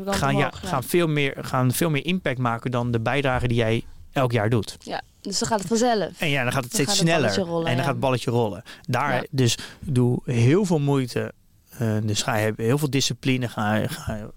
gaan, 0.06 0.36
ja, 0.36 0.50
gaan, 0.54 0.82
veel 0.82 1.06
meer, 1.06 1.36
gaan 1.40 1.72
veel 1.72 1.90
meer 1.90 2.04
impact 2.04 2.38
maken 2.38 2.70
dan 2.70 2.90
de 2.90 3.00
bijdrage 3.00 3.48
die 3.48 3.56
jij 3.56 3.84
elk 4.12 4.32
jaar 4.32 4.48
doet. 4.50 4.76
Ja, 4.80 5.02
dus 5.20 5.38
dan 5.38 5.48
gaat 5.48 5.58
het 5.58 5.68
vanzelf. 5.68 6.20
En 6.20 6.28
ja, 6.28 6.42
dan 6.42 6.52
gaat 6.52 6.64
het 6.64 6.72
Dan 6.72 6.84
steeds 6.86 6.98
gaat 6.98 7.08
het 7.22 7.32
sneller. 7.32 7.48
rollen, 7.50 7.66
en 7.66 7.76
dan 7.76 7.76
ja. 7.76 7.82
gaat 7.82 7.90
het 7.92 8.00
balletje 8.00 8.30
rollen. 8.30 8.62
Daar. 8.82 9.26
Dus 9.30 9.58
doe 9.80 10.20
heel 10.24 10.64
veel 10.64 10.78
moeite. 10.78 11.32
eh, 11.78 11.96
dus 12.02 12.22
ga 12.22 12.36
je 12.36 12.52
heel 12.56 12.78
veel 12.78 12.90
discipline. 12.90 13.48
Ga, 13.48 13.86
ga 13.86 14.30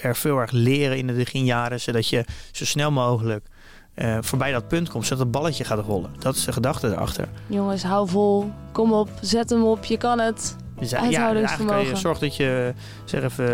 er 0.00 0.16
veel 0.16 0.38
erg 0.38 0.50
leren 0.50 0.96
in 0.98 1.06
de 1.06 1.12
beginjaren, 1.12 1.80
zodat 1.80 2.08
je 2.08 2.24
zo 2.52 2.64
snel 2.64 2.90
mogelijk 2.90 3.46
eh, 3.94 4.18
voorbij 4.20 4.52
dat 4.52 4.68
punt 4.68 4.88
komt, 4.88 5.04
zodat 5.04 5.18
het 5.18 5.30
balletje 5.30 5.64
gaat 5.64 5.84
rollen. 5.84 6.10
Dat 6.18 6.34
is 6.34 6.44
de 6.44 6.52
gedachte 6.52 6.88
erachter. 6.88 7.28
Jongens, 7.46 7.82
hou 7.82 8.08
vol. 8.08 8.50
Kom 8.72 8.92
op, 8.92 9.08
zet 9.20 9.50
hem 9.50 9.64
op. 9.64 9.84
Je 9.84 9.96
kan 9.96 10.18
het. 10.18 10.56
Dus 10.78 10.90
ja, 10.90 10.98
Uithoudingsvermogen. 11.00 11.86
je 11.88 11.96
zorg 11.96 12.18
dat 12.18 12.36
je 12.36 12.74
zeg 13.04 13.22
even, 13.22 13.46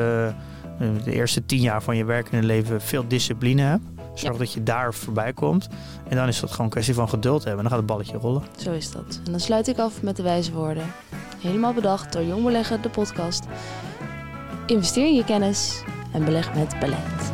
eh, 0.79 0.87
de 1.05 1.13
eerste 1.13 1.47
tien 1.47 1.61
jaar 1.61 1.83
van 1.83 1.97
je 1.97 2.05
werkende 2.05 2.47
leven 2.47 2.81
veel 2.81 3.05
discipline 3.09 3.63
hebt. 3.63 3.85
Zorg 4.15 4.33
Ja. 4.33 4.39
dat 4.39 4.53
je 4.53 4.63
daar 4.63 4.95
voorbij 4.95 5.33
komt. 5.33 5.69
En 6.09 6.17
dan 6.17 6.29
is 6.29 6.41
dat 6.41 6.51
gewoon 6.51 6.65
een 6.67 6.73
kwestie 6.73 6.95
van 6.95 7.09
geduld 7.09 7.45
hebben. 7.45 7.65
En 7.65 7.71
dan 7.71 7.79
gaat 7.79 7.79
het 7.79 7.97
balletje 7.97 8.17
rollen. 8.19 8.43
Zo 8.57 8.73
is 8.73 8.91
dat. 8.91 9.21
En 9.25 9.31
dan 9.31 9.41
sluit 9.41 9.69
ik 9.69 9.79
af 9.79 10.03
met 10.03 10.17
de 10.17 10.23
wijze 10.23 10.53
woorden. 10.53 10.85
Helemaal 11.41 11.73
bedacht 11.73 12.13
door 12.13 12.23
Jong 12.25 12.45
Beleggen, 12.45 12.83
de 12.83 12.89
podcast. 12.89 13.45
Investeer 14.67 15.07
in 15.07 15.15
je 15.15 15.25
kennis 15.25 15.83
en 16.13 16.25
beleg 16.25 16.55
met 16.55 16.79
beleid. 16.81 17.33